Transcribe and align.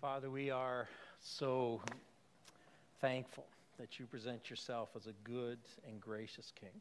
Father, 0.00 0.30
we 0.30 0.48
are 0.48 0.88
so 1.20 1.80
thankful 3.00 3.44
that 3.80 3.98
you 3.98 4.06
present 4.06 4.48
yourself 4.48 4.90
as 4.94 5.08
a 5.08 5.12
good 5.24 5.58
and 5.88 6.00
gracious 6.00 6.52
King, 6.60 6.80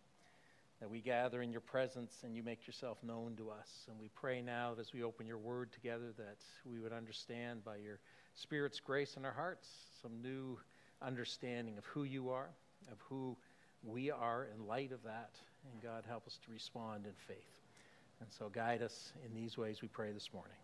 that 0.80 0.88
we 0.88 1.00
gather 1.00 1.42
in 1.42 1.52
your 1.52 1.62
presence 1.62 2.20
and 2.24 2.36
you 2.36 2.44
make 2.44 2.68
yourself 2.68 3.00
known 3.02 3.36
to 3.38 3.50
us. 3.50 3.88
And 3.90 4.00
we 4.00 4.10
pray 4.14 4.44
now 4.44 4.76
that 4.76 4.82
as 4.82 4.94
we 4.94 5.02
open 5.02 5.26
your 5.26 5.40
word 5.40 5.72
together 5.72 6.14
that 6.20 6.38
we 6.64 6.78
would 6.78 6.94
understand 6.94 7.66
by 7.66 7.78
your 7.78 7.98
Spirit's 8.36 8.80
grace 8.80 9.16
in 9.18 9.26
our 9.26 9.32
hearts 9.32 9.68
some 10.00 10.22
new 10.22 10.60
understanding 11.02 11.80
of 11.80 11.86
who 11.86 12.04
you 12.04 12.30
are, 12.30 12.50
of 12.92 13.00
who 13.10 13.36
we 13.84 14.12
are 14.12 14.48
in 14.54 14.68
light 14.68 14.92
of 14.92 15.02
that. 15.04 15.32
And 15.74 15.82
God, 15.82 16.04
help 16.08 16.28
us 16.28 16.38
to 16.46 16.52
respond 16.52 17.08
in 17.08 17.14
faith. 17.28 17.62
And 18.22 18.30
so 18.32 18.50
guide 18.50 18.84
us 18.84 19.12
in 19.26 19.34
these 19.34 19.58
ways, 19.58 19.82
we 19.82 19.88
pray 19.88 20.12
this 20.12 20.30
morning. 20.32 20.58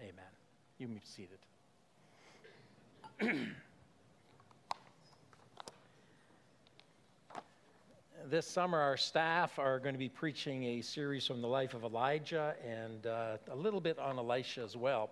Amen. 0.00 0.32
You 0.78 0.88
may 0.88 0.94
be 0.94 1.00
seated. 1.04 1.38
this 8.30 8.46
summer, 8.46 8.78
our 8.78 8.96
staff 8.96 9.58
are 9.58 9.78
going 9.78 9.94
to 9.94 9.98
be 9.98 10.08
preaching 10.08 10.64
a 10.64 10.80
series 10.80 11.26
from 11.26 11.42
the 11.42 11.48
life 11.48 11.74
of 11.74 11.84
Elijah 11.84 12.54
and 12.66 13.06
uh, 13.06 13.36
a 13.50 13.56
little 13.56 13.80
bit 13.80 13.98
on 13.98 14.18
Elisha 14.18 14.62
as 14.62 14.74
well. 14.74 15.10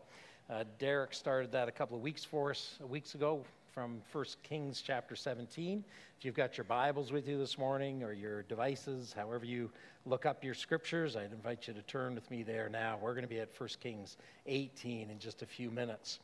Uh, 0.48 0.64
Derek 0.78 1.12
started 1.12 1.52
that 1.52 1.68
a 1.68 1.70
couple 1.70 1.98
of 1.98 2.02
weeks 2.02 2.24
for 2.24 2.50
us, 2.50 2.78
weeks 2.88 3.14
ago, 3.14 3.44
from 3.74 4.00
1 4.12 4.24
Kings 4.42 4.80
chapter 4.80 5.14
17. 5.14 5.84
If 6.18 6.24
you've 6.24 6.34
got 6.34 6.56
your 6.56 6.64
Bibles 6.64 7.12
with 7.12 7.28
you 7.28 7.36
this 7.36 7.58
morning 7.58 8.02
or 8.02 8.14
your 8.14 8.42
devices, 8.44 9.12
however 9.14 9.44
you 9.44 9.70
look 10.06 10.24
up 10.24 10.42
your 10.42 10.54
scriptures, 10.54 11.14
I'd 11.14 11.32
invite 11.32 11.68
you 11.68 11.74
to 11.74 11.82
turn 11.82 12.14
with 12.14 12.30
me 12.30 12.42
there 12.42 12.70
now. 12.70 12.98
We're 13.02 13.12
going 13.12 13.24
to 13.24 13.28
be 13.28 13.40
at 13.40 13.50
1 13.58 13.68
Kings 13.80 14.16
18 14.46 15.10
in 15.10 15.18
just 15.18 15.42
a 15.42 15.46
few 15.46 15.70
minutes. 15.70 16.20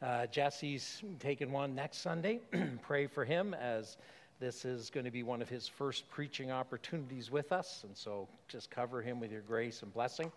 Uh, 0.00 0.26
Jesse's 0.26 1.02
taking 1.18 1.50
one 1.50 1.74
next 1.74 1.98
Sunday. 1.98 2.38
Pray 2.82 3.08
for 3.08 3.24
him 3.24 3.52
as 3.52 3.96
this 4.38 4.64
is 4.64 4.90
going 4.90 5.04
to 5.04 5.10
be 5.10 5.24
one 5.24 5.42
of 5.42 5.48
his 5.48 5.66
first 5.66 6.08
preaching 6.08 6.52
opportunities 6.52 7.32
with 7.32 7.50
us. 7.50 7.82
And 7.84 7.96
so 7.96 8.28
just 8.46 8.70
cover 8.70 9.02
him 9.02 9.18
with 9.18 9.32
your 9.32 9.40
grace 9.40 9.82
and 9.82 9.92
blessing. 9.92 10.30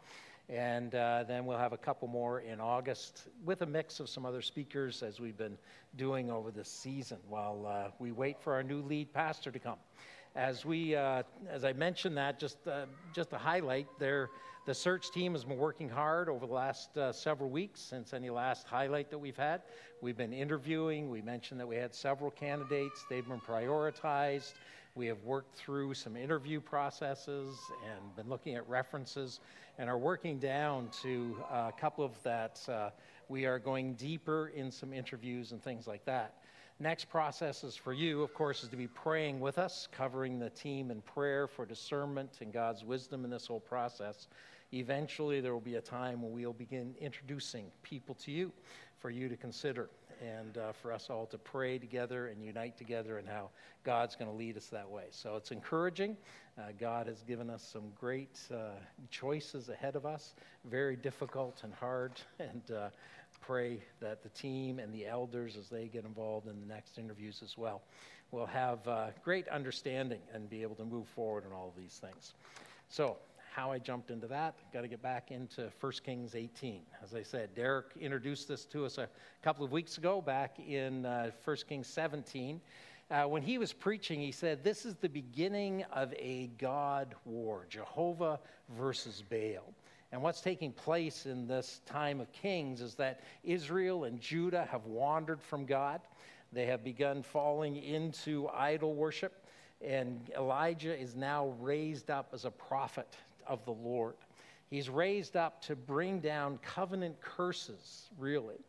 And 0.50 0.95
uh, 0.95 1.26
then 1.28 1.45
we'll 1.45 1.59
have 1.59 1.73
a 1.73 1.78
couple 1.78 2.08
more 2.08 2.40
in 2.40 2.59
August 2.59 3.28
with 3.45 3.62
a 3.62 3.68
mix 3.68 4.00
of 4.00 4.09
some 4.09 4.26
other 4.26 4.42
speakers 4.42 5.03
as 5.03 5.20
we've 5.20 5.38
been 5.38 5.59
doing 5.96 6.31
over 6.31 6.50
the 6.50 6.66
season 6.66 7.20
while 7.30 7.68
uh, 7.68 7.92
we 8.00 8.12
wait 8.12 8.42
for 8.42 8.53
our 8.53 8.64
new 8.64 8.81
lead 8.81 9.14
pastor 9.14 9.52
to 9.52 9.59
come. 9.59 9.78
As 10.36 10.66
we, 10.66 10.96
uh, 10.96 11.22
as 11.52 11.64
I 11.64 11.73
mentioned 11.73 12.18
that, 12.18 12.40
just 12.40 12.68
uh, 12.68 12.86
just 13.14 13.30
to 13.30 13.38
highlight, 13.38 13.88
there, 14.00 14.30
the 14.66 14.73
search 14.76 15.09
team 15.09 15.34
has 15.34 15.44
been 15.44 15.58
working 15.58 15.90
hard 15.90 16.30
over 16.30 16.45
the 16.45 16.54
last 16.54 16.95
uh, 16.95 17.12
several 17.12 17.50
weeks 17.50 17.80
since 17.80 18.14
any 18.14 18.30
last 18.30 18.68
highlight 18.68 19.09
that 19.09 19.18
we've 19.18 19.38
had. 19.38 19.62
We've 20.02 20.18
been 20.18 20.34
interviewing. 20.34 21.09
We 21.09 21.22
mentioned 21.22 21.59
that 21.59 21.68
we 21.68 21.78
had 21.78 21.95
several 21.95 22.30
candidates. 22.30 23.03
They've 23.09 23.28
been 23.28 23.42
prioritized. 23.42 24.53
We 24.94 25.08
have 25.08 25.23
worked 25.23 25.56
through 25.56 25.95
some 25.95 26.16
interview 26.16 26.59
processes 26.59 27.58
and 27.90 28.16
been 28.16 28.30
looking 28.30 28.53
at 28.53 28.68
references 28.70 29.40
and 29.80 29.90
are 29.90 29.98
working 29.98 30.38
down 30.38 30.90
to 31.02 31.36
a 31.50 31.72
couple 31.75 32.06
of 32.06 32.22
that. 32.22 32.62
Uh, 32.70 32.90
we 33.30 33.46
are 33.46 33.58
going 33.58 33.94
deeper 33.96 34.52
in 34.53 34.70
some 34.70 34.94
interviews 34.94 35.53
and 35.53 35.64
things 35.64 35.88
like 35.88 36.06
that. 36.06 36.36
Next 36.82 37.10
process 37.10 37.64
is 37.64 37.76
for 37.76 37.94
you, 37.94 38.24
of 38.24 38.34
course, 38.34 38.64
is 38.64 38.70
to 38.70 38.76
be 38.76 38.88
praying 38.88 39.40
with 39.40 39.60
us, 39.60 39.88
covering 39.92 40.40
the 40.40 40.50
team 40.50 40.90
in 40.90 41.00
prayer 41.02 41.46
for 41.46 41.64
discernment 41.64 42.40
and 42.42 42.52
God's 42.52 42.84
wisdom 42.84 43.24
in 43.24 43.30
this 43.30 43.46
whole 43.46 43.60
process. 43.60 44.28
Eventually, 44.74 45.42
there 45.42 45.54
will 45.54 45.59
be 45.59 45.76
a 45.76 45.82
time 45.82 46.24
when 46.24 46.32
we'll 46.32 46.54
begin 46.54 46.96
introducing 47.00 47.66
people 47.84 48.16
to 48.16 48.32
you 48.32 48.52
for 48.98 49.12
you 49.12 49.30
to 49.30 49.38
consider 49.38 49.92
and 50.22 50.58
uh, 50.58 50.72
for 50.72 50.92
us 50.92 51.12
all 51.12 51.28
to 51.28 51.38
pray 51.38 51.78
together 51.78 52.28
and 52.28 52.44
unite 52.44 52.78
together 52.78 53.20
and 53.20 53.28
how 53.28 53.50
God's 53.84 54.16
going 54.16 54.30
to 54.30 54.36
lead 54.36 54.58
us 54.58 54.68
that 54.68 54.90
way. 54.90 55.06
So 55.12 55.36
it's 55.36 55.52
encouraging. 55.52 56.18
Uh, 56.58 56.70
God 56.80 57.08
has 57.08 57.22
given 57.24 57.50
us 57.50 57.62
some 57.63 57.92
great 58.00 58.40
uh, 58.52 58.72
choices 59.09 59.69
ahead 59.69 59.96
of 59.96 60.06
us, 60.06 60.34
very 60.66 60.96
difficult 60.96 61.62
and 61.63 61.74
hard, 61.74 62.13
and 62.40 62.72
uh, 62.72 62.90
pray 63.41 63.79
that 64.00 64.24
the 64.24 64.29
team 64.29 64.79
and 64.79 64.94
the 64.94 65.06
elders, 65.06 65.57
as 65.57 65.68
they 65.68 65.88
get 65.88 66.06
involved 66.06 66.47
in 66.47 66.59
the 66.59 66.66
next 66.66 66.97
interviews 66.97 67.41
as 67.44 67.57
well, 67.57 67.81
will 68.31 68.46
have 68.46 68.88
uh, 68.88 69.07
great 69.24 69.47
understanding 69.50 70.22
and 70.34 70.50
be 70.50 70.62
able 70.62 70.75
to 70.75 70.85
move 70.85 71.07
forward 71.07 71.44
in 71.46 71.51
all 71.51 71.68
of 71.68 71.81
these 71.81 72.00
things. 72.00 72.34
So, 72.88 73.18
how 73.53 73.72
I 73.72 73.80
jumped 73.80 74.12
into 74.12 74.28
that, 74.28 74.56
got 74.72 74.81
to 74.81 74.88
get 74.88 75.01
back 75.01 75.30
into 75.30 75.69
1 75.81 75.91
Kings 76.06 76.35
18. 76.35 76.84
As 77.03 77.13
I 77.13 77.22
said, 77.22 77.53
Derek 77.53 77.88
introduced 78.00 78.47
this 78.47 78.63
to 78.66 78.85
us 78.85 78.97
a 78.97 79.09
couple 79.41 79.66
of 79.66 79.74
weeks 79.74 79.97
ago 79.97 80.22
back 80.22 80.57
in 80.59 81.06
uh, 81.06 81.31
1 81.44 81.57
Kings 81.68 81.88
17. 81.88 82.62
Uh, 83.09 83.24
when 83.25 83.41
he 83.41 83.57
was 83.57 83.74
preaching, 83.74 84.22
he 84.22 84.31
said, 84.31 84.63
This 84.63 84.85
is 84.85 84.96
the 84.96 85.09
beginning 85.09 85.84
of 85.91 86.13
a 86.13 86.50
God 86.57 87.13
war, 87.25 87.66
Jehovah 87.69 88.40
versus 88.69 89.22
Baal. 89.30 89.74
And 90.12 90.22
what's 90.22 90.42
taking 90.42 90.74
place 90.74 91.26
in 91.26 91.48
this 91.48 91.82
time 91.86 92.20
of 92.20 92.32
kings 92.34 92.82
is 92.82 92.96
that 92.96 93.22
Israel 93.44 94.04
and 94.04 94.20
Judah 94.20 94.68
have 94.70 94.86
wandered 94.86 95.42
from 95.42 95.66
God. 95.66 96.02
They 96.52 96.66
have 96.66 96.84
begun 96.84 97.24
falling 97.24 97.78
into 97.78 98.50
idol 98.50 98.94
worship. 98.94 99.46
And 99.82 100.30
Elijah 100.38 100.98
is 100.98 101.16
now 101.16 101.56
raised 101.60 102.12
up 102.12 102.30
as 102.34 102.46
a 102.46 102.52
prophet 102.52 103.08
of 103.48 103.64
the 103.66 103.72
Lord. 103.72 104.16
He's 104.70 104.90
raised 104.90 105.36
up 105.36 105.62
to 105.64 105.76
bring 105.76 106.20
down 106.20 106.60
covenant 106.62 107.20
curses, 107.22 108.10
really. 108.18 108.60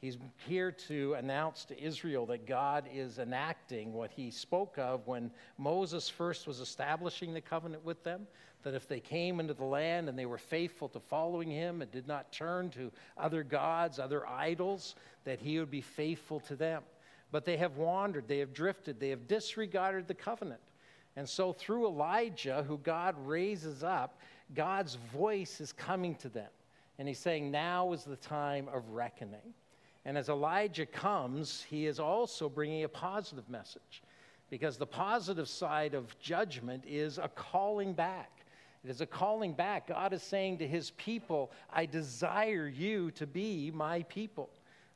He's 0.00 0.16
here 0.46 0.72
to 0.88 1.14
announce 1.14 1.66
to 1.66 1.78
Israel 1.78 2.24
that 2.26 2.46
God 2.46 2.86
is 2.92 3.18
enacting 3.18 3.92
what 3.92 4.10
he 4.10 4.30
spoke 4.30 4.78
of 4.78 5.06
when 5.06 5.30
Moses 5.58 6.08
first 6.08 6.46
was 6.46 6.60
establishing 6.60 7.34
the 7.34 7.40
covenant 7.42 7.84
with 7.84 8.02
them, 8.02 8.26
that 8.62 8.74
if 8.74 8.86
they 8.88 9.00
came 9.00 9.40
into 9.40 9.54
the 9.54 9.64
land 9.64 10.08
and 10.08 10.18
they 10.18 10.26
were 10.26 10.38
faithful 10.38 10.88
to 10.90 11.00
following 11.00 11.50
him 11.50 11.82
and 11.82 11.90
did 11.90 12.06
not 12.06 12.32
turn 12.32 12.70
to 12.70 12.90
other 13.16 13.42
gods, 13.42 13.98
other 13.98 14.26
idols, 14.26 14.94
that 15.24 15.40
he 15.40 15.58
would 15.58 15.70
be 15.70 15.80
faithful 15.80 16.40
to 16.40 16.56
them. 16.56 16.82
But 17.32 17.44
they 17.44 17.56
have 17.56 17.76
wandered, 17.76 18.26
they 18.26 18.38
have 18.38 18.52
drifted, 18.52 18.98
they 18.98 19.10
have 19.10 19.28
disregarded 19.28 20.08
the 20.08 20.14
covenant. 20.14 20.60
And 21.16 21.28
so, 21.28 21.52
through 21.52 21.86
Elijah, 21.86 22.64
who 22.66 22.78
God 22.78 23.14
raises 23.26 23.82
up, 23.82 24.20
God's 24.54 24.96
voice 25.12 25.60
is 25.60 25.72
coming 25.72 26.14
to 26.16 26.28
them. 26.28 26.48
And 26.98 27.08
he's 27.08 27.18
saying, 27.18 27.50
Now 27.50 27.92
is 27.92 28.04
the 28.04 28.16
time 28.16 28.68
of 28.72 28.88
reckoning. 28.90 29.54
And 30.04 30.16
as 30.16 30.28
Elijah 30.28 30.86
comes, 30.86 31.64
he 31.68 31.86
is 31.86 32.00
also 32.00 32.48
bringing 32.48 32.84
a 32.84 32.88
positive 32.88 33.48
message 33.48 34.02
because 34.50 34.76
the 34.76 34.86
positive 34.86 35.48
side 35.48 35.94
of 35.94 36.18
judgment 36.18 36.84
is 36.86 37.18
a 37.18 37.28
calling 37.28 37.92
back. 37.92 38.39
It 38.82 38.90
is 38.90 39.00
a 39.00 39.06
calling 39.06 39.52
back. 39.52 39.88
God 39.88 40.12
is 40.12 40.22
saying 40.22 40.58
to 40.58 40.66
his 40.66 40.92
people, 40.92 41.52
I 41.70 41.84
desire 41.84 42.66
you 42.66 43.10
to 43.12 43.26
be 43.26 43.70
my 43.74 44.02
people. 44.04 44.48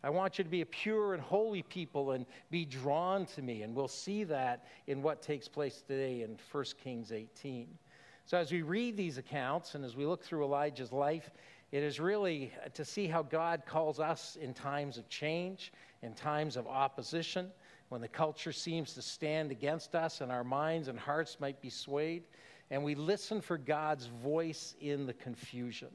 I 0.02 0.10
want 0.10 0.38
you 0.38 0.44
to 0.44 0.50
be 0.50 0.62
a 0.62 0.66
pure 0.66 1.14
and 1.14 1.22
holy 1.22 1.62
people 1.62 2.12
and 2.12 2.24
be 2.50 2.64
drawn 2.64 3.26
to 3.26 3.42
me. 3.42 3.62
And 3.62 3.74
we'll 3.74 3.88
see 3.88 4.24
that 4.24 4.66
in 4.86 5.02
what 5.02 5.22
takes 5.22 5.48
place 5.48 5.82
today 5.86 6.22
in 6.22 6.38
1 6.50 6.64
Kings 6.82 7.12
18. 7.12 7.68
So, 8.26 8.38
as 8.38 8.50
we 8.50 8.62
read 8.62 8.96
these 8.96 9.18
accounts 9.18 9.74
and 9.74 9.84
as 9.84 9.96
we 9.96 10.06
look 10.06 10.22
through 10.22 10.44
Elijah's 10.44 10.92
life, 10.92 11.30
it 11.72 11.82
is 11.82 12.00
really 12.00 12.52
to 12.72 12.84
see 12.84 13.06
how 13.06 13.22
God 13.22 13.64
calls 13.66 14.00
us 14.00 14.38
in 14.40 14.54
times 14.54 14.96
of 14.96 15.08
change, 15.10 15.72
in 16.02 16.14
times 16.14 16.56
of 16.56 16.66
opposition, 16.66 17.50
when 17.90 18.00
the 18.00 18.08
culture 18.08 18.52
seems 18.52 18.94
to 18.94 19.02
stand 19.02 19.50
against 19.50 19.94
us 19.94 20.20
and 20.20 20.32
our 20.32 20.44
minds 20.44 20.88
and 20.88 20.98
hearts 20.98 21.38
might 21.38 21.60
be 21.60 21.70
swayed 21.70 22.24
and 22.74 22.82
we 22.82 22.96
listen 22.96 23.40
for 23.40 23.56
God's 23.56 24.06
voice 24.06 24.74
in 24.80 25.06
the 25.06 25.12
confusion. 25.12 25.90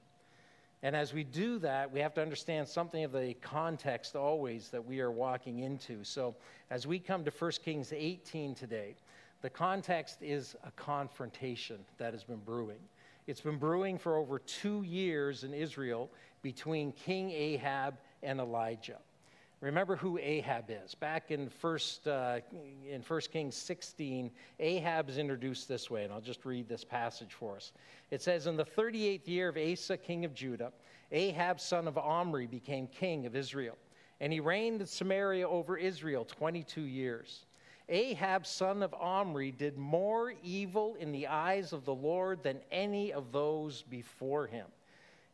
And 0.81 0.95
as 0.95 1.13
we 1.13 1.25
do 1.25 1.59
that, 1.59 1.91
we 1.91 2.00
have 2.00 2.13
to 2.13 2.22
understand 2.22 2.69
something 2.69 3.03
of 3.03 3.12
the 3.12 3.34
context 3.41 4.16
always 4.16 4.69
that 4.69 4.85
we 4.85 5.01
are 5.01 5.12
walking 5.12 5.59
into. 5.59 6.05
So 6.05 6.37
as 6.72 6.87
we 6.87 6.97
come 6.97 7.26
to 7.26 7.31
1 7.31 7.52
Kings 7.66 7.91
18 7.91 8.55
today, 8.55 8.96
the 9.41 9.49
context 9.49 10.20
is 10.22 10.55
a 10.66 10.72
confrontation 10.72 11.79
that 11.97 12.14
has 12.14 12.23
been 12.23 12.40
brewing. 12.46 12.79
It's 13.28 13.41
been 13.41 13.58
brewing 13.58 13.97
for 13.97 14.16
over 14.16 14.40
two 14.40 14.84
years 14.84 15.43
in 15.43 15.53
Israel 15.53 16.09
between 16.41 16.93
King 16.93 17.29
Ahab 17.31 17.96
and 18.23 18.40
Elijah. 18.40 18.99
Remember 19.61 19.97
who 19.97 20.17
Ahab 20.17 20.70
is. 20.70 20.96
Back 20.96 21.32
in 21.32 21.50
First, 21.50 22.08
uh, 22.08 22.40
in 22.90 23.02
1 23.02 23.22
Kings 23.32 23.58
16, 23.58 24.32
Ahab 24.59 25.09
is 25.09 25.17
introduced 25.17 25.67
this 25.67 25.90
way, 25.90 26.06
and 26.06 26.14
I'll 26.14 26.22
just 26.22 26.46
read 26.46 26.70
this 26.70 26.85
passage 26.85 27.34
for 27.34 27.58
us. 27.58 27.73
It 28.09 28.22
says, 28.22 28.47
In 28.47 28.56
the 28.56 28.64
38th 28.64 29.28
year 29.28 29.50
of 29.50 29.58
Asa, 29.58 29.97
king 29.97 30.23
of 30.23 30.34
Judah, 30.34 30.72
Ahab, 31.11 31.59
son 31.59 31.90
of 31.90 31.97
Omri, 31.97 32.47
became 32.47 32.88
king 32.88 33.26
of 33.26 33.35
Israel, 33.35 33.78
and 34.22 34.32
he 34.32 34.40
reigned 34.40 34.79
in 34.79 34.88
Samaria 34.88 35.47
over 35.47 35.76
Israel 35.76 36.23
22 36.23 36.82
years. 36.82 37.46
Ahab, 37.90 38.46
son 38.46 38.82
of 38.82 38.94
Omri, 38.94 39.52
did 39.52 39.78
more 39.78 40.34
evil 40.41 40.96
in 41.00 41.12
the 41.12 41.28
eyes 41.28 41.73
of 41.73 41.84
the 41.84 41.94
Lord 41.94 42.44
than 42.44 42.59
any 42.72 43.12
of 43.12 43.34
those 43.34 43.82
before 43.82 44.47
him. 44.47 44.67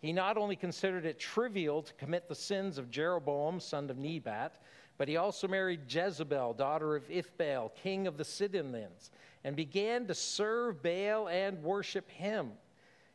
He 0.05 0.13
not 0.13 0.37
only 0.37 0.55
considered 0.55 1.03
it 1.03 1.17
trivial 1.17 1.81
to 1.81 1.91
commit 1.95 2.29
the 2.29 2.35
sins 2.35 2.77
of 2.77 2.91
Jeroboam, 2.91 3.59
son 3.59 3.89
of 3.89 3.97
Nebat, 3.97 4.59
but 4.99 5.07
he 5.07 5.17
also 5.17 5.47
married 5.47 5.91
Jezebel, 5.91 6.53
daughter 6.53 6.95
of 6.95 7.09
Ithbaal, 7.09 7.71
king 7.73 8.05
of 8.05 8.15
the 8.15 8.23
Sidonians, 8.23 9.09
and 9.43 9.55
began 9.55 10.05
to 10.05 10.13
serve 10.13 10.83
Baal 10.83 11.27
and 11.27 11.63
worship 11.63 12.07
him. 12.11 12.51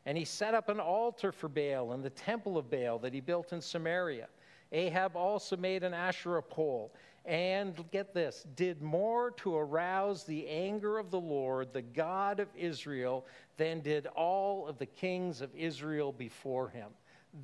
And 0.05 0.19
he 0.19 0.25
set 0.25 0.53
up 0.53 0.69
an 0.69 0.81
altar 0.81 1.31
for 1.31 1.49
Baal 1.49 1.93
in 1.93 2.03
the 2.03 2.11
temple 2.11 2.59
of 2.59 2.69
Baal 2.69 2.99
that 2.99 3.15
he 3.15 3.21
built 3.21 3.53
in 3.53 3.61
Samaria. 3.61 4.27
Ahab 4.73 5.15
also 5.15 5.57
made 5.57 5.85
an 5.85 5.95
Asherah 5.95 6.43
pole 6.43 6.93
and 7.25 7.85
get 7.91 8.15
this, 8.15 8.47
did 8.57 8.81
more 8.81 9.33
to 9.33 9.57
arouse 9.57 10.25
the 10.25 10.49
anger 10.49 10.99
of 10.99 11.11
the 11.11 11.21
Lord, 11.21 11.73
the 11.73 11.83
God 11.83 12.41
of 12.41 12.49
Israel, 12.57 13.27
than 13.57 13.81
did 13.81 14.07
all 14.09 14.67
of 14.67 14.79
the 14.79 14.87
kings 14.87 15.41
of 15.41 15.55
Israel 15.55 16.13
before 16.13 16.69
him. 16.69 16.89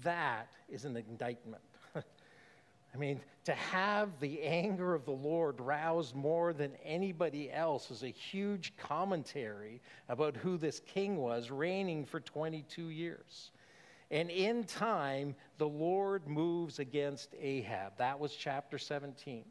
That 0.03 0.49
is 0.69 0.85
an 0.85 0.97
indictment. 0.97 1.63
I 1.95 2.99
mean, 2.99 3.21
to 3.45 3.55
have 3.55 4.19
the 4.19 4.43
anger 4.43 4.95
of 4.95 5.05
the 5.05 5.13
Lord 5.13 5.61
roused 5.61 6.17
more 6.17 6.53
than 6.53 6.73
anybody 6.83 7.53
else 7.53 7.91
is 7.91 8.03
a 8.03 8.09
huge 8.09 8.73
commentary 8.77 9.81
about 10.09 10.37
who 10.37 10.57
this 10.57 10.81
king 10.81 11.19
was, 11.19 11.51
reigning 11.51 12.05
for 12.05 12.19
22 12.19 12.89
years. 12.89 13.53
And 14.11 14.31
in 14.31 14.65
time, 14.65 15.35
the 15.59 15.69
Lord 15.69 16.27
moves 16.27 16.79
against 16.79 17.35
Ahab. 17.39 17.99
That 17.99 18.19
was 18.19 18.35
chapter 18.35 18.79
17. 18.79 19.45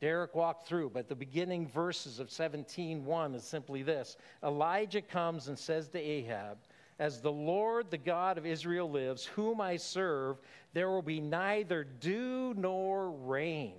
Derek 0.00 0.34
walked 0.34 0.66
through, 0.66 0.90
but 0.90 1.08
the 1.08 1.14
beginning 1.14 1.68
verses 1.68 2.18
of 2.18 2.30
17:1 2.30 3.34
is 3.34 3.44
simply 3.44 3.82
this. 3.82 4.16
Elijah 4.42 5.02
comes 5.02 5.48
and 5.48 5.58
says 5.58 5.88
to 5.90 5.98
Ahab, 5.98 6.58
As 6.98 7.20
the 7.20 7.32
Lord, 7.32 7.90
the 7.90 7.98
God 7.98 8.38
of 8.38 8.46
Israel 8.46 8.90
lives, 8.90 9.26
whom 9.26 9.60
I 9.60 9.76
serve, 9.76 10.38
there 10.72 10.90
will 10.90 11.02
be 11.02 11.20
neither 11.20 11.84
dew 11.84 12.54
nor 12.56 13.10
rain 13.10 13.74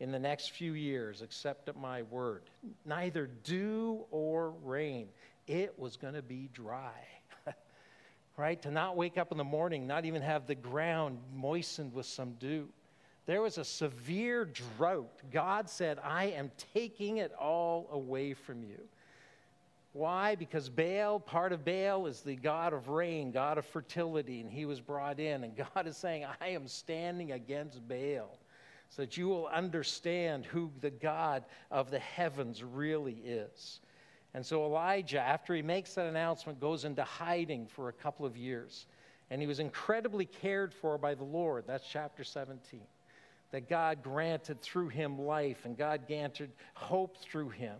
in 0.00 0.12
the 0.12 0.18
next 0.18 0.52
few 0.52 0.72
years, 0.74 1.22
except 1.22 1.68
at 1.68 1.76
my 1.76 2.02
word. 2.02 2.50
Neither 2.84 3.26
dew 3.26 4.04
or 4.10 4.50
rain. 4.50 5.08
It 5.46 5.76
was 5.78 5.96
going 5.96 6.14
to 6.14 6.22
be 6.22 6.48
dry. 6.52 6.92
right? 8.36 8.60
To 8.62 8.70
not 8.70 8.96
wake 8.96 9.18
up 9.18 9.32
in 9.32 9.38
the 9.38 9.44
morning, 9.44 9.86
not 9.86 10.04
even 10.04 10.22
have 10.22 10.46
the 10.46 10.54
ground 10.54 11.18
moistened 11.34 11.92
with 11.92 12.06
some 12.06 12.34
dew. 12.34 12.68
There 13.28 13.42
was 13.42 13.58
a 13.58 13.64
severe 13.64 14.46
drought. 14.46 15.20
God 15.30 15.68
said, 15.68 15.98
I 16.02 16.28
am 16.28 16.50
taking 16.72 17.18
it 17.18 17.30
all 17.34 17.86
away 17.92 18.32
from 18.32 18.62
you. 18.62 18.80
Why? 19.92 20.34
Because 20.34 20.70
Baal, 20.70 21.20
part 21.20 21.52
of 21.52 21.62
Baal 21.62 22.06
is 22.06 22.22
the 22.22 22.36
God 22.36 22.72
of 22.72 22.88
rain, 22.88 23.30
God 23.30 23.58
of 23.58 23.66
fertility, 23.66 24.40
and 24.40 24.50
he 24.50 24.64
was 24.64 24.80
brought 24.80 25.20
in. 25.20 25.44
And 25.44 25.54
God 25.74 25.86
is 25.86 25.98
saying, 25.98 26.24
I 26.40 26.48
am 26.48 26.66
standing 26.66 27.32
against 27.32 27.86
Baal 27.86 28.38
so 28.88 29.02
that 29.02 29.18
you 29.18 29.28
will 29.28 29.48
understand 29.48 30.46
who 30.46 30.70
the 30.80 30.88
God 30.88 31.44
of 31.70 31.90
the 31.90 31.98
heavens 31.98 32.64
really 32.64 33.20
is. 33.26 33.80
And 34.32 34.44
so 34.44 34.64
Elijah, 34.64 35.20
after 35.20 35.54
he 35.54 35.60
makes 35.60 35.92
that 35.96 36.06
announcement, 36.06 36.60
goes 36.60 36.86
into 36.86 37.04
hiding 37.04 37.66
for 37.66 37.90
a 37.90 37.92
couple 37.92 38.24
of 38.24 38.38
years. 38.38 38.86
And 39.28 39.42
he 39.42 39.46
was 39.46 39.60
incredibly 39.60 40.24
cared 40.24 40.72
for 40.72 40.96
by 40.96 41.14
the 41.14 41.24
Lord. 41.24 41.64
That's 41.66 41.86
chapter 41.86 42.24
17 42.24 42.80
that 43.50 43.68
God 43.68 44.02
granted 44.02 44.60
through 44.60 44.88
him 44.88 45.18
life 45.18 45.64
and 45.64 45.76
God 45.76 46.06
granted 46.06 46.50
hope 46.74 47.16
through 47.18 47.50
him. 47.50 47.76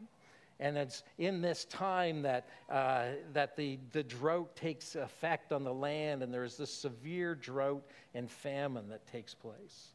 And 0.61 0.76
it's 0.76 1.05
in 1.19 1.41
this 1.41 1.65
time 1.67 2.23
that, 2.23 2.49
uh, 2.69 3.06
that 3.32 3.56
the, 3.56 3.79
the 3.93 4.03
drought 4.03 4.56
takes 4.56 4.97
effect 4.97 5.53
on 5.53 5.62
the 5.62 5.73
land, 5.73 6.23
and 6.23 6.35
there's 6.35 6.56
this 6.56 6.73
severe 6.73 7.37
drought 7.37 7.85
and 8.15 8.29
famine 8.29 8.88
that 8.88 9.06
takes 9.06 9.35
place. 9.35 9.91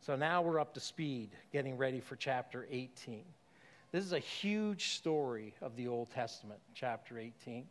So 0.00 0.14
now 0.14 0.40
we're 0.42 0.60
up 0.60 0.72
to 0.74 0.80
speed, 0.80 1.30
getting 1.52 1.76
ready 1.76 1.98
for 1.98 2.14
chapter 2.14 2.68
18. 2.70 3.24
This 3.90 4.04
is 4.04 4.12
a 4.12 4.18
huge 4.18 4.90
story 4.90 5.54
of 5.60 5.74
the 5.76 5.88
Old 5.88 6.10
Testament, 6.10 6.60
chapter 6.74 7.18
18. 7.18 7.64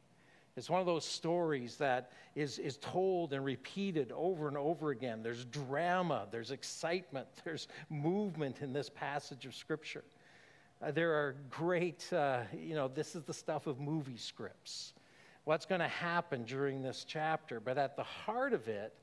It's 0.55 0.69
one 0.69 0.79
of 0.79 0.85
those 0.85 1.05
stories 1.05 1.77
that 1.77 2.11
is, 2.35 2.59
is 2.59 2.77
told 2.77 3.33
and 3.33 3.43
repeated 3.43 4.11
over 4.11 4.47
and 4.47 4.57
over 4.57 4.91
again. 4.91 5.23
There's 5.23 5.45
drama, 5.45 6.27
there's 6.29 6.51
excitement, 6.51 7.27
there's 7.43 7.67
movement 7.89 8.61
in 8.61 8.71
this 8.71 8.89
passage 8.89 9.45
of 9.45 9.55
Scripture. 9.55 10.03
Uh, 10.81 10.91
there 10.91 11.13
are 11.13 11.35
great, 11.49 12.11
uh, 12.13 12.41
you 12.55 12.75
know, 12.75 12.87
this 12.87 13.15
is 13.15 13.23
the 13.23 13.33
stuff 13.33 13.67
of 13.67 13.79
movie 13.79 14.17
scripts. 14.17 14.93
What's 15.45 15.65
going 15.65 15.79
to 15.79 15.87
happen 15.87 16.43
during 16.43 16.81
this 16.81 17.05
chapter? 17.07 17.59
But 17.59 17.77
at 17.77 17.95
the 17.95 18.03
heart 18.03 18.53
of 18.53 18.67
it 18.67 18.93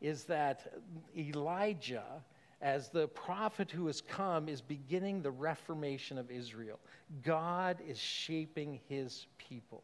is 0.00 0.24
that 0.24 0.72
Elijah, 1.16 2.22
as 2.60 2.88
the 2.88 3.08
prophet 3.08 3.70
who 3.70 3.86
has 3.86 4.00
come, 4.00 4.48
is 4.48 4.60
beginning 4.60 5.22
the 5.22 5.30
reformation 5.30 6.18
of 6.18 6.30
Israel. 6.30 6.78
God 7.22 7.78
is 7.86 7.98
shaping 7.98 8.80
his 8.88 9.26
people. 9.38 9.82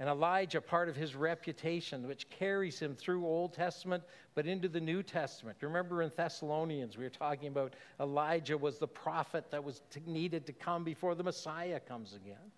And 0.00 0.08
Elijah, 0.08 0.60
part 0.60 0.88
of 0.88 0.94
his 0.94 1.16
reputation, 1.16 2.06
which 2.06 2.30
carries 2.30 2.78
him 2.78 2.94
through 2.94 3.26
Old 3.26 3.52
Testament 3.52 4.04
but 4.34 4.46
into 4.46 4.68
the 4.68 4.80
New 4.80 5.02
Testament. 5.02 5.58
Remember 5.60 6.02
in 6.02 6.12
Thessalonians, 6.16 6.96
we 6.96 7.02
were 7.02 7.10
talking 7.10 7.48
about 7.48 7.74
Elijah 7.98 8.56
was 8.56 8.78
the 8.78 8.86
prophet 8.86 9.50
that 9.50 9.62
was 9.62 9.82
needed 10.06 10.46
to 10.46 10.52
come 10.52 10.84
before 10.84 11.16
the 11.16 11.24
Messiah 11.24 11.80
comes 11.80 12.14
again. 12.14 12.52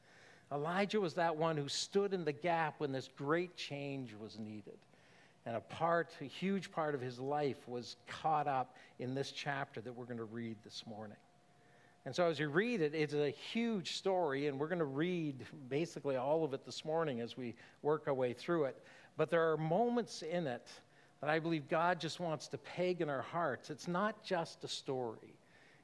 Elijah 0.53 1.01
was 1.01 1.15
that 1.15 1.35
one 1.35 1.57
who 1.57 1.69
stood 1.69 2.13
in 2.13 2.25
the 2.25 2.33
gap 2.33 2.75
when 2.79 2.93
this 2.93 3.09
great 3.17 3.57
change 3.57 4.15
was 4.21 4.39
needed. 4.39 4.79
And 5.47 5.57
a 5.57 5.61
part, 5.61 6.11
a 6.21 6.25
huge 6.25 6.71
part 6.71 6.95
of 6.95 7.01
his 7.01 7.19
life 7.19 7.67
was 7.67 7.97
caught 8.07 8.49
up 8.49 8.77
in 8.99 9.15
this 9.15 9.33
chapter 9.33 9.81
that 9.81 9.93
we're 9.93 10.05
going 10.05 10.19
to 10.19 10.25
read 10.25 10.57
this 10.63 10.85
morning. 10.87 11.17
And 12.07 12.15
so, 12.15 12.29
as 12.29 12.39
you 12.39 12.49
read 12.49 12.81
it, 12.81 12.95
it's 12.95 13.13
a 13.13 13.31
huge 13.31 13.97
story, 13.97 14.47
and 14.47 14.59
we're 14.59 14.69
going 14.69 14.79
to 14.79 14.85
read 14.87 15.45
basically 15.69 16.17
all 16.17 16.45
of 16.45 16.55
it 16.55 16.65
this 16.65 16.85
morning 16.85 17.21
as 17.21 17.37
we 17.37 17.55
work 17.83 18.05
our 18.07 18.15
way 18.15 18.33
through 18.33 18.65
it. 18.65 18.83
But 19.19 19.29
there 19.29 19.53
are 19.53 19.59
moments 19.59 20.23
in 20.23 20.47
it 20.47 20.67
that 21.21 21.29
I 21.29 21.39
believe 21.39 21.69
God 21.69 22.01
just 22.01 22.19
wants 22.19 22.49
to 22.49 22.59
peg 22.59 23.03
in 23.03 23.11
our 23.11 23.21
hearts. 23.21 23.69
It's 23.69 23.87
not 23.87 24.25
just 24.25 24.65
a 24.65 24.69
story, 24.69 25.35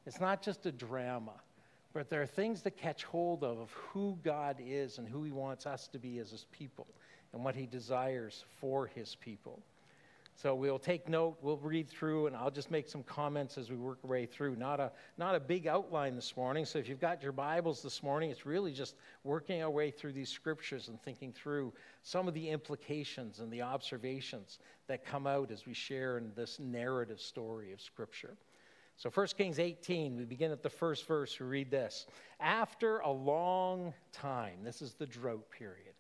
it's 0.07 0.21
not 0.21 0.41
just 0.41 0.65
a 0.65 0.73
drama, 0.73 1.35
but 1.93 2.09
there 2.09 2.23
are 2.23 2.27
things 2.27 2.63
that 2.63 2.79
catch 2.79 3.05
hold 3.05 3.45
of, 3.45 3.59
of 3.59 3.71
who 3.73 4.19
God 4.25 4.57
is 4.65 4.97
and 4.97 5.07
who 5.07 5.23
He 5.23 5.33
wants 5.33 5.67
us 5.67 5.87
to 5.89 5.99
be 5.99 6.19
as 6.19 6.31
His 6.31 6.47
people 6.51 6.87
and 7.35 7.45
what 7.45 7.55
He 7.55 7.67
desires 7.67 8.45
for 8.59 8.87
His 8.87 9.15
people. 9.17 9.61
So 10.39 10.55
we'll 10.55 10.79
take 10.79 11.09
note, 11.09 11.39
we'll 11.41 11.57
read 11.57 11.89
through, 11.89 12.27
and 12.27 12.37
I'll 12.37 12.51
just 12.51 12.71
make 12.71 12.89
some 12.89 13.03
comments 13.03 13.57
as 13.57 13.71
we 13.71 13.77
work 13.77 14.01
our 14.05 14.11
way 14.11 14.27
through. 14.27 14.57
Not 14.57 14.81
a, 14.81 14.93
not 15.17 15.35
a 15.35 15.41
big 15.41 15.67
outline 15.67 16.15
this 16.15 16.37
morning, 16.37 16.67
so 16.67 16.79
if 16.79 16.91
you've 16.91 17.01
got 17.01 17.23
your 17.23 17.33
Bibles 17.33 17.83
this 17.83 18.03
morning, 18.03 18.29
it's 18.29 18.45
really 18.45 18.71
just 18.71 18.97
working 19.25 19.63
our 19.63 19.71
way 19.71 19.91
through 19.91 20.13
these 20.13 20.29
scriptures 20.29 20.89
and 20.89 21.01
thinking 21.01 21.33
through 21.33 21.73
some 22.03 22.29
of 22.29 22.35
the 22.35 22.51
implications 22.51 23.41
and 23.41 23.51
the 23.51 23.63
observations 23.63 24.59
that 24.89 25.07
come 25.07 25.27
out 25.27 25.51
as 25.51 25.65
we 25.65 25.73
share 25.73 26.19
in 26.19 26.31
this 26.37 26.61
narrative 26.61 27.19
story 27.19 27.73
of 27.73 27.81
Scripture. 27.81 28.37
So 28.99 29.09
1 29.09 29.27
Kings 29.39 29.59
18, 29.59 30.19
we 30.19 30.25
begin 30.27 30.53
at 30.53 30.63
the 30.63 30.69
first 30.69 31.07
verse, 31.07 31.41
we 31.41 31.47
read 31.47 31.71
this. 31.71 32.07
After 32.41 32.99
a 32.99 33.11
long 33.11 33.95
time, 34.13 34.59
this 34.63 34.83
is 34.83 34.93
the 34.93 35.07
drought 35.07 35.51
period 35.51 35.96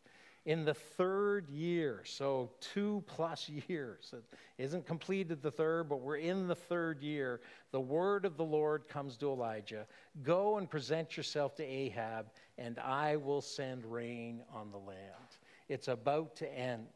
in 0.46 0.64
the 0.64 0.74
third 0.74 1.50
year, 1.50 2.02
so 2.04 2.50
two 2.60 3.02
plus 3.08 3.48
years. 3.68 4.14
It 4.16 4.24
isn't 4.62 4.86
completed 4.86 5.42
the 5.42 5.50
third, 5.50 5.88
but 5.88 6.00
we're 6.00 6.16
in 6.16 6.46
the 6.46 6.54
third 6.54 7.02
year. 7.02 7.40
The 7.72 7.80
word 7.80 8.24
of 8.24 8.36
the 8.36 8.44
Lord 8.44 8.88
comes 8.88 9.16
to 9.18 9.30
Elijah 9.30 9.86
Go 10.22 10.56
and 10.56 10.70
present 10.70 11.16
yourself 11.16 11.56
to 11.56 11.64
Ahab, 11.64 12.26
and 12.56 12.78
I 12.78 13.16
will 13.16 13.42
send 13.42 13.84
rain 13.84 14.40
on 14.54 14.70
the 14.70 14.78
land. 14.78 15.36
It's 15.68 15.88
about 15.88 16.36
to 16.36 16.58
end. 16.58 16.86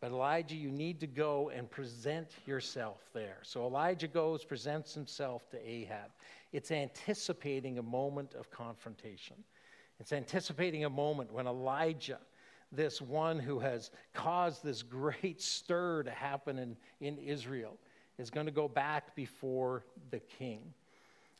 But 0.00 0.12
Elijah, 0.12 0.54
you 0.54 0.70
need 0.70 1.00
to 1.00 1.06
go 1.06 1.50
and 1.50 1.68
present 1.68 2.28
yourself 2.46 3.10
there. 3.12 3.38
So 3.42 3.66
Elijah 3.66 4.06
goes, 4.06 4.44
presents 4.44 4.94
himself 4.94 5.50
to 5.50 5.68
Ahab. 5.68 6.10
It's 6.52 6.70
anticipating 6.70 7.78
a 7.78 7.82
moment 7.82 8.34
of 8.34 8.48
confrontation. 8.50 9.36
It's 9.98 10.12
anticipating 10.12 10.84
a 10.84 10.90
moment 10.90 11.32
when 11.32 11.48
Elijah 11.48 12.20
this 12.72 13.00
one 13.00 13.38
who 13.38 13.58
has 13.58 13.90
caused 14.12 14.62
this 14.62 14.82
great 14.82 15.40
stir 15.40 16.02
to 16.02 16.10
happen 16.10 16.58
in, 16.58 16.76
in 17.00 17.18
Israel 17.18 17.78
is 18.18 18.30
going 18.30 18.46
to 18.46 18.52
go 18.52 18.68
back 18.68 19.14
before 19.14 19.84
the 20.10 20.18
king. 20.18 20.74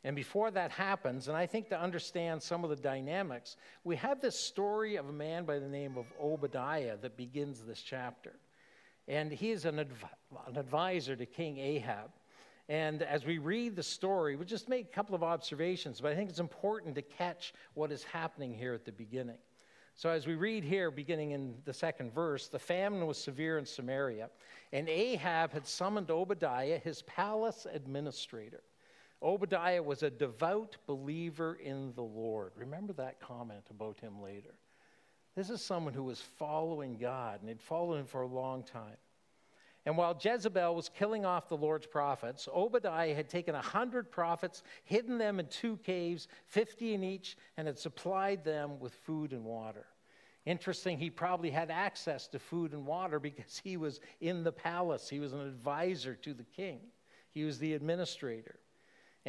And 0.04 0.14
before 0.14 0.50
that 0.52 0.70
happens, 0.70 1.28
and 1.28 1.36
I 1.36 1.46
think 1.46 1.68
to 1.70 1.80
understand 1.80 2.40
some 2.40 2.62
of 2.62 2.70
the 2.70 2.76
dynamics, 2.76 3.56
we 3.82 3.96
have 3.96 4.20
this 4.20 4.38
story 4.38 4.96
of 4.96 5.08
a 5.08 5.12
man 5.12 5.44
by 5.44 5.58
the 5.58 5.68
name 5.68 5.98
of 5.98 6.06
Obadiah 6.20 6.96
that 7.02 7.16
begins 7.16 7.62
this 7.64 7.82
chapter. 7.82 8.36
And 9.08 9.32
he 9.32 9.50
is 9.50 9.64
an, 9.64 9.80
adv- 9.80 10.04
an 10.46 10.56
advisor 10.56 11.16
to 11.16 11.26
King 11.26 11.58
Ahab. 11.58 12.10
And 12.68 13.02
as 13.02 13.24
we 13.24 13.38
read 13.38 13.74
the 13.74 13.82
story, 13.82 14.36
we'll 14.36 14.46
just 14.46 14.68
make 14.68 14.86
a 14.86 14.94
couple 14.94 15.14
of 15.14 15.22
observations, 15.22 16.00
but 16.00 16.12
I 16.12 16.14
think 16.14 16.28
it's 16.30 16.38
important 16.38 16.94
to 16.96 17.02
catch 17.02 17.54
what 17.74 17.90
is 17.90 18.04
happening 18.04 18.54
here 18.54 18.74
at 18.74 18.84
the 18.84 18.92
beginning. 18.92 19.38
So, 19.98 20.10
as 20.10 20.28
we 20.28 20.36
read 20.36 20.62
here, 20.62 20.92
beginning 20.92 21.32
in 21.32 21.56
the 21.64 21.72
second 21.72 22.14
verse, 22.14 22.46
the 22.46 22.56
famine 22.56 23.04
was 23.04 23.18
severe 23.18 23.58
in 23.58 23.66
Samaria, 23.66 24.30
and 24.72 24.88
Ahab 24.88 25.52
had 25.52 25.66
summoned 25.66 26.08
Obadiah, 26.08 26.78
his 26.78 27.02
palace 27.02 27.66
administrator. 27.68 28.62
Obadiah 29.20 29.82
was 29.82 30.04
a 30.04 30.10
devout 30.10 30.76
believer 30.86 31.54
in 31.60 31.92
the 31.94 32.02
Lord. 32.04 32.52
Remember 32.54 32.92
that 32.92 33.18
comment 33.18 33.64
about 33.70 33.98
him 33.98 34.22
later. 34.22 34.54
This 35.34 35.50
is 35.50 35.62
someone 35.62 35.94
who 35.94 36.04
was 36.04 36.20
following 36.20 36.96
God, 36.96 37.40
and 37.40 37.48
had 37.48 37.60
followed 37.60 37.96
him 37.96 38.06
for 38.06 38.22
a 38.22 38.28
long 38.28 38.62
time. 38.62 38.98
And 39.88 39.96
while 39.96 40.14
Jezebel 40.20 40.74
was 40.74 40.90
killing 40.90 41.24
off 41.24 41.48
the 41.48 41.56
Lord's 41.56 41.86
prophets, 41.86 42.46
Obadiah 42.54 43.14
had 43.14 43.30
taken 43.30 43.54
a 43.54 43.62
hundred 43.62 44.10
prophets, 44.10 44.62
hidden 44.84 45.16
them 45.16 45.40
in 45.40 45.46
two 45.46 45.78
caves, 45.78 46.28
50 46.44 46.92
in 46.92 47.02
each, 47.02 47.38
and 47.56 47.66
had 47.66 47.78
supplied 47.78 48.44
them 48.44 48.78
with 48.80 48.92
food 48.92 49.32
and 49.32 49.46
water. 49.46 49.86
Interesting, 50.44 50.98
he 50.98 51.08
probably 51.08 51.48
had 51.48 51.70
access 51.70 52.28
to 52.28 52.38
food 52.38 52.74
and 52.74 52.84
water 52.84 53.18
because 53.18 53.62
he 53.64 53.78
was 53.78 54.00
in 54.20 54.44
the 54.44 54.52
palace. 54.52 55.08
He 55.08 55.20
was 55.20 55.32
an 55.32 55.40
advisor 55.40 56.14
to 56.16 56.34
the 56.34 56.44
king, 56.44 56.80
he 57.30 57.44
was 57.44 57.58
the 57.58 57.72
administrator. 57.72 58.58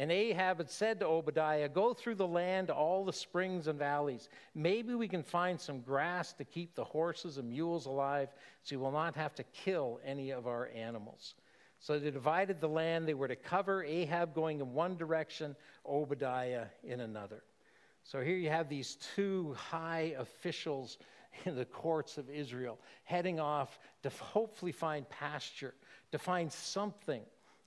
And 0.00 0.10
Ahab 0.10 0.56
had 0.56 0.70
said 0.70 0.98
to 1.00 1.06
Obadiah, 1.06 1.68
Go 1.68 1.92
through 1.92 2.14
the 2.14 2.26
land, 2.26 2.70
all 2.70 3.04
the 3.04 3.12
springs 3.12 3.66
and 3.66 3.78
valleys. 3.78 4.30
Maybe 4.54 4.94
we 4.94 5.06
can 5.06 5.22
find 5.22 5.60
some 5.60 5.80
grass 5.82 6.32
to 6.32 6.44
keep 6.44 6.74
the 6.74 6.84
horses 6.84 7.36
and 7.36 7.50
mules 7.50 7.84
alive, 7.84 8.30
so 8.62 8.74
you 8.74 8.80
will 8.80 8.92
not 8.92 9.14
have 9.16 9.34
to 9.34 9.42
kill 9.42 10.00
any 10.02 10.30
of 10.30 10.46
our 10.46 10.70
animals. 10.74 11.34
So 11.80 11.98
they 11.98 12.10
divided 12.10 12.62
the 12.62 12.68
land. 12.68 13.06
They 13.06 13.12
were 13.12 13.28
to 13.28 13.36
cover 13.36 13.84
Ahab 13.84 14.34
going 14.34 14.60
in 14.60 14.72
one 14.72 14.96
direction, 14.96 15.54
Obadiah 15.86 16.68
in 16.82 17.00
another. 17.00 17.42
So 18.02 18.22
here 18.22 18.38
you 18.38 18.48
have 18.48 18.70
these 18.70 18.96
two 19.14 19.52
high 19.52 20.14
officials 20.16 20.96
in 21.44 21.54
the 21.54 21.66
courts 21.66 22.16
of 22.16 22.30
Israel 22.30 22.78
heading 23.04 23.38
off 23.38 23.78
to 24.02 24.08
hopefully 24.08 24.72
find 24.72 25.06
pasture, 25.10 25.74
to 26.10 26.18
find 26.18 26.50
something 26.50 27.20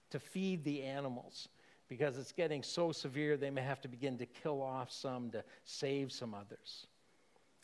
to 0.09 0.17
feed 0.17 0.63
the 0.63 0.81
animals 0.81 1.49
because 1.97 2.17
it's 2.17 2.31
getting 2.31 2.63
so 2.63 2.91
severe 2.91 3.37
they 3.37 3.51
may 3.51 3.61
have 3.61 3.79
to 3.79 3.87
begin 3.87 4.17
to 4.17 4.25
kill 4.25 4.63
off 4.63 4.91
some 4.91 5.29
to 5.29 5.43
save 5.63 6.11
some 6.11 6.33
others. 6.33 6.87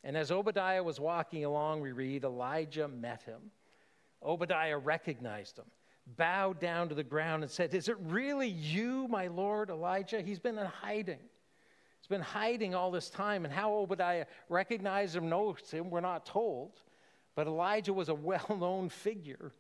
And 0.04 0.16
as 0.16 0.30
Obadiah 0.30 0.84
was 0.84 1.00
walking 1.00 1.46
along, 1.46 1.82
we 1.82 1.94
read 1.94 2.24
Elijah 2.24 2.88
met 2.88 3.24
him. 3.24 3.42
Obadiah 4.24 4.78
recognized 4.78 5.58
him, 5.58 5.66
bowed 6.16 6.60
down 6.60 6.90
to 6.90 6.96
the 6.96 7.04
ground, 7.04 7.42
and 7.42 7.52
said, 7.52 7.74
Is 7.74 7.90
it 7.90 7.98
really 8.02 8.50
you, 8.50 9.08
my 9.08 9.26
Lord 9.26 9.72
Elijah? 9.72 10.22
He's 10.22 10.38
been 10.38 10.60
in 10.60 10.68
hiding. 10.68 11.18
He's 12.00 12.08
been 12.08 12.22
hiding 12.22 12.76
all 12.76 12.92
this 12.92 13.10
time. 13.10 13.46
And 13.46 13.54
how 13.54 13.74
Obadiah 13.74 14.28
recognized 14.48 15.16
him, 15.16 15.28
knows 15.28 15.72
him, 15.72 15.90
we're 15.90 16.02
not 16.02 16.28
told. 16.28 16.80
But 17.34 17.48
Elijah 17.48 17.94
was 17.94 18.10
a 18.10 18.14
well 18.14 18.56
known 18.60 18.90
figure 18.90 19.54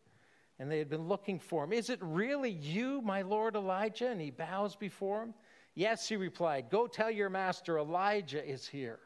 and 0.60 0.70
they 0.70 0.78
had 0.78 0.90
been 0.90 1.08
looking 1.08 1.40
for 1.40 1.64
him. 1.64 1.72
Is 1.72 1.90
it 1.90 2.00
really 2.02 2.52
you, 2.52 3.02
my 3.02 3.22
lord 3.22 3.56
Elijah? 3.56 4.10
And 4.10 4.20
he 4.20 4.30
bows 4.30 4.76
before 4.76 5.24
him. 5.24 5.34
Yes, 5.74 6.08
he 6.08 6.18
replied, 6.18 6.70
Go 6.70 6.88
tell 6.88 7.10
your 7.10 7.30
master 7.30 7.80
Elijah 7.80 8.46
is 8.46 8.68
here. 8.68 9.00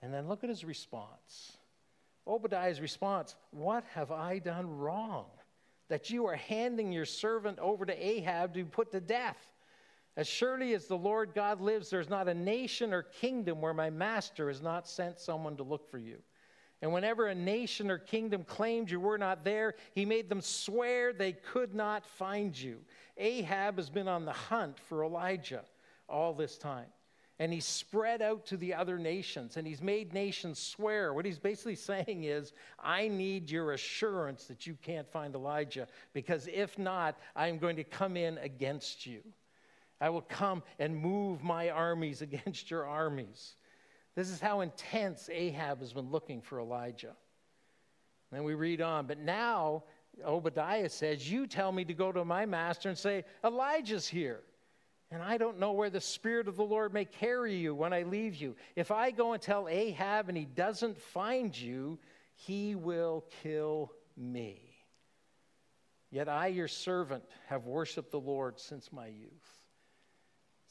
And 0.00 0.12
then 0.12 0.28
look 0.28 0.42
at 0.42 0.48
his 0.48 0.64
response. 0.64 1.58
Obadiah's 2.26 2.80
response 2.80 3.36
What 3.50 3.84
have 3.94 4.10
I 4.10 4.38
done 4.38 4.78
wrong? 4.78 5.26
That 5.88 6.08
you 6.08 6.26
are 6.26 6.36
handing 6.36 6.92
your 6.92 7.04
servant 7.04 7.58
over 7.58 7.84
to 7.84 8.06
Ahab 8.06 8.54
to 8.54 8.64
be 8.64 8.70
put 8.70 8.92
to 8.92 9.00
death. 9.00 9.38
As 10.16 10.26
surely 10.26 10.74
as 10.74 10.86
the 10.86 10.96
Lord 10.96 11.34
God 11.34 11.60
lives, 11.60 11.90
there's 11.90 12.08
not 12.08 12.28
a 12.28 12.34
nation 12.34 12.92
or 12.92 13.02
kingdom 13.02 13.60
where 13.60 13.74
my 13.74 13.90
master 13.90 14.48
has 14.48 14.60
not 14.60 14.88
sent 14.88 15.18
someone 15.18 15.56
to 15.56 15.62
look 15.62 15.90
for 15.90 15.98
you. 15.98 16.18
And 16.82 16.92
whenever 16.92 17.26
a 17.26 17.34
nation 17.34 17.90
or 17.90 17.98
kingdom 17.98 18.42
claimed 18.44 18.90
you 18.90 19.00
were 19.00 19.18
not 19.18 19.44
there, 19.44 19.74
he 19.94 20.06
made 20.06 20.28
them 20.28 20.40
swear 20.40 21.12
they 21.12 21.32
could 21.32 21.74
not 21.74 22.06
find 22.06 22.58
you. 22.58 22.80
Ahab 23.18 23.76
has 23.76 23.90
been 23.90 24.08
on 24.08 24.24
the 24.24 24.32
hunt 24.32 24.78
for 24.88 25.04
Elijah 25.04 25.62
all 26.08 26.32
this 26.32 26.56
time. 26.56 26.86
And 27.38 27.52
he's 27.52 27.66
spread 27.66 28.20
out 28.20 28.46
to 28.46 28.58
the 28.58 28.74
other 28.74 28.98
nations 28.98 29.56
and 29.56 29.66
he's 29.66 29.80
made 29.82 30.12
nations 30.12 30.58
swear. 30.58 31.12
What 31.12 31.24
he's 31.24 31.38
basically 31.38 31.74
saying 31.76 32.24
is, 32.24 32.52
I 32.78 33.08
need 33.08 33.50
your 33.50 33.72
assurance 33.72 34.44
that 34.44 34.66
you 34.66 34.76
can't 34.82 35.10
find 35.10 35.34
Elijah, 35.34 35.86
because 36.14 36.48
if 36.52 36.78
not, 36.78 37.18
I'm 37.36 37.58
going 37.58 37.76
to 37.76 37.84
come 37.84 38.16
in 38.16 38.38
against 38.38 39.06
you. 39.06 39.20
I 40.00 40.08
will 40.08 40.22
come 40.22 40.62
and 40.78 40.96
move 40.96 41.42
my 41.42 41.68
armies 41.68 42.22
against 42.22 42.70
your 42.70 42.86
armies. 42.86 43.56
This 44.14 44.28
is 44.28 44.40
how 44.40 44.60
intense 44.60 45.28
Ahab 45.32 45.80
has 45.80 45.92
been 45.92 46.10
looking 46.10 46.40
for 46.40 46.60
Elijah. 46.60 47.14
then 48.32 48.44
we 48.44 48.54
read 48.54 48.80
on, 48.80 49.06
but 49.06 49.18
now 49.18 49.84
Obadiah 50.24 50.88
says, 50.88 51.30
You 51.30 51.46
tell 51.46 51.72
me 51.72 51.84
to 51.84 51.94
go 51.94 52.12
to 52.12 52.24
my 52.24 52.46
master 52.46 52.88
and 52.88 52.98
say, 52.98 53.24
Elijah's 53.44 54.08
here. 54.08 54.40
And 55.12 55.22
I 55.22 55.38
don't 55.38 55.58
know 55.58 55.72
where 55.72 55.90
the 55.90 56.00
Spirit 56.00 56.46
of 56.46 56.56
the 56.56 56.64
Lord 56.64 56.92
may 56.92 57.04
carry 57.04 57.56
you 57.56 57.74
when 57.74 57.92
I 57.92 58.02
leave 58.02 58.36
you. 58.36 58.54
If 58.76 58.92
I 58.92 59.10
go 59.10 59.32
and 59.32 59.42
tell 59.42 59.68
Ahab 59.68 60.28
and 60.28 60.38
he 60.38 60.44
doesn't 60.44 60.96
find 60.96 61.56
you, 61.56 61.98
he 62.34 62.76
will 62.76 63.24
kill 63.42 63.92
me. 64.16 64.70
Yet 66.10 66.28
I, 66.28 66.48
your 66.48 66.68
servant, 66.68 67.24
have 67.48 67.66
worshiped 67.66 68.12
the 68.12 68.20
Lord 68.20 68.60
since 68.60 68.92
my 68.92 69.06
youth. 69.08 69.59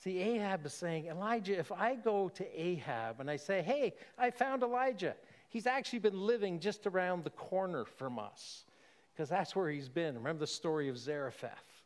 See, 0.04 0.20
Ahab 0.20 0.66
is 0.66 0.74
saying, 0.74 1.08
Elijah, 1.08 1.60
if 1.60 1.74
I 1.74 1.96
go 1.96 2.30
to 2.30 2.62
Ahab 2.62 3.20
and 3.20 3.30
I 3.30 3.36
say, 3.36 3.62
hey, 3.62 3.94
I 4.18 4.32
found 4.32 4.64
Elijah, 4.64 5.16
he's 5.50 5.68
actually 5.68 6.00
been 6.00 6.20
living 6.20 6.62
just 6.62 6.88
around 6.88 7.26
the 7.26 7.32
corner 7.32 7.84
from 7.84 8.18
us, 8.18 8.66
because 9.14 9.28
that's 9.28 9.58
where 9.58 9.70
he's 9.70 9.90
been. 9.90 10.16
Remember 10.16 10.40
the 10.40 10.48
story 10.48 10.88
of 10.88 10.98
Zarephath. 10.98 11.84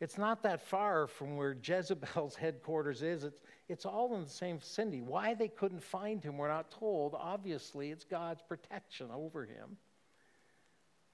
It's 0.00 0.18
not 0.18 0.42
that 0.42 0.60
far 0.60 1.06
from 1.06 1.36
where 1.36 1.56
Jezebel's 1.62 2.34
headquarters 2.34 3.02
is. 3.02 3.22
It's, 3.22 3.40
it's 3.68 3.86
all 3.86 4.16
in 4.16 4.24
the 4.24 4.30
same 4.30 4.58
vicinity. 4.58 5.00
Why 5.00 5.34
they 5.34 5.46
couldn't 5.46 5.84
find 5.84 6.20
him, 6.24 6.38
we're 6.38 6.48
not 6.48 6.72
told. 6.72 7.14
Obviously, 7.14 7.92
it's 7.92 8.04
God's 8.04 8.42
protection 8.42 9.06
over 9.14 9.44
him. 9.44 9.76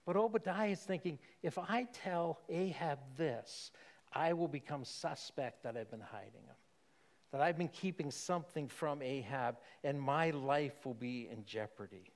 But 0.06 0.16
Obadiah 0.16 0.70
is 0.70 0.80
thinking 0.80 1.18
if 1.42 1.58
I 1.58 1.86
tell 1.92 2.40
Ahab 2.48 3.00
this, 3.18 3.70
I 4.12 4.32
will 4.32 4.48
become 4.48 4.84
suspect 4.84 5.62
that 5.62 5.76
I've 5.76 5.90
been 5.90 6.00
hiding 6.00 6.44
him, 6.46 6.56
that 7.32 7.40
I've 7.40 7.58
been 7.58 7.68
keeping 7.68 8.10
something 8.10 8.68
from 8.68 9.02
Ahab, 9.02 9.56
and 9.84 10.00
my 10.00 10.30
life 10.30 10.86
will 10.86 10.94
be 10.94 11.28
in 11.30 11.44
jeopardy. 11.44 12.12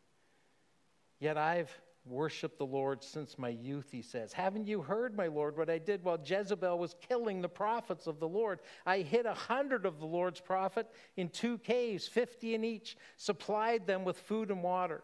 Yet 1.21 1.37
I've 1.37 1.71
worshiped 2.05 2.59
the 2.59 2.67
Lord 2.67 3.05
since 3.05 3.39
my 3.39 3.51
youth, 3.51 3.89
he 3.93 4.03
says. 4.03 4.33
Haven't 4.33 4.67
you 4.67 4.81
heard, 4.81 5.17
my 5.17 5.29
Lord, 5.29 5.57
what 5.57 5.71
I 5.71 5.79
did 5.79 6.03
while 6.03 6.19
Jezebel 6.25 6.77
was 6.77 6.97
killing 7.09 7.41
the 7.41 7.49
prophets 7.49 8.09
of 8.09 8.19
the 8.19 8.29
Lord? 8.29 8.59
I 8.85 8.99
hid 8.99 9.27
a 9.27 9.35
hundred 9.35 9.87
of 9.87 10.01
the 10.01 10.07
Lord's 10.07 10.41
prophet 10.41 10.89
in 11.17 11.29
two 11.29 11.59
caves, 11.59 12.09
fifty 12.09 12.55
in 12.55 12.65
each, 12.65 12.97
supplied 13.17 13.87
them 13.87 14.05
with 14.05 14.19
food 14.19 14.51
and 14.51 14.65
water. 14.65 15.03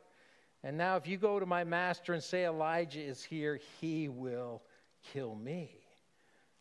And 0.65 0.77
now, 0.77 0.97
if 0.97 1.07
you 1.07 1.19
go 1.19 1.39
to 1.39 1.47
my 1.47 1.63
master 1.63 2.15
and 2.15 2.23
say 2.23 2.45
Elijah 2.45 3.01
is 3.01 3.23
here, 3.23 3.61
he 3.81 4.09
will 4.09 4.63
kill 5.13 5.37
me. 5.37 5.78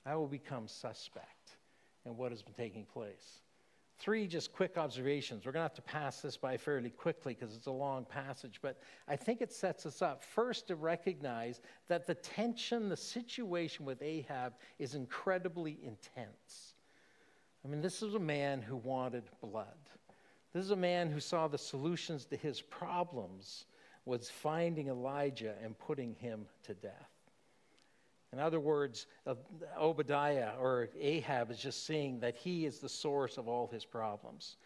I 0.08 0.16
will 0.16 0.28
become 0.28 0.68
suspect 0.68 1.58
in 2.06 2.16
what 2.16 2.32
has 2.32 2.42
been 2.42 2.54
taking 2.54 2.86
place. 2.86 3.42
Three 4.00 4.28
just 4.28 4.54
quick 4.54 4.78
observations. 4.78 5.46
We're 5.46 5.52
going 5.52 5.62
to 5.62 5.70
have 5.70 5.74
to 5.74 5.82
pass 5.82 6.22
this 6.22 6.38
by 6.38 6.56
fairly 6.56 6.92
quickly 6.92 7.34
because 7.34 7.56
it's 7.56 7.66
a 7.66 7.72
long 7.72 8.06
passage, 8.06 8.60
but 8.62 8.80
I 9.08 9.16
think 9.16 9.42
it 9.42 9.52
sets 9.52 9.86
us 9.86 10.02
up 10.02 10.24
first 10.24 10.68
to 10.68 10.76
recognize 10.76 11.62
that 11.88 12.08
the 12.08 12.14
tension, 12.14 12.90
the 12.90 12.96
situation 12.96 13.86
with 13.86 14.02
Ahab 14.02 14.54
is 14.80 14.94
incredibly 14.94 15.80
intense. 15.84 16.76
I 17.66 17.68
mean, 17.68 17.82
this 17.82 18.02
is 18.02 18.14
a 18.14 18.20
man 18.20 18.62
who 18.62 18.78
wanted 18.78 19.24
blood. 19.42 19.66
This 20.54 20.64
is 20.64 20.72
a 20.72 20.76
man 20.76 21.10
who 21.10 21.20
saw 21.20 21.48
the 21.48 21.58
solutions 21.58 22.24
to 22.26 22.38
his 22.38 22.62
problems 22.62 23.66
was 24.06 24.30
finding 24.30 24.88
Elijah 24.88 25.56
and 25.62 25.78
putting 25.78 26.14
him 26.14 26.46
to 26.64 26.74
death. 26.76 27.17
In 28.38 28.44
other 28.44 28.60
words, 28.60 29.08
uh, 29.26 29.34
Obadiah 29.80 30.52
or 30.60 30.90
Ahab 31.00 31.50
is 31.50 31.58
just 31.58 31.88
seeing 31.88 32.20
that 32.20 32.36
he 32.36 32.68
is 32.68 32.78
the 32.78 32.88
source 32.88 33.40
of 33.40 33.48
all 33.48 33.66
his 33.66 33.84
problems. 33.84 34.58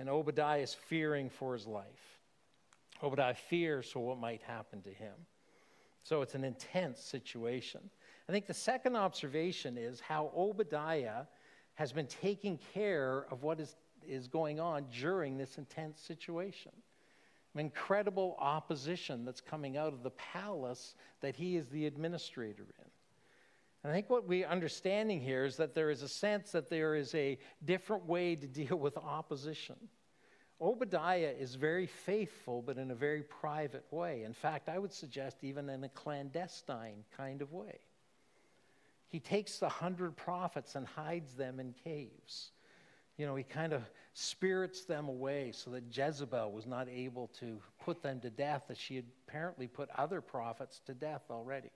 And 0.00 0.08
Obadiah 0.08 0.62
is 0.62 0.74
fearing 0.74 1.30
for 1.30 1.52
his 1.52 1.64
life. 1.64 2.18
Obadiah 3.04 3.34
fears 3.34 3.88
for 3.88 4.00
what 4.00 4.18
might 4.18 4.42
happen 4.42 4.82
to 4.82 4.90
him. 4.90 5.14
So 6.02 6.22
it's 6.22 6.34
an 6.34 6.42
intense 6.42 6.98
situation. 6.98 7.80
I 8.28 8.32
think 8.32 8.48
the 8.48 8.52
second 8.54 8.96
observation 8.96 9.78
is 9.78 10.00
how 10.00 10.32
Obadiah 10.36 11.22
has 11.74 11.92
been 11.92 12.08
taking 12.08 12.58
care 12.74 13.26
of 13.30 13.44
what 13.44 13.60
is, 13.60 13.76
is 14.04 14.26
going 14.26 14.58
on 14.58 14.86
during 14.98 15.38
this 15.38 15.56
intense 15.56 16.00
situation. 16.00 16.72
Incredible 17.54 18.36
opposition 18.40 19.24
that's 19.24 19.40
coming 19.40 19.76
out 19.76 19.92
of 19.92 20.02
the 20.02 20.10
palace 20.10 20.96
that 21.20 21.36
he 21.36 21.54
is 21.56 21.68
the 21.68 21.86
administrator 21.86 22.66
in. 22.80 22.90
I 23.84 23.90
think 23.90 24.10
what 24.10 24.28
we're 24.28 24.46
understanding 24.46 25.20
here 25.20 25.44
is 25.44 25.56
that 25.56 25.74
there 25.74 25.90
is 25.90 26.02
a 26.02 26.08
sense 26.08 26.52
that 26.52 26.68
there 26.68 26.94
is 26.94 27.14
a 27.14 27.38
different 27.64 28.06
way 28.06 28.36
to 28.36 28.46
deal 28.46 28.76
with 28.76 28.96
opposition. 28.98 29.76
Obadiah 30.60 31.34
is 31.38 31.54
very 31.54 31.86
faithful, 31.86 32.60
but 32.60 32.76
in 32.76 32.90
a 32.90 32.94
very 32.94 33.22
private 33.22 33.86
way. 33.90 34.24
In 34.24 34.34
fact, 34.34 34.68
I 34.68 34.78
would 34.78 34.92
suggest 34.92 35.38
even 35.42 35.70
in 35.70 35.82
a 35.84 35.88
clandestine 35.88 37.04
kind 37.16 37.40
of 37.40 37.52
way. 37.52 37.78
He 39.08 39.18
takes 39.18 39.58
the 39.58 39.70
hundred 39.70 40.14
prophets 40.16 40.74
and 40.74 40.86
hides 40.86 41.34
them 41.34 41.58
in 41.58 41.74
caves. 41.82 42.50
You 43.16 43.26
know, 43.26 43.34
he 43.34 43.42
kind 43.42 43.72
of 43.72 43.82
spirits 44.12 44.84
them 44.84 45.08
away 45.08 45.52
so 45.52 45.70
that 45.70 45.84
Jezebel 45.90 46.52
was 46.52 46.66
not 46.66 46.88
able 46.88 47.28
to 47.40 47.58
put 47.82 48.02
them 48.02 48.20
to 48.20 48.30
death, 48.30 48.64
as 48.68 48.76
she 48.76 48.96
had 48.96 49.06
apparently 49.26 49.66
put 49.66 49.88
other 49.96 50.20
prophets 50.20 50.80
to 50.86 50.94
death 50.94 51.22
already. 51.30 51.70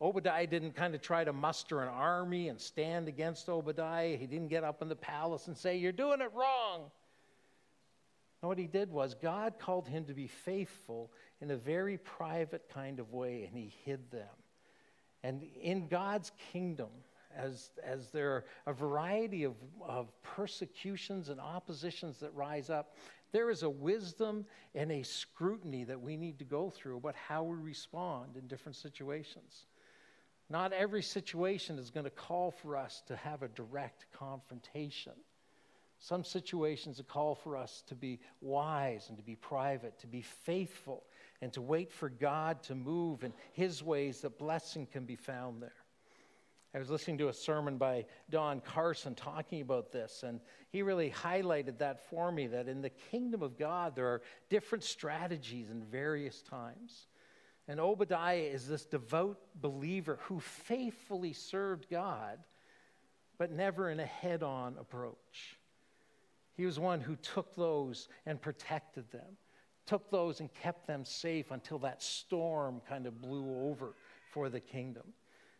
Obadiah 0.00 0.46
didn't 0.46 0.74
kind 0.74 0.94
of 0.94 1.02
try 1.02 1.24
to 1.24 1.32
muster 1.32 1.82
an 1.82 1.88
army 1.88 2.48
and 2.48 2.58
stand 2.58 3.06
against 3.06 3.48
Obadiah. 3.48 4.16
He 4.16 4.26
didn't 4.26 4.48
get 4.48 4.64
up 4.64 4.80
in 4.80 4.88
the 4.88 4.96
palace 4.96 5.46
and 5.46 5.56
say, 5.56 5.76
You're 5.76 5.92
doing 5.92 6.20
it 6.20 6.32
wrong. 6.34 6.90
No, 8.42 8.48
what 8.48 8.58
he 8.58 8.66
did 8.66 8.90
was 8.90 9.14
God 9.14 9.58
called 9.58 9.86
him 9.86 10.06
to 10.06 10.14
be 10.14 10.26
faithful 10.26 11.12
in 11.42 11.50
a 11.50 11.56
very 11.56 11.98
private 11.98 12.70
kind 12.72 12.98
of 12.98 13.12
way, 13.12 13.44
and 13.44 13.56
he 13.56 13.74
hid 13.84 14.10
them. 14.10 14.28
And 15.22 15.42
in 15.60 15.88
God's 15.88 16.32
kingdom, 16.50 16.88
as, 17.36 17.70
as 17.84 18.08
there 18.08 18.30
are 18.30 18.44
a 18.66 18.72
variety 18.72 19.44
of, 19.44 19.54
of 19.86 20.10
persecutions 20.22 21.28
and 21.28 21.38
oppositions 21.38 22.18
that 22.20 22.34
rise 22.34 22.70
up, 22.70 22.96
there 23.32 23.50
is 23.50 23.62
a 23.62 23.70
wisdom 23.70 24.46
and 24.74 24.90
a 24.90 25.02
scrutiny 25.02 25.84
that 25.84 26.00
we 26.00 26.16
need 26.16 26.38
to 26.38 26.44
go 26.44 26.70
through 26.70 26.96
about 26.96 27.14
how 27.14 27.44
we 27.44 27.56
respond 27.56 28.36
in 28.36 28.48
different 28.48 28.76
situations. 28.76 29.66
Not 30.50 30.72
every 30.72 31.02
situation 31.02 31.78
is 31.78 31.90
going 31.90 32.04
to 32.04 32.10
call 32.10 32.50
for 32.50 32.76
us 32.76 33.02
to 33.06 33.14
have 33.14 33.42
a 33.42 33.48
direct 33.48 34.06
confrontation. 34.12 35.12
Some 36.00 36.24
situations 36.24 37.00
call 37.08 37.36
for 37.36 37.56
us 37.56 37.84
to 37.86 37.94
be 37.94 38.18
wise 38.40 39.08
and 39.08 39.16
to 39.16 39.22
be 39.22 39.36
private, 39.36 39.98
to 40.00 40.08
be 40.08 40.22
faithful, 40.22 41.04
and 41.40 41.52
to 41.52 41.62
wait 41.62 41.92
for 41.92 42.08
God 42.08 42.62
to 42.64 42.74
move 42.74 43.22
in 43.22 43.32
His 43.52 43.82
ways 43.82 44.22
that 44.22 44.38
blessing 44.38 44.86
can 44.86 45.04
be 45.04 45.14
found 45.14 45.62
there. 45.62 45.72
I 46.74 46.78
was 46.78 46.90
listening 46.90 47.18
to 47.18 47.28
a 47.28 47.32
sermon 47.32 47.78
by 47.78 48.06
Don 48.30 48.60
Carson 48.60 49.14
talking 49.14 49.60
about 49.60 49.90
this, 49.90 50.22
and 50.22 50.40
he 50.70 50.82
really 50.82 51.10
highlighted 51.10 51.78
that 51.78 52.08
for 52.08 52.30
me 52.30 52.46
that 52.46 52.68
in 52.68 52.80
the 52.80 52.90
kingdom 52.90 53.42
of 53.42 53.58
God, 53.58 53.96
there 53.96 54.06
are 54.06 54.22
different 54.48 54.84
strategies 54.84 55.68
in 55.68 55.82
various 55.82 56.42
times. 56.42 57.08
And 57.70 57.78
Obadiah 57.78 58.50
is 58.52 58.66
this 58.66 58.84
devout 58.84 59.38
believer 59.60 60.18
who 60.22 60.40
faithfully 60.40 61.32
served 61.32 61.88
God, 61.88 62.40
but 63.38 63.52
never 63.52 63.90
in 63.90 64.00
a 64.00 64.06
head 64.06 64.42
on 64.42 64.76
approach. 64.76 65.56
He 66.56 66.66
was 66.66 66.80
one 66.80 67.00
who 67.00 67.14
took 67.14 67.54
those 67.54 68.08
and 68.26 68.42
protected 68.42 69.08
them, 69.12 69.36
took 69.86 70.10
those 70.10 70.40
and 70.40 70.52
kept 70.52 70.88
them 70.88 71.04
safe 71.04 71.52
until 71.52 71.78
that 71.78 72.02
storm 72.02 72.82
kind 72.88 73.06
of 73.06 73.22
blew 73.22 73.48
over 73.68 73.94
for 74.32 74.48
the 74.48 74.58
kingdom. 74.58 75.04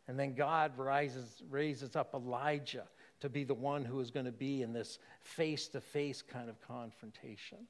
And 0.08 0.18
then 0.18 0.34
God 0.34 0.76
rises, 0.76 1.44
raises 1.48 1.94
up 1.94 2.12
Elijah 2.12 2.88
to 3.20 3.28
be 3.28 3.44
the 3.44 3.54
one 3.54 3.84
who 3.84 4.00
is 4.00 4.10
going 4.10 4.26
to 4.26 4.32
be 4.32 4.62
in 4.62 4.72
this 4.72 4.98
face 5.20 5.68
to 5.68 5.80
face 5.80 6.22
kind 6.22 6.50
of 6.50 6.60
confrontation. 6.60 7.68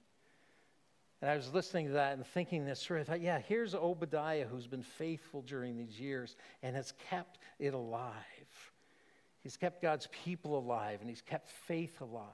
And 1.20 1.30
I 1.30 1.36
was 1.36 1.52
listening 1.52 1.88
to 1.88 1.92
that 1.92 2.14
and 2.14 2.26
thinking 2.26 2.64
this 2.64 2.82
through. 2.82 3.00
I 3.00 3.04
thought, 3.04 3.20
yeah, 3.20 3.40
here's 3.46 3.74
Obadiah 3.74 4.46
who's 4.46 4.66
been 4.66 4.82
faithful 4.82 5.42
during 5.42 5.76
these 5.76 6.00
years 6.00 6.36
and 6.62 6.74
has 6.74 6.92
kept 7.10 7.38
it 7.58 7.74
alive. 7.74 8.14
He's 9.40 9.56
kept 9.56 9.82
God's 9.82 10.08
people 10.24 10.58
alive 10.58 11.00
and 11.00 11.08
he's 11.08 11.20
kept 11.20 11.50
faith 11.50 12.00
alive, 12.00 12.26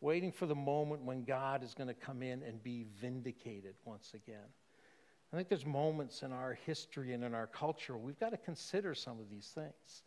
waiting 0.00 0.32
for 0.32 0.46
the 0.46 0.54
moment 0.54 1.02
when 1.02 1.22
God 1.24 1.62
is 1.62 1.74
going 1.74 1.88
to 1.88 1.94
come 1.94 2.22
in 2.22 2.42
and 2.42 2.62
be 2.62 2.86
vindicated 3.00 3.74
once 3.84 4.12
again. 4.14 4.48
I 5.32 5.36
think 5.36 5.48
there's 5.48 5.66
moments 5.66 6.22
in 6.22 6.32
our 6.32 6.54
history 6.64 7.12
and 7.12 7.22
in 7.22 7.34
our 7.34 7.46
culture 7.46 7.96
we've 7.96 8.18
got 8.18 8.30
to 8.30 8.36
consider 8.36 8.94
some 8.94 9.18
of 9.20 9.28
these 9.30 9.50
things. 9.54 10.02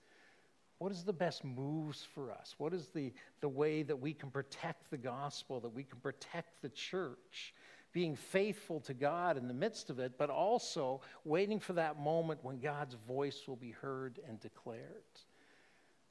What 0.80 0.94
is 0.94 1.04
the 1.04 1.14
best 1.14 1.44
moves 1.44 2.08
for 2.16 2.32
us? 2.32 2.56
What 2.58 2.74
is 2.74 2.88
the, 2.88 3.12
the 3.42 3.50
way 3.50 3.84
that 3.84 4.00
we 4.00 4.14
can 4.14 4.32
protect 4.32 4.90
the 4.90 4.98
gospel, 4.98 5.60
that 5.60 5.74
we 5.74 5.84
can 5.84 6.00
protect 6.00 6.62
the 6.62 6.70
church? 6.70 7.54
Being 7.92 8.16
faithful 8.16 8.80
to 8.82 8.94
God 8.94 9.38
in 9.38 9.48
the 9.48 9.54
midst 9.54 9.90
of 9.90 10.00
it, 10.00 10.14
but 10.18 10.30
also 10.30 11.02
waiting 11.26 11.60
for 11.60 11.74
that 11.74 12.00
moment 12.00 12.40
when 12.44 12.60
God's 12.60 12.96
voice 13.08 13.48
will 13.48 13.56
be 13.56 13.72
heard 13.72 14.20
and 14.28 14.40
declared. 14.40 15.04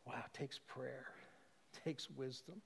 Wow, 0.06 0.22
it 0.24 0.36
takes 0.36 0.58
prayer, 0.58 1.06
it 1.72 1.80
takes 1.84 2.10
wisdom. 2.10 2.56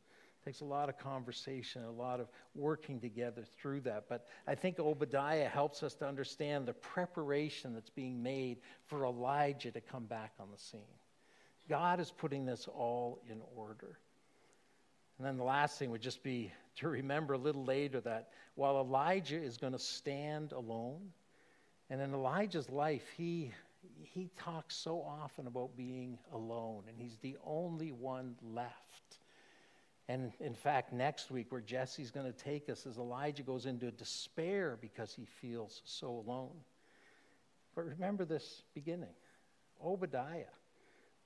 It 0.43 0.47
takes 0.47 0.61
a 0.61 0.65
lot 0.65 0.89
of 0.89 0.99
conversation, 0.99 1.85
a 1.85 1.91
lot 1.91 2.19
of 2.19 2.27
working 2.57 2.99
together 2.99 3.45
through 3.61 3.83
that. 3.83 4.07
But 4.09 4.27
I 4.49 4.57
think 4.57 4.81
Obadiah 4.81 5.49
helps 5.49 5.85
us 5.85 5.95
to 5.97 6.09
understand 6.09 6.67
the 6.67 6.73
preparation 6.73 7.75
that's 7.75 7.91
being 7.91 8.21
made 8.21 8.59
for 8.87 9.05
Elijah 9.05 9.71
to 9.71 9.81
come 9.81 10.07
back 10.07 10.33
on 10.41 10.49
the 10.51 10.59
scene. 10.59 10.81
God 11.69 12.01
is 12.01 12.11
putting 12.11 12.45
this 12.45 12.67
all 12.67 13.21
in 13.31 13.41
order. 13.57 13.99
And 15.23 15.29
then 15.29 15.37
the 15.37 15.45
last 15.45 15.79
thing 15.79 15.93
would 15.93 16.03
just 16.03 16.25
be 16.25 16.51
to 16.79 16.89
remember 16.89 17.35
a 17.35 17.39
little 17.39 17.65
later 17.65 18.01
that 18.01 18.31
while 18.57 18.81
Elijah 18.81 19.41
is 19.41 19.57
going 19.57 19.73
to 19.73 19.79
stand 19.79 20.51
alone, 20.51 21.13
and 21.91 22.01
in 22.01 22.13
Elijah's 22.13 22.69
life, 22.69 23.05
he, 23.17 23.53
he 24.03 24.31
talks 24.37 24.75
so 24.75 25.01
often 25.01 25.47
about 25.47 25.77
being 25.77 26.19
alone, 26.33 26.83
and 26.89 26.99
he's 26.99 27.19
the 27.19 27.37
only 27.45 27.93
one 27.93 28.35
left. 28.43 29.19
And 30.09 30.33
in 30.41 30.55
fact, 30.55 30.93
next 30.93 31.31
week, 31.31 31.53
where 31.53 31.61
Jesse's 31.61 32.11
going 32.11 32.27
to 32.27 32.37
take 32.37 32.69
us, 32.69 32.85
as 32.85 32.99
Elijah 32.99 33.45
goes 33.45 33.67
into 33.67 33.93
despair 33.93 34.77
because 34.81 35.15
he 35.15 35.25
feels 35.25 35.83
so 35.85 36.09
alone. 36.27 36.57
But 37.77 37.85
remember 37.85 38.25
this 38.25 38.65
beginning 38.75 39.15
Obadiah. 39.81 40.51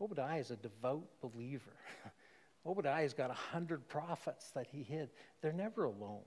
Obadiah 0.03 0.39
is 0.41 0.51
a 0.51 0.57
devout 0.57 1.09
believer. 1.23 1.73
Obadiah's 2.67 3.15
got 3.15 3.31
a 3.31 3.35
hundred 3.35 3.89
prophets 3.89 4.51
that 4.51 4.67
he 4.67 4.83
hid. 4.83 5.11
They're 5.41 5.53
never 5.53 5.85
alone. 5.85 6.25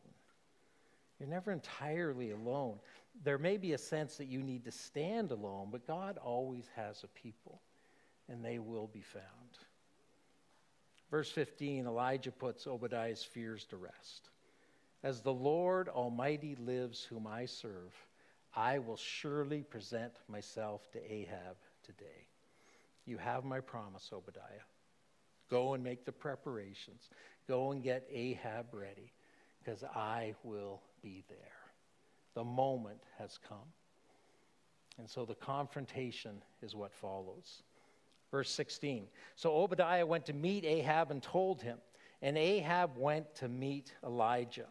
You're 1.20 1.30
never 1.30 1.52
entirely 1.52 2.32
alone. 2.32 2.80
There 3.24 3.38
may 3.38 3.58
be 3.58 3.74
a 3.74 3.78
sense 3.78 4.16
that 4.18 4.28
you 4.28 4.42
need 4.42 4.64
to 4.66 4.72
stand 4.72 5.32
alone, 5.32 5.68
but 5.72 5.86
God 5.86 6.18
always 6.18 6.70
has 6.76 7.04
a 7.04 7.08
people, 7.08 7.60
and 8.30 8.44
they 8.44 8.60
will 8.60 8.88
be 8.88 9.02
found. 9.02 9.26
Verse 11.12 11.30
15 11.30 11.88
Elijah 11.88 12.32
puts 12.32 12.68
Obadiah's 12.68 13.24
fears 13.24 13.66
to 13.66 13.78
rest. 13.78 14.30
As 15.04 15.22
the 15.22 15.34
Lord 15.34 15.90
Almighty 15.90 16.56
lives, 16.56 17.04
whom 17.04 17.28
I 17.28 17.46
serve, 17.46 17.94
I 18.56 18.80
will 18.80 18.98
surely 18.98 19.62
present 19.62 20.14
myself 20.28 20.90
to 20.92 21.14
Ahab 21.14 21.58
today. 21.84 22.28
You 23.06 23.18
have 23.18 23.44
my 23.44 23.60
promise, 23.60 24.12
Obadiah. 24.14 24.44
Go 25.50 25.74
and 25.74 25.84
make 25.84 26.06
the 26.06 26.12
preparations. 26.12 27.10
Go 27.48 27.72
and 27.72 27.84
get 27.84 28.08
Ahab 28.12 28.68
ready, 28.74 29.12
because 29.64 29.84
I 29.84 30.36
will 30.44 30.82
be 31.02 31.24
there. 31.28 31.38
The 32.36 32.44
moment 32.44 33.02
has 33.18 33.40
come. 33.48 33.58
And 34.98 35.10
so 35.10 35.26
the 35.26 35.36
confrontation 35.36 36.42
is 36.62 36.76
what 36.76 36.94
follows. 36.94 37.64
Verse 38.32 38.52
16. 38.52 39.08
So 39.36 39.56
Obadiah 39.56 40.06
went 40.06 40.26
to 40.28 40.34
meet 40.34 40.66
Ahab 40.66 41.10
and 41.10 41.24
told 41.24 41.62
him, 41.62 41.78
and 42.22 42.38
Ahab 42.38 42.98
went 42.98 43.34
to 43.36 43.48
meet 43.48 43.94
Elijah. 44.04 44.68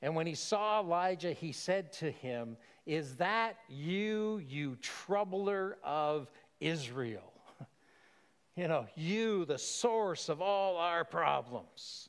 And 0.00 0.14
when 0.14 0.26
he 0.26 0.34
saw 0.34 0.80
Elijah, 0.80 1.32
he 1.32 1.52
said 1.52 1.92
to 1.94 2.10
him, 2.10 2.56
Is 2.86 3.16
that 3.16 3.58
you, 3.68 4.42
you 4.48 4.76
troubler 4.76 5.76
of 5.84 6.30
Israel? 6.60 7.32
You 8.58 8.66
know, 8.66 8.86
you, 8.96 9.44
the 9.44 9.56
source 9.56 10.28
of 10.28 10.42
all 10.42 10.78
our 10.78 11.04
problems. 11.04 12.08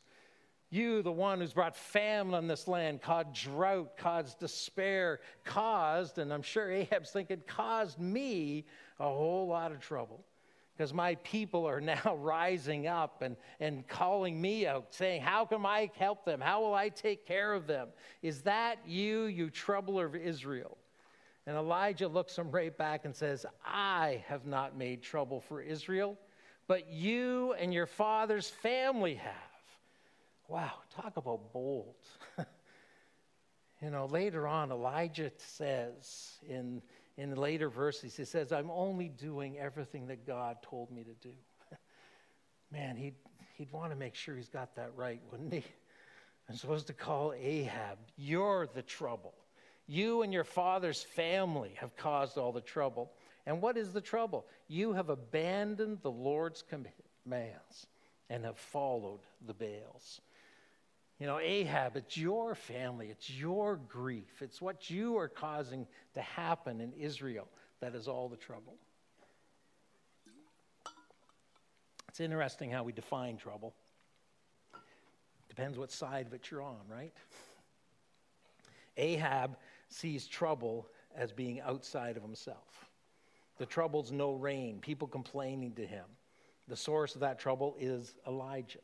You, 0.72 1.04
the 1.04 1.12
one 1.12 1.42
who's 1.42 1.54
brought 1.54 1.76
famine 1.76 2.34
on 2.34 2.48
this 2.48 2.68
land, 2.68 3.04
caused 3.04 3.34
drought, 3.34 3.96
caused 3.98 4.40
despair, 4.40 5.20
caused, 5.46 6.18
and 6.18 6.34
I'm 6.34 6.42
sure 6.42 6.72
Ahab's 6.72 7.12
thinking, 7.12 7.44
caused 7.46 8.00
me 8.00 8.66
a 9.00 9.04
whole 9.04 9.46
lot 9.46 9.72
of 9.72 9.80
trouble. 9.80 10.26
Because 10.76 10.92
my 10.92 11.14
people 11.24 11.68
are 11.68 11.80
now 12.06 12.16
rising 12.18 12.88
up 12.88 13.22
and, 13.22 13.36
and 13.60 13.88
calling 13.88 14.42
me 14.42 14.66
out, 14.66 14.88
saying, 14.90 15.22
How 15.22 15.46
can 15.46 15.64
I 15.64 15.92
help 16.00 16.26
them? 16.26 16.42
How 16.42 16.62
will 16.62 16.74
I 16.74 16.90
take 16.90 17.28
care 17.28 17.54
of 17.54 17.68
them? 17.68 17.90
Is 18.24 18.42
that 18.42 18.80
you, 18.88 19.26
you 19.26 19.52
troubler 19.52 20.08
of 20.08 20.16
Israel? 20.16 20.80
And 21.46 21.56
Elijah 21.56 22.08
looks 22.08 22.36
him 22.36 22.50
right 22.50 22.76
back 22.76 23.06
and 23.06 23.16
says, 23.16 23.46
I 23.64 24.24
have 24.28 24.48
not 24.48 24.76
made 24.76 25.04
trouble 25.04 25.42
for 25.42 25.62
Israel 25.62 26.18
but 26.70 26.88
you 26.92 27.54
and 27.54 27.74
your 27.74 27.88
father's 27.88 28.48
family 28.48 29.16
have. 29.16 29.34
Wow, 30.48 30.72
talk 30.96 31.18
about 31.18 31.52
bold. 31.52 31.96
you 33.82 33.90
know, 33.90 34.06
later 34.06 34.48
on, 34.48 34.72
Elijah 34.72 35.32
says 35.38 36.38
in, 36.48 36.84
in 37.18 37.36
later 37.36 37.70
verses, 37.70 38.16
he 38.16 38.24
says, 38.24 38.52
I'm 38.52 38.70
only 38.70 39.10
doing 39.10 39.58
everything 39.58 40.06
that 40.08 40.28
God 40.28 40.58
told 40.62 40.92
me 40.92 41.04
to 41.04 41.28
do. 41.28 41.34
Man, 42.72 42.96
he'd, 42.96 43.16
he'd 43.58 43.72
want 43.72 43.92
to 43.92 43.98
make 43.98 44.14
sure 44.14 44.36
he's 44.36 44.48
got 44.48 44.76
that 44.76 44.92
right, 44.96 45.22
wouldn't 45.32 45.52
he? 45.52 45.64
I'm 46.48 46.56
supposed 46.56 46.86
to 46.86 46.94
call 46.94 47.34
Ahab. 47.34 47.98
You're 48.16 48.68
the 48.76 48.84
trouble. 48.84 49.34
You 49.88 50.22
and 50.22 50.32
your 50.32 50.44
father's 50.44 51.02
family 51.02 51.72
have 51.78 51.98
caused 51.98 52.38
all 52.38 52.52
the 52.52 52.62
trouble. 52.62 53.12
And 53.50 53.64
what 53.64 53.78
is 53.78 53.94
the 53.94 54.00
trouble? 54.00 54.46
You 54.68 54.94
have 54.94 55.10
abandoned 55.10 56.04
the 56.04 56.12
Lord's 56.12 56.64
commands 56.70 57.88
and 58.30 58.46
have 58.46 58.60
followed 58.60 59.22
the 59.48 59.56
Baals. 59.56 60.22
You 61.18 61.26
know, 61.26 61.40
Ahab, 61.40 61.98
it's 61.98 62.16
your 62.16 62.54
family, 62.54 63.08
it's 63.08 63.28
your 63.28 63.78
grief, 63.78 64.44
it's 64.44 64.62
what 64.62 64.92
you 64.92 65.18
are 65.18 65.28
causing 65.28 65.88
to 66.14 66.22
happen 66.22 66.80
in 66.80 66.94
Israel 66.94 67.48
that 67.82 67.96
is 67.96 68.08
all 68.08 68.30
the 68.30 68.38
trouble. 68.38 68.76
It's 72.08 72.20
interesting 72.20 72.70
how 72.70 72.84
we 72.84 72.92
define 72.92 73.38
trouble. 73.38 73.74
Depends 75.48 75.76
what 75.76 75.92
side 75.92 76.28
of 76.28 76.36
it 76.36 76.52
you're 76.52 76.62
on, 76.62 76.82
right? 76.88 77.14
Ahab 78.96 79.58
sees 79.88 80.28
trouble 80.28 80.86
as 81.16 81.32
being 81.32 81.60
outside 81.62 82.16
of 82.16 82.22
himself. 82.22 82.89
The 83.60 83.66
trouble's 83.66 84.12
no 84.12 84.34
rain, 84.34 84.80
people 84.80 85.08
complaining 85.08 85.74
to 85.74 85.86
him. 85.86 86.06
The 86.68 86.76
source 86.76 87.14
of 87.14 87.22
that 87.22 87.40
trouble 87.40 87.76
is 87.80 88.16
Elijah. 88.26 88.80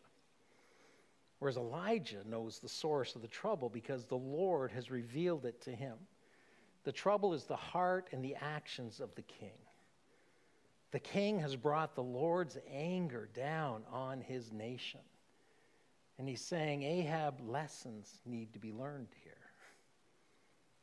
Whereas 1.39 1.57
Elijah 1.57 2.23
knows 2.27 2.59
the 2.59 2.69
source 2.69 3.15
of 3.15 3.21
the 3.21 3.27
trouble 3.27 3.69
because 3.69 4.05
the 4.05 4.17
Lord 4.17 4.71
has 4.71 4.91
revealed 4.91 5.45
it 5.45 5.61
to 5.61 5.71
him. 5.71 5.95
The 6.83 6.91
trouble 6.91 7.33
is 7.33 7.45
the 7.45 7.55
heart 7.55 8.09
and 8.11 8.23
the 8.23 8.35
actions 8.35 8.99
of 8.99 9.15
the 9.15 9.21
king. 9.23 9.57
The 10.91 10.99
king 10.99 11.39
has 11.39 11.55
brought 11.55 11.95
the 11.95 12.03
Lord's 12.03 12.57
anger 12.71 13.29
down 13.33 13.83
on 13.91 14.21
his 14.21 14.51
nation. 14.51 15.01
And 16.17 16.27
he's 16.27 16.41
saying, 16.41 16.83
Ahab, 16.83 17.41
lessons 17.47 18.21
need 18.25 18.53
to 18.53 18.59
be 18.59 18.71
learned 18.71 19.09
here. 19.23 19.24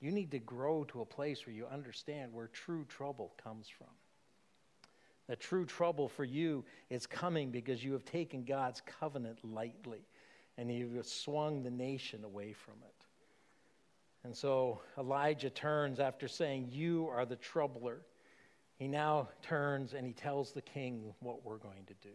You 0.03 0.11
need 0.11 0.33
to 0.33 0.41
grow 0.41 0.83
to 0.85 1.01
a 1.01 1.07
place 1.07 1.47
where 1.47 1.55
you 1.55 1.65
understand 1.67 2.33
where 2.33 2.49
true 2.49 2.85
trouble 2.89 3.33
comes 3.43 3.69
from. 3.69 3.87
The 5.29 5.37
true 5.37 5.65
trouble 5.65 6.09
for 6.09 6.25
you 6.25 6.65
is 6.91 7.07
coming 7.07 7.53
because 7.53 7.85
you 7.85 7.93
have 7.93 8.05
taken 8.05 8.43
God's 8.43 8.83
covenant 8.85 9.39
lightly 9.45 10.05
and 10.59 10.71
you 10.71 10.91
have 10.97 11.07
swung 11.07 11.63
the 11.63 11.71
nation 11.71 12.25
away 12.25 12.53
from 12.53 12.75
it. 12.85 13.07
And 14.25 14.37
so 14.37 14.81
Elijah 14.99 15.51
turns 15.51 16.01
after 16.01 16.27
saying, 16.27 16.69
You 16.73 17.09
are 17.09 17.25
the 17.25 17.37
troubler. 17.37 18.01
He 18.79 18.89
now 18.89 19.29
turns 19.41 19.95
and 19.95 20.05
he 20.05 20.13
tells 20.13 20.51
the 20.51 20.63
king 20.63 21.15
what 21.21 21.45
we're 21.45 21.59
going 21.59 21.85
to 21.87 21.95
do. 22.03 22.15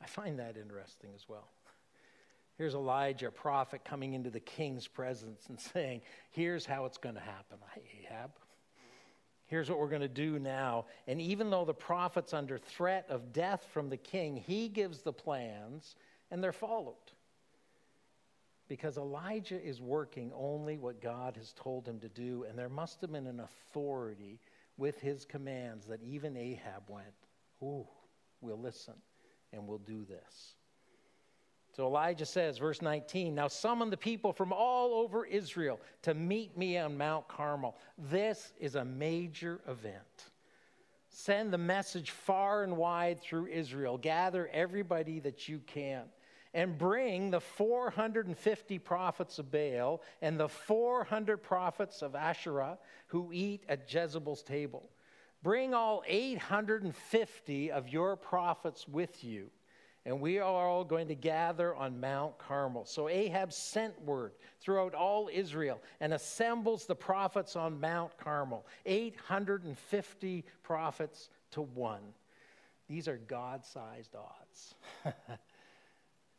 I 0.00 0.06
find 0.06 0.38
that 0.38 0.56
interesting 0.56 1.10
as 1.16 1.28
well. 1.28 1.48
Here's 2.56 2.74
Elijah, 2.74 3.28
a 3.28 3.30
prophet, 3.30 3.84
coming 3.84 4.14
into 4.14 4.30
the 4.30 4.40
king's 4.40 4.88
presence 4.88 5.46
and 5.48 5.60
saying, 5.60 6.00
Here's 6.30 6.64
how 6.64 6.86
it's 6.86 6.98
going 6.98 7.14
to 7.14 7.20
happen, 7.20 7.58
Ahab. 7.76 8.30
Here's 9.46 9.70
what 9.70 9.78
we're 9.78 9.88
going 9.88 10.00
to 10.00 10.08
do 10.08 10.38
now. 10.38 10.86
And 11.06 11.20
even 11.20 11.50
though 11.50 11.64
the 11.64 11.74
prophet's 11.74 12.34
under 12.34 12.58
threat 12.58 13.06
of 13.08 13.32
death 13.32 13.66
from 13.72 13.88
the 13.88 13.96
king, 13.96 14.36
he 14.36 14.68
gives 14.68 15.02
the 15.02 15.12
plans 15.12 15.94
and 16.30 16.42
they're 16.42 16.52
followed 16.52 16.96
because 18.68 18.96
Elijah 18.96 19.62
is 19.62 19.80
working 19.80 20.32
only 20.34 20.76
what 20.76 21.00
God 21.00 21.36
has 21.36 21.52
told 21.52 21.86
him 21.86 22.00
to 22.00 22.08
do, 22.08 22.44
and 22.48 22.58
there 22.58 22.68
must 22.68 23.00
have 23.00 23.12
been 23.12 23.26
an 23.26 23.40
authority 23.40 24.40
with 24.76 25.00
his 25.00 25.24
commands 25.24 25.86
that 25.86 26.02
even 26.02 26.36
Ahab 26.36 26.82
went, 26.88 27.06
Ooh, 27.62 27.86
we'll 28.40 28.60
listen 28.60 28.94
and 29.52 29.66
we'll 29.66 29.78
do 29.78 30.04
this. 30.04 30.56
So 31.76 31.84
Elijah 31.84 32.24
says, 32.24 32.56
verse 32.56 32.80
19, 32.80 33.34
Now 33.34 33.48
summon 33.48 33.90
the 33.90 33.98
people 33.98 34.32
from 34.32 34.50
all 34.50 34.94
over 34.94 35.26
Israel 35.26 35.78
to 36.00 36.14
meet 36.14 36.56
me 36.56 36.78
on 36.78 36.96
Mount 36.96 37.28
Carmel. 37.28 37.76
This 37.98 38.54
is 38.58 38.76
a 38.76 38.84
major 38.86 39.60
event. 39.68 40.30
Send 41.10 41.52
the 41.52 41.58
message 41.58 42.12
far 42.12 42.62
and 42.62 42.78
wide 42.78 43.20
through 43.20 43.48
Israel. 43.48 43.98
Gather 43.98 44.48
everybody 44.54 45.20
that 45.20 45.50
you 45.50 45.60
can 45.66 46.04
and 46.54 46.78
bring 46.78 47.30
the 47.30 47.40
450 47.40 48.78
prophets 48.78 49.38
of 49.38 49.52
Baal 49.52 50.00
and 50.22 50.40
the 50.40 50.48
400 50.48 51.42
prophets 51.42 52.00
of 52.00 52.14
Asherah 52.14 52.78
who 53.08 53.30
eat 53.34 53.64
at 53.68 53.92
Jezebel's 53.92 54.42
table. 54.42 54.88
Bring 55.42 55.74
all 55.74 56.02
850 56.06 57.70
of 57.70 57.90
your 57.90 58.16
prophets 58.16 58.88
with 58.88 59.22
you, 59.22 59.50
and 60.06 60.20
we 60.20 60.38
are 60.38 60.68
all 60.68 60.84
going 60.84 61.08
to 61.08 61.16
gather 61.16 61.74
on 61.74 62.00
Mount 62.00 62.38
Carmel. 62.38 62.84
So 62.84 63.08
Ahab 63.08 63.52
sent 63.52 64.00
word 64.02 64.34
throughout 64.60 64.94
all 64.94 65.28
Israel 65.30 65.82
and 66.00 66.14
assembles 66.14 66.86
the 66.86 66.94
prophets 66.94 67.56
on 67.56 67.80
Mount 67.80 68.16
Carmel 68.16 68.64
850 68.86 70.44
prophets 70.62 71.28
to 71.50 71.62
one. 71.62 72.02
These 72.88 73.08
are 73.08 73.16
God 73.16 73.64
sized 73.64 74.14
odds. 74.14 74.76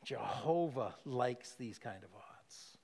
Jehovah 0.05 0.95
likes 1.03 1.55
these 1.55 1.77
kind 1.77 2.01
of 2.05 2.09
odds. 2.15 2.77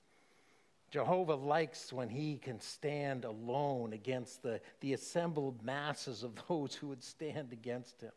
Jehovah 0.90 1.34
likes 1.34 1.94
when 1.94 2.10
he 2.10 2.36
can 2.36 2.60
stand 2.60 3.24
alone 3.24 3.94
against 3.94 4.42
the, 4.42 4.60
the 4.80 4.92
assembled 4.92 5.64
masses 5.64 6.22
of 6.22 6.32
those 6.48 6.74
who 6.74 6.88
would 6.88 7.02
stand 7.02 7.54
against 7.54 8.02
him. 8.02 8.12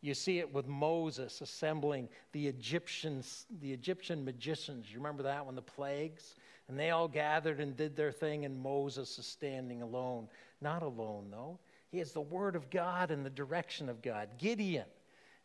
You 0.00 0.14
see 0.14 0.38
it 0.38 0.52
with 0.52 0.68
Moses 0.68 1.40
assembling 1.40 2.08
the 2.32 2.46
Egyptians, 2.46 3.46
the 3.60 3.72
Egyptian 3.72 4.24
magicians. 4.24 4.90
You 4.90 4.98
remember 4.98 5.22
that 5.24 5.44
one, 5.44 5.54
the 5.54 5.62
plagues? 5.62 6.36
And 6.68 6.78
they 6.78 6.90
all 6.90 7.08
gathered 7.08 7.60
and 7.60 7.76
did 7.76 7.96
their 7.96 8.12
thing, 8.12 8.44
and 8.44 8.58
Moses 8.58 9.18
is 9.18 9.26
standing 9.26 9.82
alone. 9.82 10.28
Not 10.60 10.82
alone, 10.82 11.28
though. 11.30 11.58
He 11.90 11.98
has 11.98 12.12
the 12.12 12.20
word 12.20 12.56
of 12.56 12.70
God 12.70 13.10
and 13.10 13.24
the 13.24 13.30
direction 13.30 13.88
of 13.88 14.02
God. 14.02 14.30
Gideon 14.38 14.86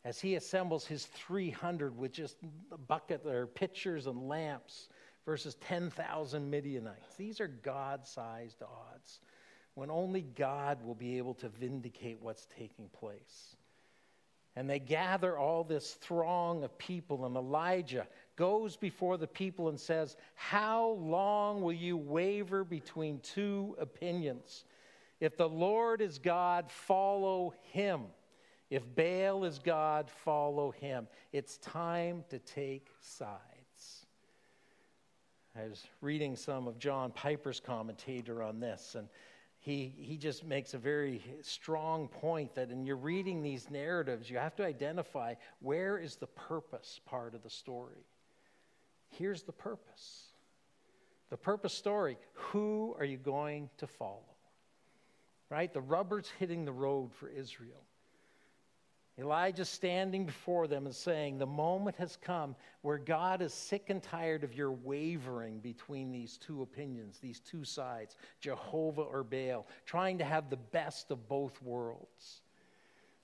as 0.04 0.20
he 0.20 0.36
assembles 0.36 0.86
his 0.86 1.06
300 1.06 1.96
with 1.96 2.12
just 2.12 2.38
a 2.72 2.78
bucket 2.78 3.26
or 3.26 3.48
pitchers 3.48 4.08
and 4.08 4.28
lamps 4.28 4.90
versus 5.26 5.56
10,000 5.62 6.50
Midianites. 6.50 7.16
These 7.16 7.40
are 7.40 7.48
God 7.48 8.06
sized 8.08 8.64
odds 8.64 9.20
when 9.76 9.92
only 9.92 10.22
God 10.22 10.84
will 10.84 10.96
be 10.96 11.18
able 11.18 11.36
to 11.36 11.50
vindicate 11.50 12.18
what's 12.20 12.48
taking 12.58 12.90
place. 12.90 13.56
And 14.56 14.70
they 14.70 14.80
gather 14.80 15.38
all 15.38 15.64
this 15.64 15.94
throng 15.94 16.64
of 16.64 16.78
people, 16.78 17.26
and 17.26 17.36
Elijah 17.38 18.06
goes 18.36 18.76
before 18.76 19.18
the 19.18 19.28
people 19.28 19.70
and 19.70 19.80
says, 19.80 20.18
How 20.36 20.90
long 21.00 21.62
will 21.62 21.74
you 21.74 21.96
waver 21.96 22.64
between 22.64 23.20
two 23.20 23.76
opinions? 23.80 24.66
If 25.22 25.38
the 25.38 25.48
Lord 25.48 26.02
is 26.02 26.18
God, 26.18 26.70
follow 26.70 27.54
him. 27.72 28.02
If 28.70 28.84
Baal 28.96 29.44
is 29.46 29.60
God, 29.60 30.10
follow 30.10 30.72
him. 30.72 31.08
It's 31.32 31.58
time 31.58 32.24
to 32.30 32.40
take 32.40 32.88
sides. 33.00 34.06
I 35.56 35.68
was 35.68 35.86
reading 36.00 36.36
some 36.36 36.68
of 36.68 36.80
John 36.80 37.12
Piper's 37.12 37.60
commentator 37.60 38.42
on 38.42 38.60
this, 38.60 38.96
and 38.96 39.10
he, 39.62 39.94
he 39.96 40.18
just 40.18 40.44
makes 40.44 40.74
a 40.74 40.80
very 40.80 41.24
strong 41.44 42.08
point 42.08 42.56
that 42.56 42.72
in 42.72 42.84
your 42.84 42.96
reading 42.96 43.44
these 43.44 43.70
narratives, 43.70 44.28
you 44.28 44.38
have 44.38 44.56
to 44.56 44.66
identify 44.66 45.36
where 45.60 46.00
is 46.00 46.16
the 46.16 46.26
purpose 46.26 47.00
part 47.06 47.36
of 47.36 47.44
the 47.44 47.50
story. 47.50 48.04
Here's 49.10 49.44
the 49.44 49.52
purpose 49.52 50.26
the 51.30 51.38
purpose 51.38 51.74
story 51.74 52.18
who 52.34 52.96
are 52.98 53.06
you 53.06 53.18
going 53.18 53.70
to 53.78 53.88
follow? 53.88 54.26
Right? 55.50 55.72
The 55.72 55.80
rubber's 55.80 56.30
hitting 56.40 56.66
the 56.66 56.72
road 56.72 57.14
for 57.14 57.30
Israel. 57.30 57.84
Elijah 59.20 59.66
standing 59.66 60.26
before 60.26 60.68
them 60.68 60.86
and 60.86 60.96
saying, 60.96 61.38
The 61.38 61.46
moment 61.46 61.98
has 61.98 62.16
come 62.16 62.56
where 62.82 62.98
God 62.98 63.42
is 63.42 63.54
sick 63.54 63.90
and 63.90 64.02
tired 64.02 64.44
of 64.44 64.54
your 64.54 64.72
wavering 64.72 65.60
between 65.60 66.12
these 66.12 66.38
two 66.38 66.62
opinions, 66.62 67.20
these 67.20 67.40
two 67.40 67.66
sides, 67.66 68.16
Jehovah 68.40 69.02
or 69.02 69.24
Baal, 69.24 69.68
trying 69.86 70.18
to 70.20 70.24
have 70.24 70.50
the 70.50 70.58
best 70.58 71.12
of 71.12 71.28
both 71.28 71.62
worlds. 71.62 72.42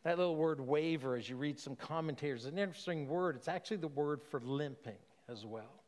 That 0.04 0.17
little 0.17 0.36
word 0.36 0.60
waver, 0.60 1.15
as 1.15 1.30
you 1.30 1.38
read 1.38 1.60
some 1.60 1.76
commentators, 1.76 2.41
is 2.41 2.52
an 2.52 2.60
interesting 2.60 3.08
word. 3.08 3.36
It's 3.36 3.47
actually 3.47 3.78
the 3.78 3.88
word 3.88 4.21
for 4.23 4.39
limping 4.41 5.00
as 5.30 5.45
well. 5.45 5.84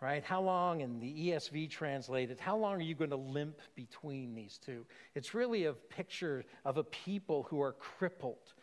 Right? 0.00 0.22
How 0.22 0.40
long, 0.40 0.80
in 0.80 1.00
the 1.00 1.30
ESV 1.30 1.70
translated, 1.70 2.38
how 2.38 2.56
long 2.56 2.74
are 2.74 2.80
you 2.82 2.94
going 2.94 3.10
to 3.10 3.16
limp 3.16 3.58
between 3.74 4.34
these 4.34 4.58
two? 4.64 4.86
It's 5.16 5.34
really 5.34 5.64
a 5.64 5.72
picture 5.72 6.44
of 6.64 6.76
a 6.78 6.84
people 6.84 7.48
who 7.50 7.60
are 7.60 7.72
crippled 7.72 8.54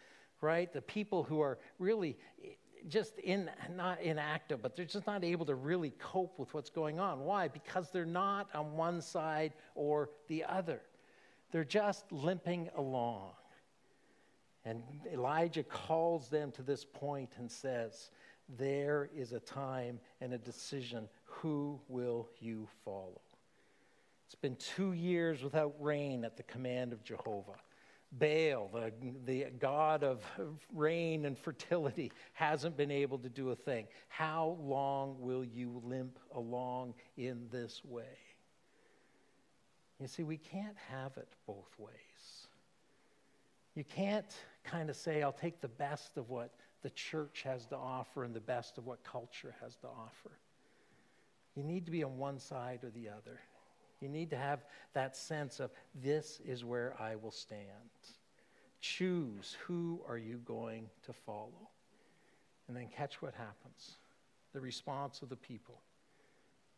right? 0.46 0.72
The 0.72 0.82
people 0.82 1.24
who 1.24 1.42
are 1.42 1.58
really 1.80 2.18
just 2.88 3.18
in, 3.20 3.50
not 3.76 4.02
inactive, 4.02 4.62
but 4.62 4.76
they're 4.76 4.86
just 4.86 5.08
not 5.08 5.24
able 5.24 5.46
to 5.48 5.56
really 5.56 5.94
cope 6.00 6.38
with 6.38 6.54
what's 6.54 6.70
going 6.70 7.00
on. 7.00 7.22
Why? 7.22 7.48
Because 7.48 7.90
they're 7.90 8.06
not 8.06 8.48
on 8.54 8.78
one 8.78 9.02
side 9.02 9.54
or 9.74 10.12
the 10.28 10.44
other. 10.44 10.82
They're 11.52 11.64
just 11.64 12.12
limping 12.12 12.70
along. 12.76 13.32
And 14.66 14.84
Elijah 15.12 15.64
calls 15.64 16.30
them 16.30 16.52
to 16.54 16.62
this 16.64 16.86
point 16.86 17.32
and 17.38 17.52
says, 17.52 18.12
There 18.58 19.10
is 19.16 19.34
a 19.34 19.40
time 19.40 20.00
and 20.22 20.34
a 20.34 20.38
decision. 20.38 21.08
who 21.24 21.80
will 21.88 22.30
you 22.40 22.68
follow? 22.84 23.22
It's 24.26 24.36
been 24.36 24.56
two 24.56 24.94
years 24.94 25.44
without 25.44 25.76
rain 25.80 26.26
at 26.26 26.36
the 26.36 26.44
command 26.44 26.94
of 26.94 27.04
Jehovah. 27.04 27.60
Baal, 28.18 28.70
the, 28.74 28.92
the 29.26 29.46
god 29.60 30.04
of 30.04 30.24
rain 30.74 31.26
and 31.26 31.38
fertility, 31.38 32.12
hasn't 32.34 32.78
been 32.78 32.92
able 32.92 33.18
to 33.20 33.30
do 33.30 33.50
a 33.50 33.56
thing. 33.56 33.88
How 34.08 34.58
long 34.62 35.18
will 35.20 35.44
you 35.44 35.82
limp 35.84 36.18
along 36.34 36.94
in 37.18 37.48
this 37.52 37.84
way? 37.84 38.18
You 40.00 40.08
see, 40.08 40.24
we 40.24 40.38
can't 40.38 40.78
have 40.90 41.18
it 41.18 41.28
both 41.46 41.74
ways. 41.78 42.48
You 43.76 43.84
can't 43.84 44.34
kind 44.64 44.90
of 44.90 44.96
say, 44.96 45.22
I'll 45.22 45.32
take 45.32 45.62
the 45.62 45.68
best 45.68 46.18
of 46.18 46.30
what 46.30 46.54
the 46.82 46.90
church 46.92 47.44
has 47.44 47.66
to 47.68 47.76
offer 47.76 48.24
and 48.24 48.34
the 48.34 48.40
best 48.40 48.78
of 48.78 48.86
what 48.86 49.04
culture 49.04 49.56
has 49.62 49.76
to 49.78 49.88
offer. 49.88 50.32
You 51.56 51.64
need 51.64 51.86
to 51.86 51.92
be 51.92 52.04
on 52.04 52.18
one 52.18 52.40
side 52.40 52.84
or 52.84 52.90
the 52.90 53.10
other. 53.10 53.40
You 54.06 54.12
need 54.12 54.30
to 54.30 54.38
have 54.38 54.64
that 54.94 55.18
sense 55.18 55.60
of 55.60 55.72
this 55.96 56.40
is 56.46 56.64
where 56.64 56.94
I 57.00 57.16
will 57.16 57.32
stand. 57.32 57.64
Choose 58.80 59.58
who 59.66 60.00
are 60.08 60.20
you 60.20 60.38
going 60.46 60.92
to 61.08 61.12
follow? 61.12 61.70
And 62.68 62.78
then 62.78 62.88
catch 62.96 63.20
what 63.20 63.34
happens. 63.34 63.98
The 64.54 64.62
response 64.62 65.24
of 65.24 65.30
the 65.30 65.36
people. 65.36 65.82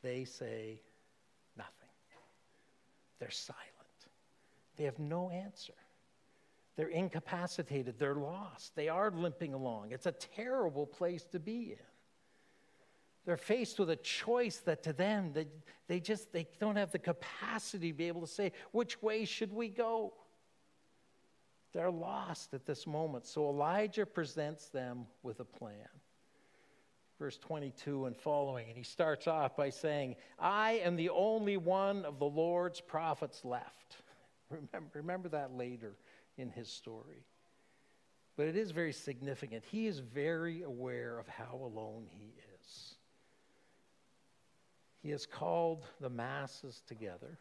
They 0.02 0.24
say 0.24 0.80
nothing. 1.58 1.74
They're 3.20 3.30
silent. 3.30 3.66
They 4.78 4.86
have 4.86 4.98
no 4.98 5.30
answer. 5.30 5.74
They're 6.78 6.88
incapacitated. 6.88 8.00
They're 8.00 8.16
lost. 8.16 8.74
They 8.78 8.88
are 8.88 9.12
limping 9.12 9.54
along. 9.54 9.92
It's 9.92 10.06
a 10.06 10.14
terrible 10.14 10.86
place 10.86 11.26
to 11.34 11.40
be 11.40 11.74
in. 11.74 11.97
They're 13.28 13.36
faced 13.36 13.78
with 13.78 13.90
a 13.90 13.98
choice 13.98 14.60
that 14.60 14.84
to 14.84 14.94
them, 14.94 15.34
they, 15.34 15.48
they 15.90 16.00
just 16.00 16.32
they 16.32 16.48
don't 16.62 16.78
have 16.78 16.94
the 16.94 16.98
capacity 16.98 17.92
to 17.92 17.98
be 17.98 18.08
able 18.08 18.22
to 18.22 18.28
say, 18.28 18.54
which 18.72 19.04
way 19.04 19.26
should 19.26 19.52
we 19.52 19.68
go? 19.68 20.14
They're 21.74 21.92
lost 21.92 22.54
at 22.54 22.66
this 22.66 22.88
moment. 22.88 23.26
So 23.26 23.50
Elijah 23.50 24.06
presents 24.06 24.70
them 24.70 25.08
with 25.24 25.42
a 25.42 25.44
plan. 25.44 25.90
Verse 27.20 27.38
22 27.38 28.06
and 28.06 28.16
following, 28.16 28.70
and 28.70 28.78
he 28.78 28.84
starts 28.84 29.28
off 29.28 29.58
by 29.58 29.72
saying, 29.72 30.16
I 30.40 30.80
am 30.86 30.96
the 30.96 31.10
only 31.10 31.58
one 31.58 32.06
of 32.06 32.20
the 32.20 32.26
Lord's 32.26 32.80
prophets 32.80 33.44
left. 33.44 33.98
Remember, 34.50 34.90
remember 34.94 35.28
that 35.28 35.52
later 35.52 35.98
in 36.38 36.50
his 36.50 36.70
story. 36.70 37.26
But 38.38 38.48
it 38.48 38.56
is 38.56 38.72
very 38.72 38.94
significant. 38.94 39.66
He 39.70 39.86
is 39.86 40.00
very 40.00 40.62
aware 40.62 41.20
of 41.20 41.28
how 41.28 41.60
alone 41.62 42.06
he 42.10 42.34
is. 42.54 42.97
He 45.02 45.10
has 45.12 45.26
called 45.26 45.86
the 46.00 46.10
masses 46.10 46.82
together, 46.88 47.38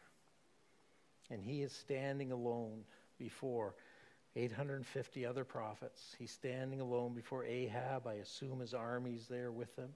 and 1.30 1.42
he 1.42 1.62
is 1.62 1.72
standing 1.72 2.32
alone 2.32 2.84
before 3.18 3.74
850 4.36 5.24
other 5.24 5.44
prophets. 5.44 6.14
He's 6.18 6.30
standing 6.30 6.80
alone 6.80 7.14
before 7.14 7.44
Ahab. 7.44 8.06
I 8.06 8.14
assume 8.14 8.60
his 8.60 8.74
army's 8.74 9.26
there 9.26 9.50
with 9.50 9.74
him. 9.76 9.88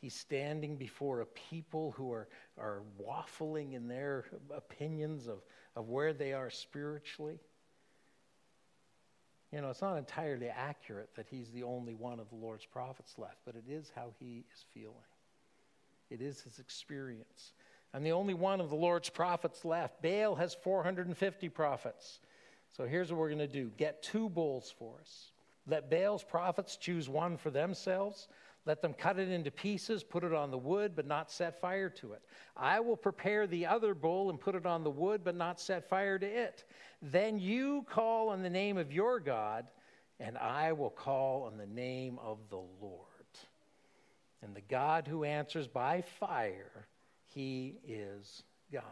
He's 0.00 0.14
standing 0.14 0.76
before 0.76 1.22
a 1.22 1.26
people 1.26 1.92
who 1.96 2.12
are, 2.12 2.28
are 2.58 2.82
waffling 3.02 3.72
in 3.72 3.88
their 3.88 4.26
opinions 4.54 5.26
of, 5.26 5.38
of 5.74 5.88
where 5.88 6.12
they 6.12 6.34
are 6.34 6.50
spiritually. 6.50 7.38
You 9.52 9.62
know, 9.62 9.70
it's 9.70 9.80
not 9.80 9.96
entirely 9.96 10.48
accurate 10.48 11.08
that 11.16 11.26
he's 11.30 11.50
the 11.50 11.62
only 11.62 11.94
one 11.94 12.20
of 12.20 12.28
the 12.28 12.34
Lord's 12.34 12.66
prophets 12.66 13.14
left, 13.16 13.38
but 13.46 13.54
it 13.54 13.64
is 13.70 13.90
how 13.94 14.10
he 14.18 14.44
is 14.52 14.64
feeling. 14.74 14.94
It 16.10 16.20
is 16.20 16.40
his 16.42 16.58
experience. 16.58 17.52
I'm 17.92 18.02
the 18.02 18.12
only 18.12 18.34
one 18.34 18.60
of 18.60 18.70
the 18.70 18.76
Lord's 18.76 19.08
prophets 19.08 19.64
left. 19.64 20.02
Baal 20.02 20.34
has 20.34 20.54
450 20.54 21.48
prophets. 21.48 22.20
So 22.76 22.84
here's 22.84 23.10
what 23.10 23.18
we're 23.18 23.28
going 23.28 23.38
to 23.38 23.46
do 23.46 23.70
get 23.76 24.02
two 24.02 24.28
bulls 24.28 24.74
for 24.78 24.98
us. 25.00 25.32
Let 25.66 25.90
Baal's 25.90 26.22
prophets 26.22 26.76
choose 26.76 27.08
one 27.08 27.36
for 27.36 27.50
themselves. 27.50 28.28
Let 28.66 28.82
them 28.82 28.94
cut 28.94 29.18
it 29.20 29.30
into 29.30 29.52
pieces, 29.52 30.02
put 30.02 30.24
it 30.24 30.34
on 30.34 30.50
the 30.50 30.58
wood, 30.58 30.96
but 30.96 31.06
not 31.06 31.30
set 31.30 31.60
fire 31.60 31.88
to 31.90 32.14
it. 32.14 32.22
I 32.56 32.80
will 32.80 32.96
prepare 32.96 33.46
the 33.46 33.64
other 33.64 33.94
bull 33.94 34.28
and 34.28 34.40
put 34.40 34.56
it 34.56 34.66
on 34.66 34.82
the 34.82 34.90
wood, 34.90 35.22
but 35.22 35.36
not 35.36 35.60
set 35.60 35.88
fire 35.88 36.18
to 36.18 36.26
it. 36.26 36.64
Then 37.00 37.38
you 37.38 37.86
call 37.88 38.28
on 38.28 38.42
the 38.42 38.50
name 38.50 38.76
of 38.76 38.92
your 38.92 39.20
God, 39.20 39.66
and 40.18 40.36
I 40.36 40.72
will 40.72 40.90
call 40.90 41.44
on 41.44 41.56
the 41.56 41.66
name 41.66 42.18
of 42.20 42.38
the 42.50 42.60
Lord. 42.80 43.15
And 44.42 44.54
the 44.54 44.62
God 44.62 45.06
who 45.08 45.24
answers 45.24 45.66
by 45.66 46.02
fire, 46.02 46.86
he 47.34 47.78
is 47.86 48.42
God. 48.72 48.82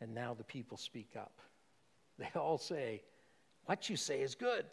And 0.00 0.14
now 0.14 0.34
the 0.34 0.44
people 0.44 0.76
speak 0.76 1.10
up. 1.16 1.32
They 2.16 2.28
all 2.36 2.58
say, 2.58 3.02
What 3.64 3.90
you 3.90 3.96
say 3.96 4.20
is 4.20 4.36
good. 4.36 4.66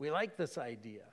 We 0.00 0.10
like 0.10 0.36
this 0.36 0.58
idea. 0.58 1.04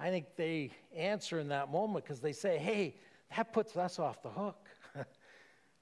I 0.00 0.10
think 0.10 0.26
they 0.36 0.72
answer 0.96 1.38
in 1.38 1.48
that 1.48 1.70
moment 1.70 2.04
because 2.04 2.18
they 2.18 2.32
say, 2.32 2.58
Hey, 2.58 2.96
that 3.36 3.52
puts 3.52 3.76
us 3.76 4.00
off 4.00 4.22
the 4.24 4.30
hook. 4.30 4.66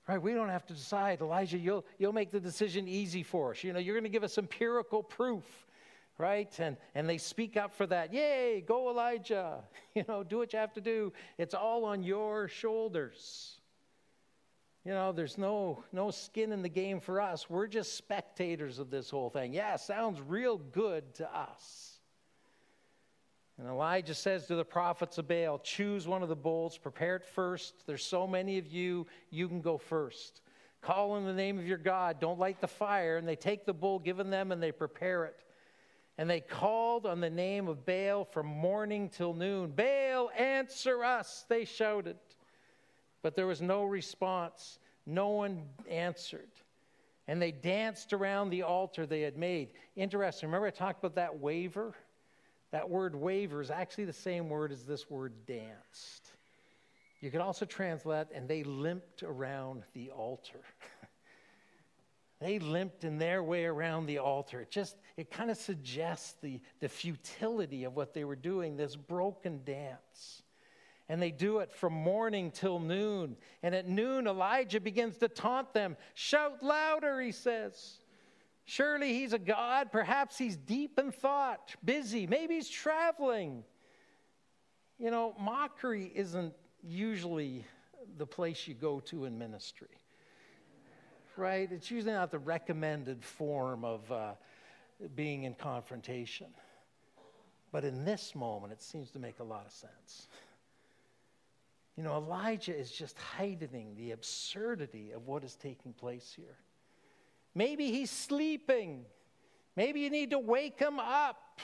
right? 0.09 0.21
We 0.21 0.35
don't 0.35 0.51
have 0.51 0.67
to 0.67 0.75
decide. 0.75 1.23
Elijah, 1.23 1.57
you'll, 1.57 1.85
you'll 1.99 2.13
make 2.13 2.31
the 2.31 2.41
decision 2.41 2.89
easy 2.89 3.23
for 3.23 3.53
us. 3.53 3.65
You 3.65 3.73
know, 3.73 3.79
you're 3.79 3.95
going 3.95 4.05
to 4.05 4.11
give 4.11 4.25
us 4.25 4.37
empirical 4.37 5.03
proof 5.03 5.45
right? 6.19 6.55
And, 6.59 6.77
and 6.95 7.09
they 7.09 7.19
speak 7.19 7.57
up 7.57 7.75
for 7.75 7.87
that. 7.87 8.13
Yay, 8.13 8.63
go 8.67 8.91
Elijah. 8.91 9.61
You 9.95 10.05
know, 10.09 10.25
do 10.25 10.39
what 10.39 10.55
you 10.55 10.59
have 10.59 10.73
to 10.73 10.81
do. 10.81 11.13
It's 11.37 11.53
all 11.53 11.85
on 11.85 12.03
your 12.03 12.49
shoulders. 12.49 13.61
You 14.87 14.93
know, 14.93 15.13
there's 15.13 15.37
no, 15.37 15.85
no 15.93 16.11
skin 16.11 16.51
in 16.51 16.63
the 16.63 16.69
game 16.71 16.99
for 16.99 17.21
us. 17.21 17.51
We're 17.51 17.67
just 17.67 17.95
spectators 17.95 18.79
of 18.79 18.91
this 18.91 19.11
whole 19.11 19.29
thing. 19.29 19.53
Yeah, 19.53 19.77
sounds 19.77 20.19
real 20.21 20.57
good 20.57 21.15
to 21.17 21.37
us. 21.37 21.99
And 23.59 23.69
Elijah 23.69 24.15
says 24.15 24.47
to 24.47 24.57
the 24.57 24.65
prophets 24.65 25.19
of 25.19 25.29
Baal, 25.29 25.59
choose 25.59 26.09
one 26.09 26.23
of 26.23 26.31
the 26.31 26.37
bulls, 26.37 26.79
prepare 26.79 27.17
it 27.17 27.25
first. 27.25 27.87
There's 27.87 28.05
so 28.05 28.27
many 28.27 28.57
of 28.57 28.67
you, 28.67 29.07
you 29.31 29.47
can 29.47 29.61
go 29.61 29.77
first. 29.77 30.41
Call 30.81 31.17
in 31.17 31.27
the 31.27 31.33
name 31.33 31.59
of 31.59 31.67
your 31.67 31.79
God. 31.79 32.19
Don't 32.19 32.41
light 32.41 32.61
the 32.61 32.67
fire. 32.67 33.19
And 33.19 33.29
they 33.29 33.37
take 33.37 33.65
the 33.65 33.73
bull 33.73 33.99
given 34.01 34.31
them 34.31 34.51
and 34.51 34.63
they 34.63 34.73
prepare 34.73 35.27
it. 35.27 35.45
And 36.19 36.29
they 36.29 36.41
called 36.41 37.07
on 37.07 37.21
the 37.21 37.31
name 37.31 37.69
of 37.69 37.87
Baal 37.87 38.25
from 38.25 38.47
morning 38.47 39.09
till 39.09 39.35
noon. 39.35 39.71
Baal, 39.71 40.31
answer 40.37 41.03
us, 41.03 41.47
they 41.49 41.65
shouted. 41.65 42.17
But 43.23 43.35
there 43.35 43.47
was 43.47 43.63
no 43.63 43.85
response. 43.85 44.79
No 45.07 45.29
one 45.29 45.63
answered. 45.89 46.51
And 47.29 47.41
they 47.41 47.53
danced 47.53 48.13
around 48.13 48.51
the 48.51 48.63
altar 48.63 49.07
they 49.07 49.23
had 49.23 49.37
made. 49.37 49.71
Interesting. 49.97 50.49
Remember, 50.49 50.67
I 50.67 50.71
talked 50.71 50.99
about 51.03 51.15
that 51.15 51.39
waver? 51.39 51.95
That 52.73 52.89
word 52.89 53.15
waver 53.15 53.61
is 53.61 53.71
actually 53.71 54.07
the 54.07 54.13
same 54.13 54.49
word 54.49 54.73
as 54.73 54.85
this 54.85 55.09
word 55.09 55.33
danced. 55.47 56.31
You 57.21 57.31
could 57.31 57.41
also 57.41 57.65
translate, 57.65 58.27
and 58.35 58.49
they 58.49 58.65
limped 58.65 59.23
around 59.23 59.85
the 59.95 60.11
altar. 60.11 60.61
they 62.43 62.59
limped 62.59 63.05
in 63.05 63.19
their 63.19 63.43
way 63.43 63.65
around 63.65 64.07
the 64.07 64.19
altar. 64.19 64.61
It 64.61 64.71
just, 64.71 64.97
it 65.17 65.31
kind 65.31 65.51
of 65.51 65.57
suggests 65.57 66.35
the, 66.43 66.61
the 66.81 66.89
futility 66.89 67.85
of 67.85 67.95
what 67.95 68.15
they 68.15 68.25
were 68.25 68.37
doing, 68.37 68.77
this 68.77 68.97
broken 68.97 69.61
dance. 69.65 70.43
And 71.09 71.21
they 71.21 71.31
do 71.31 71.59
it 71.59 71.73
from 71.73 71.93
morning 71.93 72.51
till 72.51 72.79
noon. 72.79 73.37
And 73.63 73.75
at 73.75 73.89
noon, 73.89 74.27
Elijah 74.27 74.81
begins 74.81 75.19
to 75.19 75.29
taunt 75.29 75.75
them. 75.75 75.97
Shout 76.15 76.63
louder, 76.63 77.21
he 77.21 77.33
says. 77.33 77.99
Surely 78.65 79.13
he's 79.13 79.33
a 79.33 79.39
God. 79.39 79.93
Perhaps 79.93 80.39
he's 80.39 80.57
deep 80.57 80.99
in 80.99 81.13
thought, 81.13 81.75
busy. 81.85 82.27
Maybe 82.27 82.55
he's 82.55 82.69
traveling. 82.69 83.65
You 84.99 85.11
know, 85.11 85.35
mockery 85.39 86.11
isn't 86.15 86.55
usually 86.83 87.67
the 88.17 88.27
place 88.27 88.67
you 88.67 88.75
go 88.75 89.01
to 89.01 89.25
in 89.25 89.39
ministry 89.39 90.02
right? 91.37 91.71
It's 91.71 91.91
usually 91.91 92.13
not 92.13 92.31
the 92.31 92.39
recommended 92.39 93.25
form 93.25 93.85
of 93.85 94.11
uh, 94.13 94.33
being 95.15 95.45
in 95.45 95.55
confrontation. 95.55 96.49
But 97.71 97.85
in 97.85 98.05
this 98.05 98.35
moment, 98.35 98.73
it 98.73 98.83
seems 98.83 99.11
to 99.13 99.19
make 99.19 99.41
a 99.41 99.45
lot 99.45 99.65
of 99.65 99.73
sense. 99.73 100.29
You 101.97 102.03
know, 102.03 102.17
Elijah 102.17 102.77
is 102.77 102.91
just 102.91 103.19
heightening 103.19 103.95
the 103.97 104.13
absurdity 104.13 105.13
of 105.13 105.27
what 105.27 105.45
is 105.45 105.55
taking 105.57 105.93
place 105.93 106.33
here. 106.35 106.57
Maybe 107.55 107.91
he's 107.91 108.11
sleeping. 108.11 109.05
Maybe 109.77 110.01
you 110.01 110.11
need 110.11 110.31
to 110.31 110.39
wake 110.39 110.79
him 110.79 110.99
up. 110.99 111.61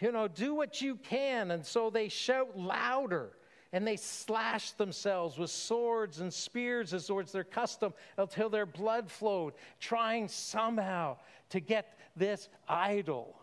You 0.00 0.12
know, 0.12 0.28
do 0.28 0.54
what 0.54 0.80
you 0.80 0.96
can. 0.96 1.50
And 1.50 1.64
so 1.64 1.90
they 1.90 2.08
shout 2.08 2.58
louder 2.58 3.30
and 3.72 3.86
they 3.86 3.96
slashed 3.96 4.78
themselves 4.78 5.38
with 5.38 5.50
swords 5.50 6.20
and 6.20 6.32
spears 6.32 6.94
as 6.94 7.10
was 7.10 7.32
their 7.32 7.44
custom 7.44 7.92
until 8.16 8.48
their 8.48 8.66
blood 8.66 9.10
flowed, 9.10 9.54
trying 9.80 10.28
somehow 10.28 11.16
to 11.50 11.60
get 11.60 11.98
this 12.16 12.48
idol 12.68 13.36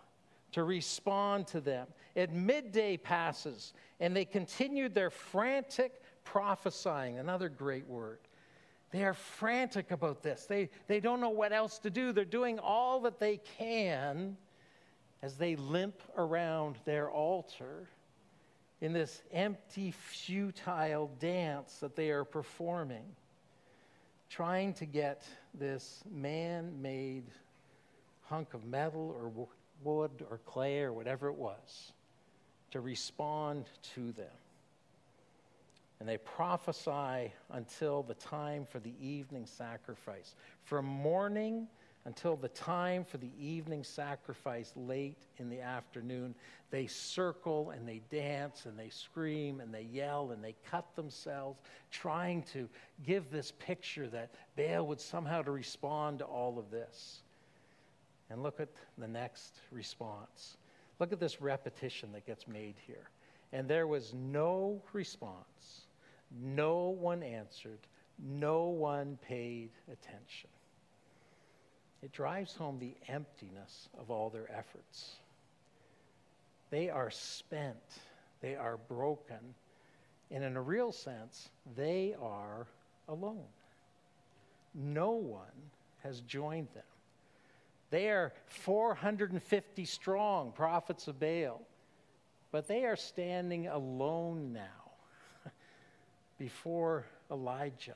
to 0.52 0.64
respond 0.64 1.48
to 1.48 1.60
them. 1.62 1.88
At 2.16 2.34
midday 2.34 2.98
passes, 2.98 3.74
and 4.00 4.16
they 4.16 4.26
continued 4.26 4.94
their 4.94 5.10
frantic 5.10 6.02
prophesying, 6.24 7.20
another 7.20 7.50
great 7.50 7.88
word. 7.88 8.20
They 8.92 9.04
are 9.04 9.16
frantic 9.16 9.90
about 9.92 10.22
this. 10.22 10.46
They, 10.46 10.70
they 10.88 11.00
don't 11.00 11.20
know 11.20 11.32
what 11.32 11.52
else 11.52 11.80
to 11.80 11.90
do. 11.90 12.12
They're 12.12 12.26
doing 12.26 12.60
all 12.60 13.00
that 13.02 13.20
they 13.20 13.38
can 13.58 14.38
as 15.24 15.36
they 15.36 15.56
limp 15.56 16.00
around 16.16 16.78
their 16.86 17.10
altar 17.10 17.88
in 18.84 18.92
this 18.92 19.22
empty, 19.32 19.92
futile 19.92 21.10
dance 21.22 21.78
that 21.78 21.96
they 21.96 22.10
are 22.10 22.26
performing, 22.26 23.06
trying 24.30 24.74
to 24.74 24.86
get 24.86 25.26
this 25.54 26.04
man 26.12 26.82
made 26.82 27.24
hunk 28.24 28.54
of 28.54 28.66
metal 28.66 29.16
or 29.18 29.48
wood 29.86 30.26
or 30.30 30.38
clay 30.46 30.82
or 30.82 30.92
whatever 30.92 31.30
it 31.30 31.36
was 31.36 31.94
to 32.72 32.82
respond 32.82 33.70
to 33.96 34.12
them 34.12 34.28
and 36.04 36.10
they 36.10 36.18
prophesy 36.18 37.32
until 37.52 38.04
the 38.04 38.16
time 38.16 38.66
for 38.70 38.80
the 38.80 38.94
evening 39.00 39.46
sacrifice. 39.46 40.36
From 40.66 40.84
morning 40.84 41.70
until 42.06 42.36
the 42.36 42.50
time 42.50 43.04
for 43.04 43.18
the 43.18 43.32
evening 43.40 43.84
sacrifice 43.84 44.74
late 44.76 45.26
in 45.38 45.50
the 45.50 45.62
afternoon, 45.62 46.36
they 46.70 46.88
circle 46.88 47.72
and 47.72 47.88
they 47.88 48.02
dance 48.12 48.66
and 48.66 48.78
they 48.78 48.90
scream 48.90 49.60
and 49.60 49.74
they 49.74 49.88
yell 49.92 50.32
and 50.32 50.44
they 50.44 50.56
cut 50.70 50.86
themselves, 50.96 51.60
trying 51.92 52.44
to 52.44 52.68
give 53.06 53.32
this 53.32 53.54
picture 53.60 54.08
that 54.10 54.32
Baal 54.58 54.88
would 54.88 55.00
somehow 55.00 55.42
to 55.42 55.52
respond 55.52 56.20
to 56.20 56.26
all 56.26 56.60
of 56.60 56.70
this. 56.72 57.22
And 58.30 58.44
look 58.44 58.60
at 58.60 58.70
the 58.98 59.08
next 59.08 59.56
response. 59.72 60.58
Look 61.00 61.14
at 61.14 61.20
this 61.20 61.42
repetition 61.42 62.12
that 62.14 62.26
gets 62.26 62.48
made 62.48 62.76
here. 62.86 63.10
And 63.52 63.68
there 63.68 63.88
was 63.88 64.14
no 64.14 64.82
response 64.94 65.84
no 66.42 66.90
one 67.00 67.24
answered. 67.24 67.80
No 68.20 68.66
one 68.66 69.18
paid 69.28 69.70
attention. 69.92 70.50
It 72.04 72.12
drives 72.12 72.54
home 72.54 72.80
the 72.80 72.96
emptiness 73.08 73.88
of 73.98 74.12
all 74.12 74.30
their 74.30 74.52
efforts. 74.52 75.16
They 76.70 76.90
are 76.90 77.10
spent, 77.10 77.78
they 78.42 78.56
are 78.56 78.76
broken, 78.76 79.56
and 80.30 80.44
in 80.44 80.58
a 80.58 80.62
real 80.62 80.92
sense, 80.92 81.48
they 81.78 82.14
are 82.22 82.68
alone. 83.08 83.46
No 84.76 85.12
one 85.12 85.72
has 86.04 86.20
joined 86.22 86.68
them. 86.74 86.84
They 87.90 88.10
are 88.10 88.34
450 88.48 89.86
strong, 89.86 90.52
prophets 90.52 91.08
of 91.08 91.22
Baal, 91.22 91.62
but 92.52 92.68
they 92.68 92.84
are 92.84 92.98
standing 92.98 93.68
alone 93.68 94.52
now 94.52 94.92
before 96.38 97.06
Elijah. 97.32 97.96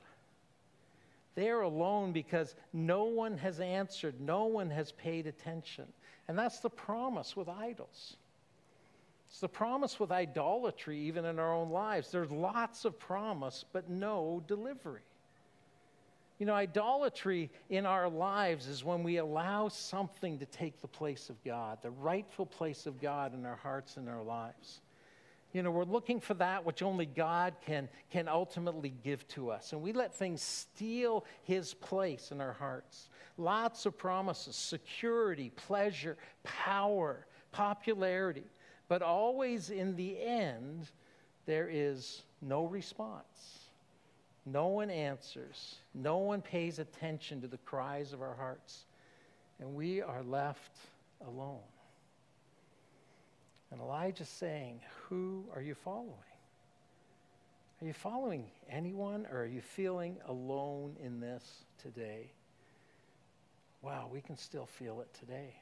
They 1.37 1.49
are 1.49 1.61
alone 1.61 2.13
because 2.13 2.55
no 2.73 3.03
one 3.03 3.37
has 3.37 3.59
answered, 3.59 4.19
no 4.19 4.45
one 4.45 4.71
has 4.71 4.91
paid 4.93 5.27
attention. 5.27 5.85
And 6.27 6.35
that's 6.35 6.61
the 6.61 6.69
promise 6.71 7.37
with 7.37 7.47
idols. 7.47 8.17
It's 9.29 9.39
the 9.39 9.47
promise 9.47 9.99
with 9.99 10.11
idolatry, 10.11 10.99
even 11.01 11.25
in 11.25 11.37
our 11.37 11.53
own 11.53 11.69
lives. 11.69 12.09
There's 12.09 12.31
lots 12.31 12.85
of 12.85 12.97
promise, 12.97 13.63
but 13.71 13.87
no 13.87 14.41
delivery. 14.47 15.03
You 16.39 16.47
know, 16.47 16.55
idolatry 16.55 17.51
in 17.69 17.85
our 17.85 18.09
lives 18.09 18.65
is 18.65 18.83
when 18.83 19.03
we 19.03 19.17
allow 19.17 19.67
something 19.67 20.39
to 20.39 20.45
take 20.47 20.81
the 20.81 20.87
place 20.87 21.29
of 21.29 21.43
God, 21.43 21.77
the 21.83 21.91
rightful 21.91 22.47
place 22.47 22.87
of 22.87 22.99
God 22.99 23.35
in 23.35 23.45
our 23.45 23.57
hearts 23.57 23.97
and 23.97 24.09
our 24.09 24.23
lives. 24.23 24.81
You 25.53 25.63
know, 25.63 25.71
we're 25.71 25.85
looking 25.85 26.19
for 26.19 26.33
that 26.35 26.65
which 26.65 26.81
only 26.81 27.05
God 27.05 27.55
can, 27.65 27.87
can 28.11 28.27
ultimately 28.27 28.93
give 29.03 29.27
to 29.29 29.49
us. 29.49 29.73
And 29.73 29.81
we 29.81 29.93
let 29.93 30.13
things 30.13 30.41
steal 30.41 31.25
his 31.43 31.73
place 31.73 32.31
in 32.31 32.41
our 32.41 32.53
hearts. 32.53 33.09
Lots 33.37 33.85
of 33.85 33.97
promises 33.97 34.55
security, 34.55 35.51
pleasure, 35.55 36.17
power, 36.43 37.25
popularity. 37.51 38.43
But 38.87 39.01
always 39.01 39.69
in 39.69 39.95
the 39.95 40.21
end, 40.21 40.87
there 41.45 41.69
is 41.71 42.23
no 42.41 42.65
response. 42.65 43.59
No 44.45 44.67
one 44.67 44.89
answers. 44.89 45.75
No 45.93 46.17
one 46.17 46.41
pays 46.41 46.79
attention 46.79 47.41
to 47.41 47.47
the 47.47 47.57
cries 47.59 48.13
of 48.13 48.21
our 48.21 48.35
hearts. 48.35 48.85
And 49.59 49.75
we 49.75 50.01
are 50.01 50.23
left 50.23 50.77
alone. 51.25 51.59
And 53.71 53.81
Elijah's 53.81 54.29
saying, 54.29 54.81
Who 55.09 55.45
are 55.53 55.61
you 55.61 55.75
following? 55.75 56.13
Are 57.81 57.85
you 57.85 57.93
following 57.93 58.45
anyone 58.69 59.27
or 59.31 59.41
are 59.41 59.45
you 59.45 59.61
feeling 59.61 60.17
alone 60.27 60.95
in 61.03 61.19
this 61.19 61.65
today? 61.81 62.31
Wow, 63.83 64.09
we 64.11 64.21
can 64.21 64.35
still 64.35 64.65
feel 64.65 65.01
it 65.01 65.13
today. 65.13 65.53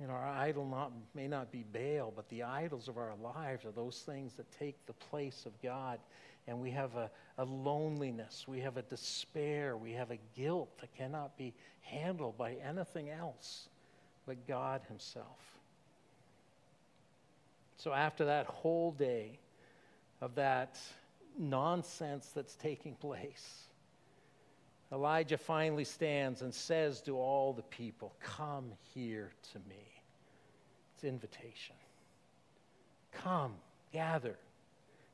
You 0.00 0.06
know, 0.06 0.12
our 0.12 0.28
idol 0.28 0.64
not, 0.64 0.92
may 1.12 1.26
not 1.26 1.50
be 1.50 1.64
Baal, 1.72 2.12
but 2.14 2.28
the 2.28 2.44
idols 2.44 2.86
of 2.86 2.98
our 2.98 3.14
lives 3.20 3.64
are 3.64 3.72
those 3.72 4.02
things 4.06 4.34
that 4.34 4.46
take 4.56 4.76
the 4.86 4.92
place 4.92 5.44
of 5.44 5.60
God. 5.60 5.98
And 6.46 6.60
we 6.60 6.70
have 6.70 6.94
a, 6.94 7.10
a 7.36 7.44
loneliness, 7.44 8.46
we 8.46 8.60
have 8.60 8.76
a 8.76 8.82
despair, 8.82 9.76
we 9.76 9.92
have 9.92 10.12
a 10.12 10.18
guilt 10.36 10.70
that 10.80 10.94
cannot 10.96 11.36
be 11.36 11.52
handled 11.80 12.38
by 12.38 12.54
anything 12.64 13.10
else 13.10 13.68
but 14.24 14.46
God 14.46 14.82
Himself. 14.86 15.57
So, 17.78 17.92
after 17.92 18.24
that 18.24 18.46
whole 18.46 18.90
day 18.90 19.38
of 20.20 20.34
that 20.34 20.78
nonsense 21.38 22.30
that's 22.34 22.56
taking 22.56 22.94
place, 22.96 23.68
Elijah 24.90 25.38
finally 25.38 25.84
stands 25.84 26.42
and 26.42 26.52
says 26.52 27.00
to 27.02 27.16
all 27.16 27.52
the 27.52 27.62
people, 27.62 28.14
Come 28.20 28.72
here 28.94 29.30
to 29.52 29.58
me. 29.68 30.02
It's 30.94 31.04
invitation. 31.04 31.76
Come, 33.12 33.54
gather. 33.92 34.36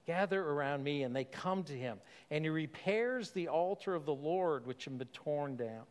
Gather 0.06 0.42
around 0.42 0.82
me, 0.82 1.02
and 1.02 1.14
they 1.14 1.24
come 1.24 1.64
to 1.64 1.72
him. 1.72 1.98
And 2.30 2.44
he 2.44 2.50
repairs 2.50 3.30
the 3.30 3.48
altar 3.48 3.94
of 3.94 4.06
the 4.06 4.14
Lord, 4.14 4.66
which 4.66 4.84
had 4.84 4.96
been 4.96 5.08
torn 5.08 5.56
down. 5.56 5.84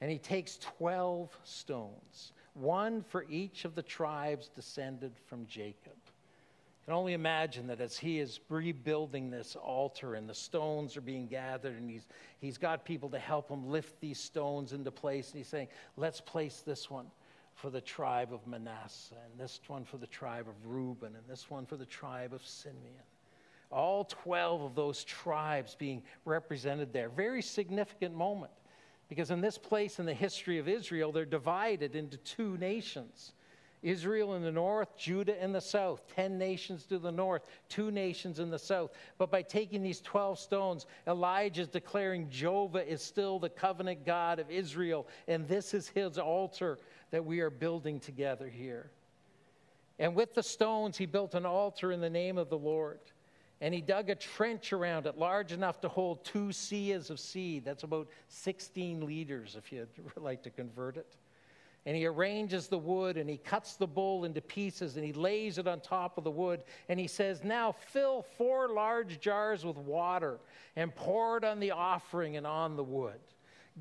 And 0.00 0.10
he 0.10 0.18
takes 0.18 0.58
12 0.78 1.36
stones 1.44 2.32
one 2.54 3.02
for 3.02 3.26
each 3.28 3.64
of 3.64 3.74
the 3.74 3.82
tribes 3.82 4.48
descended 4.48 5.12
from 5.26 5.46
Jacob. 5.46 5.92
I 6.06 6.84
can 6.84 6.94
only 6.94 7.14
imagine 7.14 7.66
that 7.68 7.80
as 7.80 7.96
he 7.96 8.18
is 8.18 8.40
rebuilding 8.48 9.30
this 9.30 9.56
altar 9.56 10.14
and 10.14 10.28
the 10.28 10.34
stones 10.34 10.96
are 10.96 11.00
being 11.00 11.26
gathered, 11.26 11.76
and 11.76 11.90
he's, 11.90 12.06
he's 12.40 12.58
got 12.58 12.84
people 12.84 13.08
to 13.10 13.18
help 13.18 13.48
him 13.48 13.70
lift 13.70 14.00
these 14.00 14.20
stones 14.20 14.72
into 14.72 14.90
place, 14.90 15.30
and 15.30 15.38
he's 15.38 15.48
saying, 15.48 15.68
Let's 15.96 16.20
place 16.20 16.62
this 16.64 16.90
one 16.90 17.06
for 17.54 17.70
the 17.70 17.80
tribe 17.80 18.32
of 18.32 18.46
Manasseh, 18.46 19.14
and 19.30 19.40
this 19.40 19.60
one 19.66 19.84
for 19.84 19.96
the 19.96 20.06
tribe 20.06 20.46
of 20.48 20.54
Reuben, 20.66 21.14
and 21.16 21.24
this 21.28 21.48
one 21.48 21.64
for 21.64 21.76
the 21.76 21.86
tribe 21.86 22.34
of 22.34 22.44
Simeon. 22.44 23.02
All 23.70 24.04
12 24.04 24.62
of 24.62 24.74
those 24.74 25.04
tribes 25.04 25.74
being 25.74 26.02
represented 26.24 26.92
there. 26.92 27.08
Very 27.08 27.42
significant 27.42 28.14
moment. 28.14 28.52
Because 29.08 29.30
in 29.30 29.40
this 29.40 29.58
place 29.58 29.98
in 29.98 30.06
the 30.06 30.14
history 30.14 30.58
of 30.58 30.68
Israel, 30.68 31.12
they're 31.12 31.24
divided 31.24 31.94
into 31.94 32.16
two 32.18 32.56
nations 32.58 33.32
Israel 33.84 34.34
in 34.34 34.42
the 34.42 34.50
north, 34.50 34.96
Judah 34.96 35.40
in 35.44 35.52
the 35.52 35.60
south. 35.60 36.04
Ten 36.16 36.38
nations 36.38 36.84
to 36.86 36.98
the 36.98 37.12
north, 37.12 37.42
two 37.68 37.90
nations 37.90 38.40
in 38.40 38.50
the 38.50 38.58
south. 38.58 38.92
But 39.18 39.30
by 39.30 39.42
taking 39.42 39.82
these 39.82 40.00
12 40.00 40.38
stones, 40.38 40.86
Elijah 41.06 41.62
is 41.62 41.68
declaring 41.68 42.30
Jehovah 42.30 42.88
is 42.90 43.02
still 43.02 43.38
the 43.38 43.50
covenant 43.50 44.06
God 44.06 44.38
of 44.38 44.50
Israel, 44.50 45.06
and 45.28 45.46
this 45.46 45.74
is 45.74 45.88
his 45.88 46.18
altar 46.18 46.78
that 47.10 47.24
we 47.24 47.40
are 47.40 47.50
building 47.50 48.00
together 48.00 48.48
here. 48.48 48.90
And 49.98 50.14
with 50.14 50.34
the 50.34 50.42
stones, 50.42 50.96
he 50.96 51.06
built 51.06 51.34
an 51.34 51.46
altar 51.46 51.92
in 51.92 52.00
the 52.00 52.10
name 52.10 52.38
of 52.38 52.48
the 52.48 52.58
Lord 52.58 53.00
and 53.64 53.72
he 53.72 53.80
dug 53.80 54.10
a 54.10 54.14
trench 54.14 54.74
around 54.74 55.06
it 55.06 55.16
large 55.16 55.50
enough 55.50 55.80
to 55.80 55.88
hold 55.88 56.22
two 56.22 56.48
seahs 56.48 57.08
of 57.08 57.18
seed. 57.18 57.64
That's 57.64 57.82
about 57.82 58.08
16 58.28 59.06
liters 59.06 59.56
if 59.56 59.72
you'd 59.72 59.88
like 60.16 60.42
to 60.42 60.50
convert 60.50 60.98
it. 60.98 61.16
And 61.86 61.96
he 61.96 62.04
arranges 62.04 62.68
the 62.68 62.76
wood 62.76 63.16
and 63.16 63.28
he 63.28 63.38
cuts 63.38 63.76
the 63.76 63.86
bowl 63.86 64.26
into 64.26 64.42
pieces 64.42 64.96
and 64.96 65.04
he 65.04 65.14
lays 65.14 65.56
it 65.56 65.66
on 65.66 65.80
top 65.80 66.18
of 66.18 66.24
the 66.24 66.30
wood. 66.30 66.62
And 66.90 67.00
he 67.00 67.06
says, 67.06 67.42
Now 67.42 67.72
fill 67.72 68.26
four 68.36 68.68
large 68.68 69.18
jars 69.18 69.64
with 69.64 69.78
water 69.78 70.40
and 70.76 70.94
pour 70.94 71.38
it 71.38 71.44
on 71.44 71.58
the 71.58 71.70
offering 71.70 72.36
and 72.36 72.46
on 72.46 72.76
the 72.76 72.84
wood. 72.84 73.20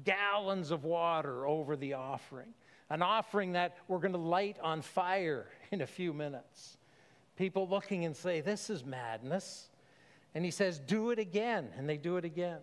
Gallons 0.05 0.71
of 0.71 0.85
water 0.85 1.45
over 1.45 1.75
the 1.75 1.95
offering. 1.95 2.53
An 2.89 3.01
offering 3.01 3.51
that 3.51 3.75
we're 3.89 3.99
going 3.99 4.13
to 4.13 4.17
light 4.17 4.55
on 4.63 4.81
fire 4.81 5.47
in 5.71 5.81
a 5.81 5.87
few 5.87 6.13
minutes. 6.13 6.77
People 7.35 7.67
looking 7.67 8.05
and 8.05 8.15
say, 8.15 8.39
This 8.39 8.69
is 8.69 8.85
madness. 8.85 9.67
And 10.35 10.43
he 10.43 10.51
says, 10.51 10.79
Do 10.79 11.11
it 11.11 11.19
again. 11.19 11.69
And 11.77 11.87
they 11.87 11.97
do 11.97 12.17
it 12.17 12.25
again. 12.25 12.59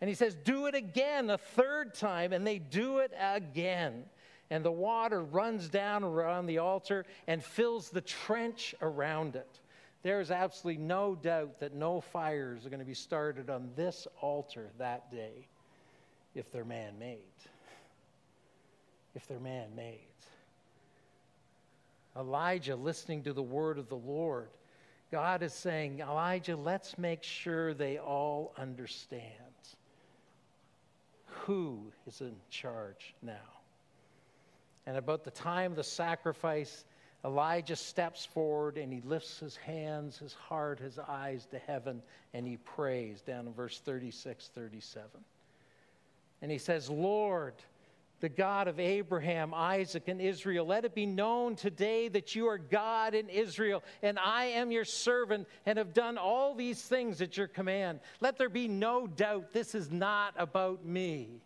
And 0.00 0.08
he 0.08 0.14
says, 0.14 0.34
Do 0.34 0.66
it 0.66 0.74
again 0.74 1.30
a 1.30 1.38
third 1.38 1.94
time. 1.94 2.32
And 2.32 2.46
they 2.46 2.58
do 2.58 2.98
it 2.98 3.12
again. 3.18 4.04
And 4.50 4.64
the 4.64 4.72
water 4.72 5.22
runs 5.22 5.68
down 5.68 6.04
around 6.04 6.46
the 6.46 6.58
altar 6.58 7.06
and 7.26 7.42
fills 7.42 7.90
the 7.90 8.02
trench 8.02 8.74
around 8.82 9.36
it. 9.36 9.60
There 10.02 10.20
is 10.20 10.30
absolutely 10.30 10.82
no 10.82 11.14
doubt 11.14 11.60
that 11.60 11.74
no 11.74 12.00
fires 12.00 12.66
are 12.66 12.68
going 12.68 12.80
to 12.80 12.86
be 12.86 12.94
started 12.94 13.48
on 13.48 13.70
this 13.76 14.08
altar 14.20 14.70
that 14.78 15.10
day 15.10 15.46
if 16.34 16.50
they're 16.50 16.64
man 16.64 16.98
made. 16.98 17.18
If 19.14 19.26
they're 19.28 19.38
man 19.38 19.68
made. 19.76 20.00
Elijah 22.16 22.76
listening 22.76 23.22
to 23.22 23.32
the 23.32 23.42
word 23.42 23.78
of 23.78 23.88
the 23.88 23.96
Lord. 23.96 24.48
God 25.12 25.42
is 25.42 25.52
saying, 25.52 26.00
Elijah, 26.00 26.56
let's 26.56 26.96
make 26.96 27.22
sure 27.22 27.74
they 27.74 27.98
all 27.98 28.54
understand 28.56 29.28
who 31.26 31.92
is 32.06 32.22
in 32.22 32.34
charge 32.48 33.14
now. 33.22 33.34
And 34.86 34.96
about 34.96 35.22
the 35.22 35.30
time 35.30 35.72
of 35.72 35.76
the 35.76 35.84
sacrifice, 35.84 36.86
Elijah 37.26 37.76
steps 37.76 38.24
forward 38.24 38.78
and 38.78 38.90
he 38.90 39.02
lifts 39.02 39.38
his 39.38 39.54
hands, 39.54 40.16
his 40.18 40.32
heart, 40.32 40.80
his 40.80 40.98
eyes 40.98 41.46
to 41.50 41.58
heaven, 41.58 42.02
and 42.32 42.46
he 42.46 42.56
prays 42.56 43.20
down 43.20 43.46
in 43.46 43.52
verse 43.52 43.80
36, 43.80 44.50
37. 44.54 45.04
And 46.40 46.50
he 46.50 46.58
says, 46.58 46.88
Lord, 46.88 47.54
the 48.22 48.28
God 48.28 48.68
of 48.68 48.78
Abraham, 48.78 49.52
Isaac, 49.52 50.04
and 50.06 50.20
Israel. 50.20 50.64
Let 50.64 50.84
it 50.84 50.94
be 50.94 51.06
known 51.06 51.56
today 51.56 52.06
that 52.08 52.36
you 52.36 52.46
are 52.46 52.56
God 52.56 53.14
in 53.14 53.28
Israel, 53.28 53.82
and 54.00 54.16
I 54.16 54.44
am 54.44 54.70
your 54.70 54.84
servant, 54.84 55.48
and 55.66 55.76
have 55.76 55.92
done 55.92 56.16
all 56.16 56.54
these 56.54 56.80
things 56.80 57.20
at 57.20 57.36
your 57.36 57.48
command. 57.48 57.98
Let 58.20 58.38
there 58.38 58.48
be 58.48 58.68
no 58.68 59.08
doubt 59.08 59.52
this 59.52 59.74
is 59.74 59.90
not 59.90 60.34
about 60.38 60.86
me. 60.86 61.42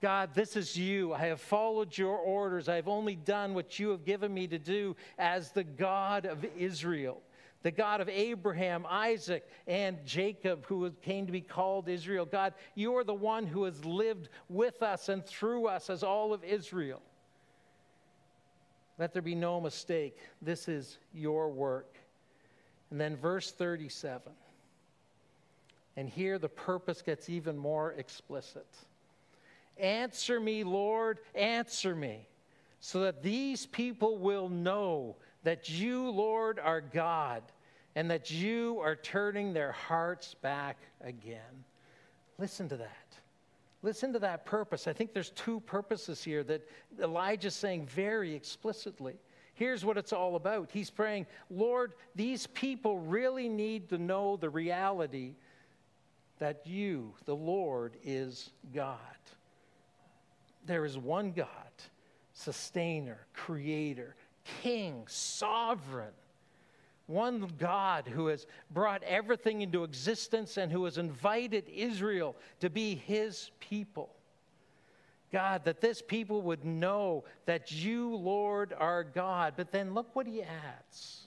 God, 0.00 0.30
this 0.34 0.54
is 0.54 0.76
you. 0.76 1.12
I 1.12 1.26
have 1.26 1.40
followed 1.40 1.98
your 1.98 2.16
orders. 2.16 2.68
I 2.68 2.76
have 2.76 2.88
only 2.88 3.16
done 3.16 3.52
what 3.52 3.78
you 3.80 3.90
have 3.90 4.04
given 4.04 4.32
me 4.32 4.46
to 4.46 4.58
do 4.58 4.94
as 5.18 5.50
the 5.50 5.64
God 5.64 6.26
of 6.26 6.46
Israel 6.56 7.20
the 7.62 7.70
God 7.70 8.00
of 8.00 8.08
Abraham, 8.08 8.86
Isaac, 8.88 9.46
and 9.66 9.98
Jacob, 10.06 10.64
who 10.66 10.90
came 11.02 11.26
to 11.26 11.32
be 11.32 11.40
called 11.40 11.88
Israel. 11.88 12.24
God, 12.24 12.54
you 12.74 12.96
are 12.96 13.04
the 13.04 13.14
one 13.14 13.46
who 13.46 13.64
has 13.64 13.84
lived 13.84 14.28
with 14.48 14.82
us 14.82 15.08
and 15.08 15.24
through 15.24 15.66
us 15.66 15.90
as 15.90 16.02
all 16.02 16.32
of 16.32 16.42
Israel. 16.42 17.02
Let 18.98 19.12
there 19.12 19.22
be 19.22 19.34
no 19.34 19.60
mistake. 19.60 20.18
This 20.42 20.68
is 20.68 20.98
your 21.12 21.48
work. 21.50 21.96
And 22.90 23.00
then 23.00 23.16
verse 23.16 23.50
37. 23.52 24.32
And 25.96 26.08
here 26.08 26.38
the 26.38 26.48
purpose 26.48 27.02
gets 27.02 27.28
even 27.28 27.56
more 27.56 27.92
explicit. 27.92 28.66
Answer 29.78 30.40
me, 30.40 30.64
Lord, 30.64 31.20
answer 31.34 31.94
me, 31.94 32.28
so 32.80 33.00
that 33.00 33.22
these 33.22 33.66
people 33.66 34.18
will 34.18 34.48
know 34.48 35.16
that 35.42 35.68
you, 35.68 36.10
Lord, 36.10 36.58
are 36.58 36.80
God, 36.80 37.42
and 37.94 38.10
that 38.10 38.30
you 38.30 38.78
are 38.80 38.96
turning 38.96 39.52
their 39.52 39.72
hearts 39.72 40.34
back 40.34 40.78
again. 41.00 41.64
Listen 42.38 42.68
to 42.68 42.76
that. 42.76 43.18
Listen 43.82 44.12
to 44.12 44.18
that 44.18 44.44
purpose. 44.44 44.86
I 44.86 44.92
think 44.92 45.14
there's 45.14 45.30
two 45.30 45.60
purposes 45.60 46.22
here 46.22 46.42
that 46.44 46.68
Elijah's 47.02 47.54
saying 47.54 47.86
very 47.86 48.34
explicitly. 48.34 49.14
Here's 49.54 49.84
what 49.84 49.96
it's 49.96 50.12
all 50.12 50.36
about. 50.36 50.70
He's 50.72 50.90
praying, 50.90 51.26
Lord, 51.50 51.94
these 52.14 52.46
people 52.46 52.98
really 52.98 53.48
need 53.48 53.88
to 53.90 53.98
know 53.98 54.36
the 54.36 54.50
reality 54.50 55.34
that 56.38 56.66
you, 56.66 57.14
the 57.26 57.36
Lord, 57.36 57.96
is 58.02 58.50
God. 58.74 58.98
There 60.66 60.84
is 60.84 60.96
one 60.96 61.32
God, 61.32 61.48
sustainer, 62.32 63.26
creator, 63.34 64.16
king, 64.62 65.04
sovereign. 65.06 66.12
One 67.06 67.50
God 67.58 68.06
who 68.06 68.28
has 68.28 68.46
brought 68.70 69.02
everything 69.02 69.62
into 69.62 69.82
existence 69.82 70.56
and 70.56 70.70
who 70.70 70.84
has 70.84 70.96
invited 70.96 71.68
Israel 71.68 72.36
to 72.60 72.70
be 72.70 72.94
his 72.94 73.50
people. 73.58 74.10
God, 75.32 75.64
that 75.64 75.80
this 75.80 76.02
people 76.02 76.42
would 76.42 76.64
know 76.64 77.24
that 77.46 77.72
you, 77.72 78.14
Lord, 78.14 78.72
are 78.76 79.04
God. 79.04 79.54
But 79.56 79.72
then 79.72 79.94
look 79.94 80.14
what 80.14 80.26
he 80.26 80.42
adds. 80.42 81.26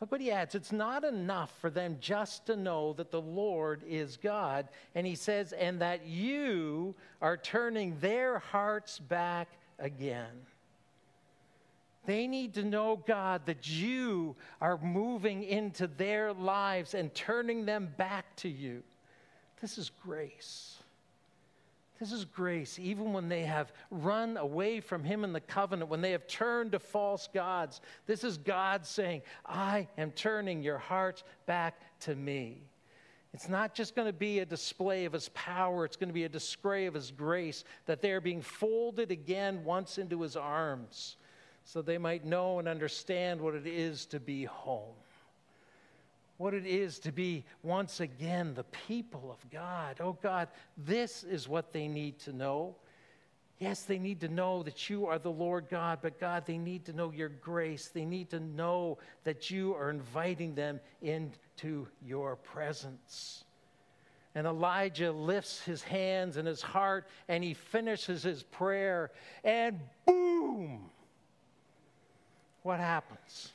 Look 0.00 0.12
what 0.12 0.20
he 0.20 0.30
adds. 0.30 0.54
It's 0.54 0.72
not 0.72 1.04
enough 1.04 1.52
for 1.60 1.68
them 1.68 1.98
just 2.00 2.46
to 2.46 2.56
know 2.56 2.94
that 2.94 3.10
the 3.10 3.20
Lord 3.20 3.82
is 3.86 4.16
God. 4.16 4.68
And 4.94 5.06
he 5.06 5.14
says, 5.14 5.52
and 5.52 5.80
that 5.80 6.06
you 6.06 6.94
are 7.20 7.36
turning 7.36 7.98
their 8.00 8.38
hearts 8.38 8.98
back 8.98 9.48
again. 9.78 10.46
They 12.06 12.26
need 12.26 12.54
to 12.54 12.62
know, 12.62 13.02
God, 13.06 13.42
that 13.46 13.68
you 13.68 14.36
are 14.60 14.78
moving 14.78 15.42
into 15.42 15.86
their 15.86 16.32
lives 16.32 16.94
and 16.94 17.14
turning 17.14 17.66
them 17.66 17.92
back 17.96 18.36
to 18.36 18.48
you. 18.48 18.82
This 19.60 19.76
is 19.76 19.90
grace. 20.02 20.76
This 21.98 22.12
is 22.12 22.24
grace, 22.24 22.78
even 22.78 23.12
when 23.12 23.28
they 23.28 23.42
have 23.42 23.74
run 23.90 24.38
away 24.38 24.80
from 24.80 25.04
Him 25.04 25.22
in 25.22 25.34
the 25.34 25.40
covenant, 25.40 25.90
when 25.90 26.00
they 26.00 26.12
have 26.12 26.26
turned 26.26 26.72
to 26.72 26.78
false 26.78 27.28
gods. 27.32 27.82
This 28.06 28.24
is 28.24 28.38
God 28.38 28.86
saying, 28.86 29.20
I 29.44 29.86
am 29.98 30.10
turning 30.12 30.62
your 30.62 30.78
hearts 30.78 31.24
back 31.44 31.78
to 32.00 32.14
me. 32.14 32.62
It's 33.34 33.50
not 33.50 33.74
just 33.74 33.94
going 33.94 34.08
to 34.08 34.14
be 34.14 34.38
a 34.38 34.46
display 34.46 35.04
of 35.04 35.12
His 35.12 35.28
power, 35.34 35.84
it's 35.84 35.96
going 35.96 36.08
to 36.08 36.14
be 36.14 36.24
a 36.24 36.28
display 36.30 36.86
of 36.86 36.94
His 36.94 37.10
grace, 37.10 37.64
that 37.84 38.00
they 38.00 38.12
are 38.12 38.20
being 38.22 38.40
folded 38.40 39.10
again 39.10 39.62
once 39.62 39.98
into 39.98 40.22
His 40.22 40.36
arms 40.36 41.16
so 41.72 41.80
they 41.80 41.98
might 41.98 42.24
know 42.24 42.58
and 42.58 42.66
understand 42.66 43.40
what 43.40 43.54
it 43.54 43.64
is 43.64 44.04
to 44.06 44.18
be 44.18 44.44
home, 44.44 44.96
what 46.36 46.52
it 46.52 46.66
is 46.66 46.98
to 46.98 47.12
be 47.12 47.44
once 47.62 48.00
again 48.00 48.54
the 48.54 48.64
people 48.88 49.30
of 49.30 49.50
God. 49.52 49.98
Oh 50.00 50.18
God, 50.20 50.48
this 50.76 51.22
is 51.22 51.48
what 51.48 51.72
they 51.72 51.86
need 51.86 52.18
to 52.20 52.32
know. 52.32 52.74
Yes, 53.60 53.82
they 53.82 54.00
need 54.00 54.20
to 54.22 54.28
know 54.28 54.64
that 54.64 54.90
you 54.90 55.06
are 55.06 55.20
the 55.20 55.30
Lord 55.30 55.68
God, 55.70 56.00
but 56.02 56.18
God, 56.18 56.44
they 56.44 56.58
need 56.58 56.86
to 56.86 56.92
know 56.92 57.12
your 57.12 57.28
grace. 57.28 57.86
They 57.86 58.04
need 58.04 58.30
to 58.30 58.40
know 58.40 58.98
that 59.22 59.48
you 59.48 59.76
are 59.76 59.90
inviting 59.90 60.56
them 60.56 60.80
into 61.02 61.86
your 62.04 62.34
presence. 62.34 63.44
And 64.34 64.44
Elijah 64.44 65.12
lifts 65.12 65.62
his 65.62 65.82
hands 65.84 66.36
and 66.36 66.48
his 66.48 66.62
heart 66.62 67.06
and 67.28 67.44
he 67.44 67.54
finishes 67.54 68.24
his 68.24 68.42
prayer, 68.42 69.12
and 69.44 69.78
boom! 70.04 70.90
What 72.62 72.80
happens? 72.80 73.52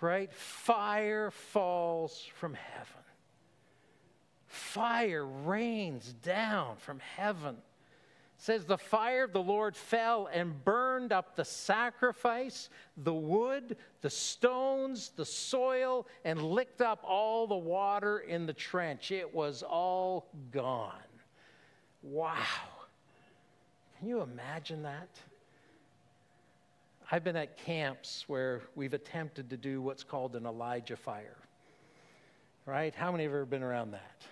Right? 0.00 0.32
Fire 0.32 1.30
falls 1.30 2.26
from 2.34 2.54
heaven. 2.54 3.02
Fire 4.46 5.24
rains 5.24 6.12
down 6.24 6.76
from 6.78 7.00
heaven. 7.16 7.56
It 7.56 8.42
says 8.42 8.64
the 8.64 8.78
fire 8.78 9.24
of 9.24 9.32
the 9.32 9.42
Lord 9.42 9.76
fell 9.76 10.28
and 10.32 10.64
burned 10.64 11.12
up 11.12 11.36
the 11.36 11.44
sacrifice, 11.44 12.70
the 12.96 13.12
wood, 13.12 13.76
the 14.00 14.10
stones, 14.10 15.10
the 15.14 15.26
soil, 15.26 16.06
and 16.24 16.42
licked 16.42 16.80
up 16.80 17.04
all 17.06 17.46
the 17.46 17.54
water 17.54 18.20
in 18.20 18.46
the 18.46 18.52
trench. 18.52 19.10
It 19.10 19.34
was 19.34 19.62
all 19.62 20.30
gone. 20.50 20.94
Wow. 22.02 22.36
Can 23.98 24.08
you 24.08 24.22
imagine 24.22 24.82
that? 24.82 25.10
I've 27.12 27.24
been 27.24 27.36
at 27.36 27.56
camps 27.56 28.24
where 28.28 28.60
we've 28.76 28.94
attempted 28.94 29.50
to 29.50 29.56
do 29.56 29.82
what's 29.82 30.04
called 30.04 30.36
an 30.36 30.46
Elijah 30.46 30.96
fire. 30.96 31.36
Right? 32.66 32.94
How 32.94 33.10
many 33.10 33.24
have 33.24 33.32
ever 33.32 33.44
been 33.44 33.64
around 33.64 33.90
that? 33.92 34.22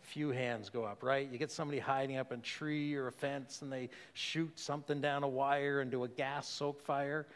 Few 0.00 0.30
hands 0.30 0.68
go 0.68 0.82
up, 0.82 1.04
right? 1.04 1.28
You 1.30 1.38
get 1.38 1.52
somebody 1.52 1.78
hiding 1.78 2.16
up 2.16 2.32
in 2.32 2.40
a 2.40 2.42
tree 2.42 2.96
or 2.96 3.06
a 3.06 3.12
fence 3.12 3.62
and 3.62 3.72
they 3.72 3.90
shoot 4.14 4.58
something 4.58 5.00
down 5.00 5.22
a 5.22 5.28
wire 5.28 5.80
into 5.80 6.02
a 6.02 6.08
gas 6.08 6.48
soaked 6.48 6.82
fire. 6.82 7.26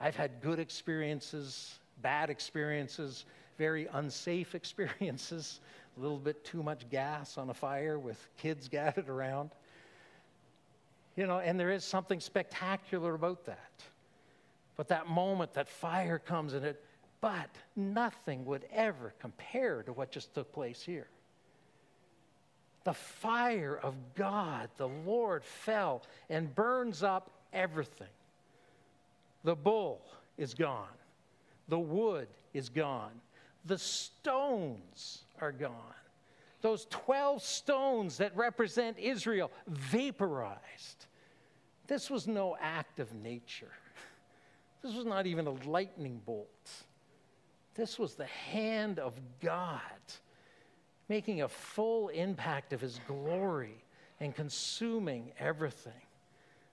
I've 0.00 0.16
had 0.16 0.40
good 0.40 0.58
experiences, 0.58 1.78
bad 2.02 2.28
experiences, 2.28 3.26
very 3.56 3.86
unsafe 3.92 4.54
experiences, 4.56 5.60
a 5.96 6.00
little 6.00 6.18
bit 6.18 6.44
too 6.44 6.64
much 6.64 6.90
gas 6.90 7.38
on 7.38 7.50
a 7.50 7.54
fire 7.54 8.00
with 8.00 8.18
kids 8.36 8.66
gathered 8.72 9.08
around. 9.08 9.50
You 11.14 11.28
know, 11.28 11.38
and 11.38 11.60
there 11.60 11.70
is 11.70 11.84
something 11.84 12.18
spectacular 12.18 13.14
about 13.14 13.44
that. 13.46 13.84
But 14.76 14.88
that 14.88 15.08
moment, 15.08 15.54
that 15.54 15.68
fire 15.68 16.18
comes 16.18 16.54
in 16.54 16.64
it, 16.64 16.82
but 17.20 17.50
nothing 17.76 18.44
would 18.46 18.64
ever 18.72 19.12
compare 19.18 19.82
to 19.82 19.92
what 19.92 20.10
just 20.10 20.34
took 20.34 20.52
place 20.52 20.82
here. 20.82 21.08
The 22.84 22.94
fire 22.94 23.78
of 23.82 23.94
God, 24.14 24.70
the 24.78 24.88
Lord, 24.88 25.44
fell 25.44 26.02
and 26.30 26.54
burns 26.54 27.02
up 27.02 27.30
everything. 27.52 28.08
The 29.44 29.54
bull 29.54 30.02
is 30.38 30.54
gone, 30.54 30.86
the 31.68 31.78
wood 31.78 32.28
is 32.54 32.68
gone, 32.68 33.20
the 33.66 33.78
stones 33.78 35.24
are 35.40 35.52
gone. 35.52 35.74
Those 36.62 36.86
12 36.90 37.42
stones 37.42 38.18
that 38.18 38.36
represent 38.36 38.98
Israel 38.98 39.50
vaporized. 39.66 41.06
This 41.86 42.10
was 42.10 42.26
no 42.26 42.56
act 42.60 43.00
of 43.00 43.14
nature. 43.14 43.72
This 44.82 44.94
was 44.94 45.06
not 45.06 45.26
even 45.26 45.46
a 45.46 45.68
lightning 45.68 46.20
bolt. 46.24 46.70
This 47.74 47.98
was 47.98 48.14
the 48.14 48.26
hand 48.26 48.98
of 48.98 49.18
God 49.40 49.80
making 51.08 51.42
a 51.42 51.48
full 51.48 52.08
impact 52.08 52.72
of 52.72 52.80
his 52.80 53.00
glory 53.06 53.84
and 54.20 54.34
consuming 54.34 55.32
everything. 55.38 55.92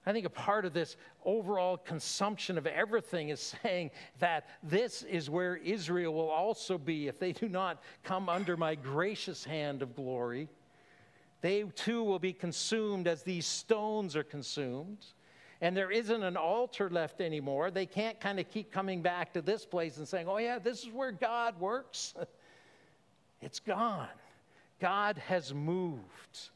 I 0.05 0.14
think 0.14 0.26
a 0.26 0.30
part 0.30 0.64
of 0.64 0.74
this 0.74 0.95
overall 1.26 1.76
consumption 1.76 2.58
of 2.58 2.66
everything 2.66 3.28
is 3.30 3.55
saying 3.64 3.91
that 4.20 4.47
this 4.64 5.03
is 5.03 5.30
where 5.30 5.58
Israel 5.58 6.14
will 6.14 6.30
also 6.30 6.78
be 6.78 7.08
if 7.08 7.20
they 7.20 7.34
do 7.34 7.49
not 7.49 7.82
come 8.03 8.30
under 8.30 8.55
my 8.55 8.76
gracious 8.76 9.43
hand 9.43 9.82
of 9.82 9.95
glory. 9.95 10.47
They 11.41 11.64
too 11.76 12.03
will 12.03 12.20
be 12.20 12.32
consumed 12.32 13.08
as 13.08 13.24
these 13.24 13.45
stones 13.45 14.16
are 14.16 14.24
consumed. 14.24 15.05
And 15.62 15.76
there 15.76 15.91
isn't 15.91 16.24
an 16.24 16.38
altar 16.38 16.89
left 16.89 17.20
anymore. 17.20 17.72
They 17.72 17.86
can't 17.86 18.20
kind 18.20 18.39
of 18.39 18.49
keep 18.49 18.72
coming 18.72 19.01
back 19.01 19.34
to 19.34 19.41
this 19.41 19.66
place 19.66 19.97
and 19.97 20.08
saying, 20.08 20.28
oh, 20.28 20.38
yeah, 20.38 20.60
this 20.60 20.84
is 20.84 20.89
where 20.89 21.12
God 21.12 21.60
works. 21.60 22.14
it's 23.41 23.60
gone. 23.60 24.08
God 24.80 25.18
has 25.18 25.53
moved. 25.53 26.49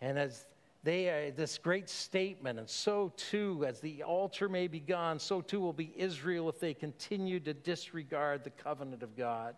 And 0.00 0.18
as 0.18 0.46
they 0.84 1.08
are 1.08 1.30
this 1.30 1.56
great 1.58 1.88
statement, 1.88 2.58
and 2.58 2.68
so 2.68 3.12
too, 3.16 3.64
as 3.66 3.80
the 3.80 4.02
altar 4.02 4.48
may 4.48 4.68
be 4.68 4.80
gone, 4.80 5.18
so 5.18 5.40
too 5.40 5.58
will 5.58 5.72
be 5.72 5.92
Israel 5.96 6.48
if 6.48 6.60
they 6.60 6.74
continue 6.74 7.40
to 7.40 7.54
disregard 7.54 8.44
the 8.44 8.50
covenant 8.50 9.02
of 9.02 9.16
God. 9.16 9.56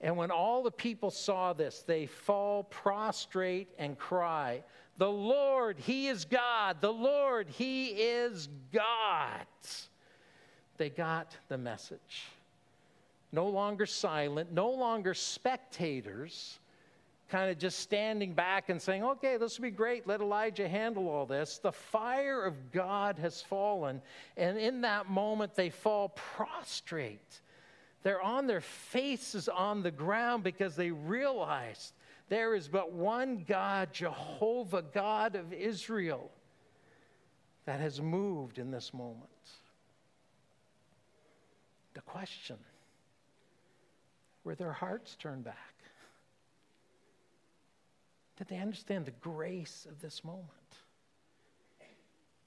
And 0.00 0.16
when 0.16 0.30
all 0.30 0.62
the 0.62 0.70
people 0.70 1.10
saw 1.10 1.52
this, 1.52 1.84
they 1.86 2.06
fall 2.06 2.64
prostrate 2.64 3.68
and 3.78 3.96
cry, 3.96 4.64
The 4.98 5.10
Lord, 5.10 5.78
He 5.78 6.08
is 6.08 6.24
God! 6.24 6.80
The 6.80 6.92
Lord, 6.92 7.48
He 7.48 7.88
is 7.88 8.48
God! 8.72 9.46
They 10.76 10.90
got 10.90 11.36
the 11.48 11.58
message. 11.58 12.26
No 13.32 13.48
longer 13.48 13.86
silent, 13.86 14.52
no 14.52 14.70
longer 14.70 15.14
spectators 15.14 16.58
kind 17.32 17.50
of 17.50 17.58
just 17.58 17.78
standing 17.78 18.34
back 18.34 18.68
and 18.68 18.80
saying, 18.80 19.02
okay, 19.02 19.38
this 19.38 19.58
will 19.58 19.62
be 19.62 19.70
great. 19.70 20.06
Let 20.06 20.20
Elijah 20.20 20.68
handle 20.68 21.08
all 21.08 21.24
this. 21.24 21.56
The 21.56 21.72
fire 21.72 22.44
of 22.44 22.70
God 22.72 23.18
has 23.20 23.40
fallen. 23.40 24.02
And 24.36 24.58
in 24.58 24.82
that 24.82 25.08
moment, 25.08 25.54
they 25.54 25.70
fall 25.70 26.10
prostrate. 26.10 27.40
They're 28.02 28.20
on 28.20 28.46
their 28.46 28.60
faces 28.60 29.48
on 29.48 29.82
the 29.82 29.90
ground 29.90 30.44
because 30.44 30.76
they 30.76 30.90
realize 30.90 31.94
there 32.32 32.54
is 32.54 32.66
but 32.66 32.92
one 32.92 33.44
God, 33.46 33.92
Jehovah, 33.92 34.80
God 34.80 35.36
of 35.36 35.52
Israel, 35.52 36.30
that 37.66 37.78
has 37.78 38.00
moved 38.00 38.58
in 38.58 38.70
this 38.70 38.94
moment. 38.94 39.28
The 41.92 42.00
question 42.00 42.56
were 44.44 44.54
their 44.54 44.72
hearts 44.72 45.14
turned 45.14 45.44
back? 45.44 45.74
Did 48.38 48.48
they 48.48 48.56
understand 48.56 49.04
the 49.04 49.10
grace 49.10 49.86
of 49.86 50.00
this 50.00 50.24
moment? 50.24 50.48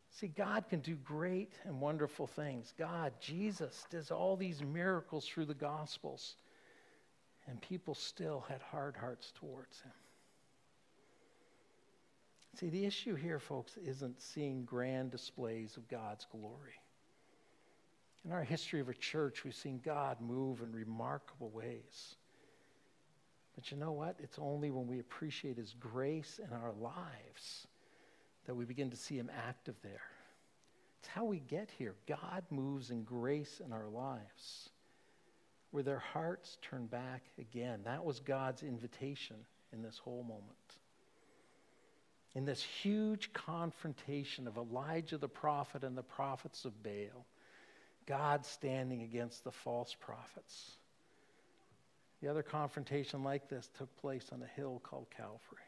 See, 0.09 0.29
God 0.29 0.67
can 0.67 0.79
do 0.79 0.95
great 0.95 1.53
and 1.63 1.79
wonderful 1.79 2.25
things. 2.25 2.73
God, 2.75 3.13
Jesus, 3.21 3.85
does 3.91 4.09
all 4.09 4.35
these 4.35 4.63
miracles 4.63 5.27
through 5.27 5.45
the 5.45 5.53
Gospels, 5.53 6.37
and 7.47 7.61
people 7.61 7.93
still 7.93 8.45
had 8.49 8.61
hard 8.61 8.95
hearts 8.95 9.31
towards 9.35 9.81
him. 9.81 9.91
See, 12.55 12.69
the 12.69 12.85
issue 12.85 13.15
here, 13.15 13.39
folks, 13.39 13.77
isn't 13.77 14.21
seeing 14.21 14.63
grand 14.63 15.11
displays 15.11 15.75
of 15.75 15.87
God's 15.89 16.25
glory. 16.31 16.79
In 18.23 18.31
our 18.31 18.43
history 18.43 18.79
of 18.79 18.89
a 18.89 18.93
church, 18.93 19.43
we've 19.43 19.53
seen 19.53 19.81
God 19.83 20.21
move 20.21 20.61
in 20.61 20.71
remarkable 20.71 21.49
ways. 21.49 22.15
But 23.55 23.71
you 23.71 23.77
know 23.77 23.91
what? 23.91 24.15
It's 24.19 24.39
only 24.39 24.71
when 24.71 24.87
we 24.87 24.99
appreciate 24.99 25.57
His 25.57 25.75
grace 25.79 26.39
in 26.43 26.53
our 26.53 26.73
lives 26.79 27.67
that 28.45 28.55
we 28.55 28.65
begin 28.65 28.89
to 28.89 28.97
see 28.97 29.15
Him 29.15 29.29
active 29.47 29.75
there. 29.83 30.01
It's 30.99 31.07
how 31.09 31.25
we 31.25 31.39
get 31.39 31.69
here. 31.77 31.95
God 32.07 32.43
moves 32.49 32.89
in 32.89 33.03
grace 33.03 33.61
in 33.63 33.71
our 33.71 33.87
lives, 33.87 34.69
where 35.75 35.83
their 35.83 35.99
hearts 35.99 36.57
turn 36.61 36.87
back 36.87 37.21
again. 37.37 37.81
That 37.83 38.03
was 38.03 38.19
God's 38.19 38.63
invitation 38.63 39.35
in 39.73 39.81
this 39.81 39.97
whole 39.97 40.23
moment. 40.23 40.45
In 42.33 42.45
this 42.45 42.63
huge 42.63 43.33
confrontation 43.33 44.47
of 44.47 44.57
Elijah 44.57 45.17
the 45.17 45.27
prophet 45.27 45.83
and 45.83 45.97
the 45.97 46.03
prophets 46.03 46.65
of 46.65 46.81
Baal, 46.81 47.25
God 48.07 48.45
standing 48.45 49.03
against 49.03 49.43
the 49.43 49.51
false 49.51 49.95
prophets 49.99 50.77
the 52.21 52.31
other 52.31 52.43
confrontation 52.43 53.23
like 53.23 53.49
this 53.49 53.69
took 53.77 53.95
place 53.97 54.29
on 54.31 54.41
a 54.41 54.47
hill 54.59 54.81
called 54.83 55.05
Calvary. 55.15 55.61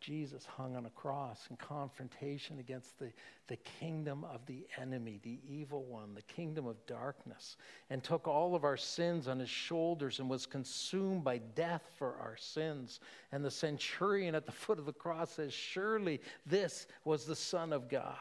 Jesus 0.00 0.46
hung 0.46 0.76
on 0.76 0.86
a 0.86 0.90
cross 0.90 1.46
in 1.50 1.56
confrontation 1.56 2.58
against 2.58 2.98
the, 2.98 3.12
the 3.48 3.56
kingdom 3.56 4.24
of 4.24 4.44
the 4.46 4.66
enemy, 4.80 5.20
the 5.22 5.38
evil 5.46 5.84
one, 5.84 6.14
the 6.14 6.22
kingdom 6.22 6.66
of 6.66 6.84
darkness, 6.86 7.56
and 7.90 8.02
took 8.02 8.26
all 8.26 8.54
of 8.54 8.64
our 8.64 8.78
sins 8.78 9.28
on 9.28 9.38
his 9.38 9.50
shoulders 9.50 10.18
and 10.18 10.30
was 10.30 10.46
consumed 10.46 11.22
by 11.22 11.38
death 11.54 11.90
for 11.98 12.16
our 12.20 12.36
sins. 12.38 13.00
And 13.30 13.44
the 13.44 13.50
centurion 13.50 14.34
at 14.34 14.46
the 14.46 14.52
foot 14.52 14.78
of 14.78 14.86
the 14.86 14.92
cross 14.92 15.32
says, 15.32 15.52
Surely 15.52 16.20
this 16.46 16.86
was 17.04 17.26
the 17.26 17.36
Son 17.36 17.72
of 17.72 17.88
God. 17.88 18.16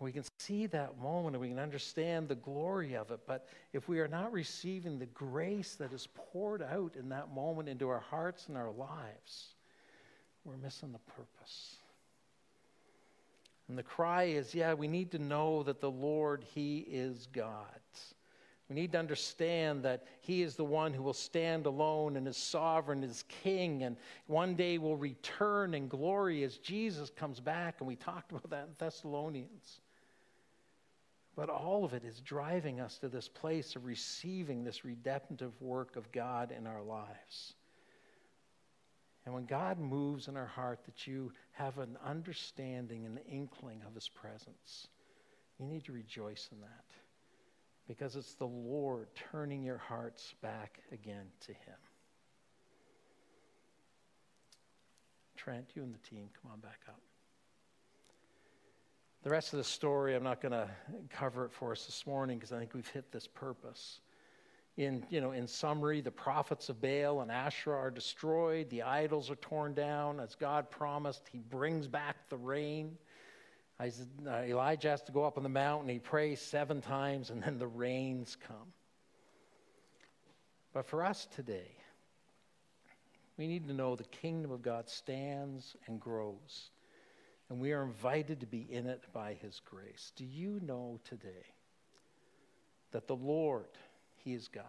We 0.00 0.12
can 0.12 0.24
see 0.38 0.66
that 0.66 0.98
moment 1.00 1.34
and 1.34 1.40
we 1.40 1.48
can 1.48 1.58
understand 1.58 2.28
the 2.28 2.34
glory 2.34 2.94
of 2.94 3.10
it. 3.10 3.20
But 3.26 3.48
if 3.72 3.88
we 3.88 4.00
are 4.00 4.08
not 4.08 4.32
receiving 4.32 4.98
the 4.98 5.06
grace 5.06 5.76
that 5.76 5.92
is 5.92 6.08
poured 6.14 6.62
out 6.62 6.96
in 6.96 7.08
that 7.10 7.32
moment 7.32 7.68
into 7.68 7.88
our 7.88 8.00
hearts 8.00 8.48
and 8.48 8.56
our 8.56 8.72
lives, 8.72 9.54
we're 10.44 10.56
missing 10.56 10.92
the 10.92 11.12
purpose. 11.12 11.76
And 13.68 13.78
the 13.78 13.82
cry 13.82 14.24
is 14.24 14.54
yeah, 14.54 14.74
we 14.74 14.88
need 14.88 15.10
to 15.12 15.18
know 15.18 15.62
that 15.62 15.80
the 15.80 15.90
Lord, 15.90 16.44
He 16.54 16.80
is 16.80 17.28
God. 17.32 17.54
We 18.68 18.76
need 18.76 18.92
to 18.92 18.98
understand 18.98 19.82
that 19.84 20.04
He 20.20 20.42
is 20.42 20.56
the 20.56 20.64
one 20.64 20.94
who 20.94 21.02
will 21.02 21.12
stand 21.12 21.66
alone 21.66 22.16
and 22.16 22.26
is 22.26 22.36
sovereign, 22.36 23.04
is 23.04 23.24
king, 23.28 23.82
and 23.82 23.96
one 24.26 24.54
day 24.54 24.78
will 24.78 24.96
return 24.96 25.74
in 25.74 25.86
glory 25.86 26.42
as 26.44 26.58
Jesus 26.58 27.10
comes 27.10 27.40
back. 27.40 27.76
And 27.78 27.88
we 27.88 27.96
talked 27.96 28.32
about 28.32 28.48
that 28.50 28.64
in 28.64 28.74
Thessalonians. 28.78 29.80
But 31.36 31.50
all 31.50 31.84
of 31.84 31.94
it 31.94 32.04
is 32.04 32.20
driving 32.20 32.80
us 32.80 32.98
to 32.98 33.08
this 33.08 33.28
place 33.28 33.74
of 33.74 33.86
receiving 33.86 34.62
this 34.62 34.84
redemptive 34.84 35.60
work 35.60 35.96
of 35.96 36.10
God 36.12 36.52
in 36.56 36.66
our 36.66 36.82
lives. 36.82 37.54
And 39.24 39.34
when 39.34 39.46
God 39.46 39.78
moves 39.78 40.28
in 40.28 40.36
our 40.36 40.46
heart 40.46 40.80
that 40.84 41.06
you 41.06 41.32
have 41.52 41.78
an 41.78 41.96
understanding 42.04 43.06
and 43.06 43.18
an 43.18 43.24
inkling 43.28 43.80
of 43.86 43.94
his 43.94 44.08
presence, 44.08 44.88
you 45.58 45.66
need 45.66 45.84
to 45.84 45.92
rejoice 45.92 46.48
in 46.52 46.60
that 46.60 46.84
because 47.88 48.16
it's 48.16 48.34
the 48.34 48.46
Lord 48.46 49.08
turning 49.32 49.62
your 49.62 49.78
hearts 49.78 50.34
back 50.42 50.80
again 50.92 51.26
to 51.46 51.52
him. 51.52 51.78
Trent, 55.36 55.70
you 55.74 55.82
and 55.82 55.94
the 55.94 56.08
team, 56.08 56.28
come 56.40 56.52
on 56.52 56.60
back 56.60 56.80
up. 56.88 57.00
The 59.24 59.30
rest 59.30 59.54
of 59.54 59.56
the 59.56 59.64
story, 59.64 60.14
I'm 60.14 60.22
not 60.22 60.42
going 60.42 60.52
to 60.52 60.68
cover 61.08 61.46
it 61.46 61.52
for 61.52 61.72
us 61.72 61.86
this 61.86 62.06
morning 62.06 62.36
because 62.36 62.52
I 62.52 62.58
think 62.58 62.74
we've 62.74 62.86
hit 62.88 63.10
this 63.10 63.26
purpose. 63.26 64.00
In, 64.76 65.02
you 65.08 65.22
know, 65.22 65.32
in 65.32 65.46
summary, 65.46 66.02
the 66.02 66.10
prophets 66.10 66.68
of 66.68 66.82
Baal 66.82 67.22
and 67.22 67.32
Asherah 67.32 67.78
are 67.78 67.90
destroyed, 67.90 68.68
the 68.68 68.82
idols 68.82 69.30
are 69.30 69.36
torn 69.36 69.72
down. 69.72 70.20
As 70.20 70.34
God 70.34 70.70
promised, 70.70 71.26
He 71.32 71.38
brings 71.38 71.88
back 71.88 72.28
the 72.28 72.36
rain. 72.36 72.98
Uh, 73.80 73.86
Elijah 74.28 74.90
has 74.90 75.00
to 75.04 75.12
go 75.12 75.24
up 75.24 75.38
on 75.38 75.42
the 75.42 75.48
mountain, 75.48 75.88
he 75.88 75.98
prays 75.98 76.38
seven 76.38 76.82
times, 76.82 77.30
and 77.30 77.42
then 77.42 77.58
the 77.58 77.66
rains 77.66 78.36
come. 78.46 78.74
But 80.74 80.86
for 80.86 81.02
us 81.02 81.26
today, 81.34 81.70
we 83.38 83.46
need 83.46 83.66
to 83.68 83.72
know 83.72 83.96
the 83.96 84.04
kingdom 84.04 84.50
of 84.50 84.60
God 84.60 84.90
stands 84.90 85.76
and 85.86 85.98
grows 85.98 86.70
and 87.54 87.60
we 87.60 87.70
are 87.70 87.84
invited 87.84 88.40
to 88.40 88.46
be 88.46 88.66
in 88.68 88.86
it 88.86 89.04
by 89.12 89.34
His 89.34 89.60
grace. 89.64 90.10
Do 90.16 90.24
you 90.24 90.58
know 90.66 90.98
today 91.04 91.46
that 92.90 93.06
the 93.06 93.14
Lord, 93.14 93.68
He 94.16 94.34
is 94.34 94.48
God? 94.48 94.64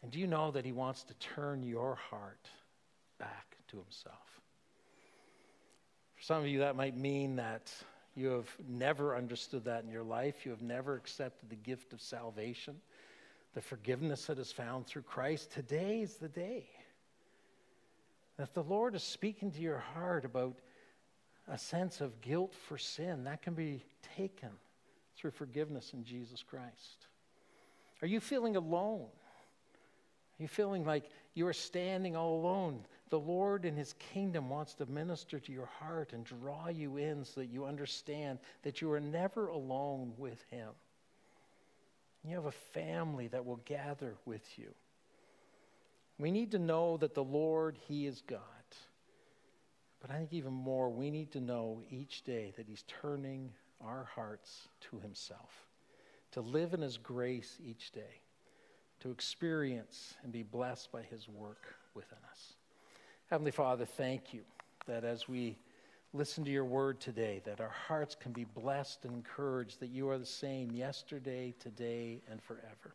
And 0.00 0.12
do 0.12 0.20
you 0.20 0.28
know 0.28 0.52
that 0.52 0.64
He 0.64 0.70
wants 0.70 1.02
to 1.02 1.14
turn 1.14 1.64
your 1.64 1.96
heart 1.96 2.48
back 3.18 3.56
to 3.72 3.78
Himself? 3.78 4.40
For 6.14 6.22
some 6.22 6.42
of 6.42 6.46
you, 6.46 6.60
that 6.60 6.76
might 6.76 6.96
mean 6.96 7.34
that 7.34 7.74
you 8.14 8.28
have 8.28 8.48
never 8.68 9.16
understood 9.16 9.64
that 9.64 9.82
in 9.82 9.90
your 9.90 10.04
life. 10.04 10.44
You 10.44 10.52
have 10.52 10.62
never 10.62 10.94
accepted 10.94 11.50
the 11.50 11.56
gift 11.56 11.94
of 11.94 12.00
salvation, 12.00 12.76
the 13.54 13.60
forgiveness 13.60 14.26
that 14.26 14.38
is 14.38 14.52
found 14.52 14.86
through 14.86 15.02
Christ. 15.02 15.50
Today 15.50 16.02
is 16.02 16.14
the 16.14 16.28
day. 16.28 16.68
If 18.38 18.54
the 18.54 18.62
Lord 18.62 18.94
is 18.94 19.02
speaking 19.02 19.50
to 19.50 19.60
your 19.60 19.78
heart 19.78 20.24
about 20.24 20.60
a 21.48 21.58
sense 21.58 22.00
of 22.00 22.20
guilt 22.20 22.54
for 22.54 22.78
sin, 22.78 23.24
that 23.24 23.42
can 23.42 23.54
be 23.54 23.84
taken 24.16 24.50
through 25.16 25.30
forgiveness 25.30 25.92
in 25.92 26.04
Jesus 26.04 26.42
Christ. 26.42 27.06
Are 28.02 28.08
you 28.08 28.20
feeling 28.20 28.56
alone? 28.56 29.08
Are 30.38 30.42
you 30.42 30.48
feeling 30.48 30.84
like 30.84 31.10
you 31.34 31.46
are 31.46 31.52
standing 31.52 32.16
all 32.16 32.40
alone? 32.40 32.84
The 33.08 33.18
Lord 33.18 33.64
in 33.64 33.76
His 33.76 33.94
kingdom 33.94 34.50
wants 34.50 34.74
to 34.74 34.86
minister 34.86 35.38
to 35.38 35.52
your 35.52 35.68
heart 35.80 36.12
and 36.12 36.24
draw 36.24 36.68
you 36.68 36.96
in 36.96 37.24
so 37.24 37.40
that 37.40 37.46
you 37.46 37.64
understand 37.64 38.38
that 38.62 38.80
you 38.80 38.90
are 38.92 39.00
never 39.00 39.48
alone 39.48 40.12
with 40.18 40.44
Him. 40.50 40.70
You 42.24 42.34
have 42.34 42.46
a 42.46 42.52
family 42.52 43.28
that 43.28 43.46
will 43.46 43.60
gather 43.64 44.16
with 44.26 44.58
you. 44.58 44.74
We 46.18 46.30
need 46.30 46.50
to 46.50 46.58
know 46.58 46.96
that 46.98 47.14
the 47.14 47.24
Lord, 47.24 47.78
He 47.86 48.06
is 48.06 48.22
God. 48.26 48.40
But 50.06 50.14
I 50.14 50.18
think 50.18 50.34
even 50.34 50.52
more, 50.52 50.88
we 50.88 51.10
need 51.10 51.32
to 51.32 51.40
know 51.40 51.82
each 51.90 52.22
day 52.22 52.52
that 52.56 52.68
He's 52.68 52.84
turning 52.86 53.50
our 53.84 54.08
hearts 54.14 54.68
to 54.90 55.00
Himself, 55.00 55.66
to 56.30 56.40
live 56.40 56.74
in 56.74 56.80
His 56.80 56.96
grace 56.96 57.58
each 57.64 57.90
day, 57.90 58.20
to 59.00 59.10
experience 59.10 60.14
and 60.22 60.30
be 60.30 60.44
blessed 60.44 60.92
by 60.92 61.02
His 61.02 61.28
work 61.28 61.74
within 61.94 62.18
us. 62.30 62.52
Heavenly 63.30 63.50
Father, 63.50 63.84
thank 63.84 64.32
you 64.32 64.42
that 64.86 65.02
as 65.02 65.28
we 65.28 65.58
listen 66.12 66.44
to 66.44 66.52
your 66.52 66.64
word 66.64 67.00
today, 67.00 67.42
that 67.44 67.60
our 67.60 67.74
hearts 67.88 68.14
can 68.14 68.30
be 68.30 68.44
blessed 68.44 69.04
and 69.06 69.12
encouraged 69.12 69.80
that 69.80 69.90
you 69.90 70.08
are 70.08 70.18
the 70.18 70.24
same 70.24 70.70
yesterday, 70.70 71.52
today, 71.58 72.22
and 72.30 72.40
forever. 72.40 72.94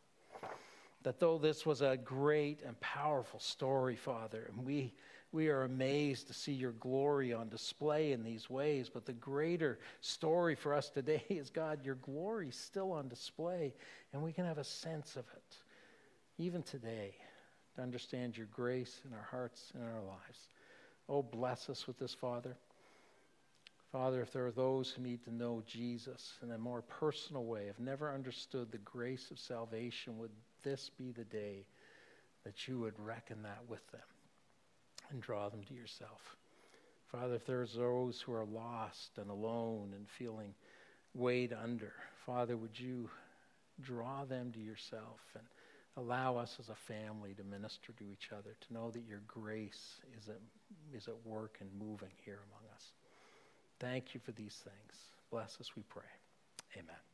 That 1.03 1.19
though 1.19 1.37
this 1.37 1.65
was 1.65 1.81
a 1.81 1.97
great 1.97 2.61
and 2.65 2.79
powerful 2.79 3.41
story, 3.41 3.97
Father, 3.97 4.49
and 4.49 4.65
we 4.65 4.93
we 5.31 5.47
are 5.47 5.63
amazed 5.63 6.27
to 6.27 6.33
see 6.33 6.51
your 6.51 6.73
glory 6.73 7.33
on 7.33 7.47
display 7.47 8.11
in 8.11 8.23
these 8.23 8.49
ways. 8.49 8.89
But 8.89 9.05
the 9.05 9.13
greater 9.13 9.79
story 10.01 10.55
for 10.55 10.73
us 10.73 10.89
today 10.89 11.23
is 11.29 11.49
God, 11.49 11.85
your 11.85 11.95
glory 11.95 12.49
is 12.49 12.55
still 12.55 12.91
on 12.91 13.07
display, 13.07 13.73
and 14.13 14.21
we 14.21 14.33
can 14.33 14.45
have 14.45 14.57
a 14.57 14.63
sense 14.63 15.15
of 15.15 15.25
it, 15.33 15.55
even 16.37 16.63
today, 16.63 17.15
to 17.75 17.81
understand 17.81 18.35
your 18.35 18.47
grace 18.47 19.01
in 19.05 19.13
our 19.13 19.27
hearts 19.31 19.71
and 19.73 19.83
our 19.83 20.01
lives. 20.01 20.49
Oh, 21.07 21.23
bless 21.23 21.69
us 21.69 21.87
with 21.87 21.97
this, 21.97 22.13
Father. 22.13 22.55
Father, 23.91 24.21
if 24.21 24.31
there 24.31 24.45
are 24.45 24.51
those 24.51 24.89
who 24.89 25.01
need 25.01 25.23
to 25.23 25.33
know 25.33 25.61
Jesus 25.67 26.37
in 26.41 26.51
a 26.51 26.57
more 26.57 26.81
personal 26.81 27.43
way, 27.43 27.67
have 27.67 27.79
never 27.79 28.13
understood 28.13 28.71
the 28.71 28.77
grace 28.79 29.31
of 29.31 29.39
salvation, 29.39 30.17
would 30.17 30.31
this 30.63 30.89
be 30.97 31.11
the 31.11 31.25
day 31.25 31.65
that 32.45 32.67
you 32.67 32.79
would 32.79 32.97
reckon 32.97 33.43
that 33.43 33.59
with 33.67 33.85
them? 33.91 34.01
And 35.11 35.21
draw 35.21 35.49
them 35.49 35.63
to 35.65 35.73
yourself. 35.73 36.37
Father, 37.11 37.35
if 37.35 37.45
there's 37.45 37.73
those 37.73 38.21
who 38.21 38.33
are 38.33 38.45
lost 38.45 39.11
and 39.17 39.29
alone 39.29 39.93
and 39.95 40.07
feeling 40.17 40.53
weighed 41.13 41.53
under, 41.53 41.93
Father, 42.25 42.55
would 42.55 42.79
you 42.79 43.09
draw 43.81 44.23
them 44.23 44.51
to 44.53 44.59
yourself 44.59 45.19
and 45.35 45.43
allow 45.97 46.37
us 46.37 46.55
as 46.59 46.69
a 46.69 46.75
family 46.75 47.33
to 47.33 47.43
minister 47.43 47.91
to 47.97 48.03
each 48.05 48.29
other, 48.31 48.55
to 48.61 48.73
know 48.73 48.91
that 48.91 49.03
your 49.07 49.21
grace 49.27 49.99
is 50.17 50.29
at, 50.29 50.39
is 50.95 51.07
at 51.07 51.25
work 51.25 51.57
and 51.59 51.69
moving 51.77 52.11
here 52.23 52.39
among 52.49 52.73
us. 52.73 52.93
Thank 53.79 54.13
you 54.13 54.21
for 54.23 54.31
these 54.31 54.61
things. 54.63 54.95
Bless 55.29 55.59
us, 55.59 55.71
we 55.75 55.83
pray. 55.83 56.03
Amen. 56.77 57.10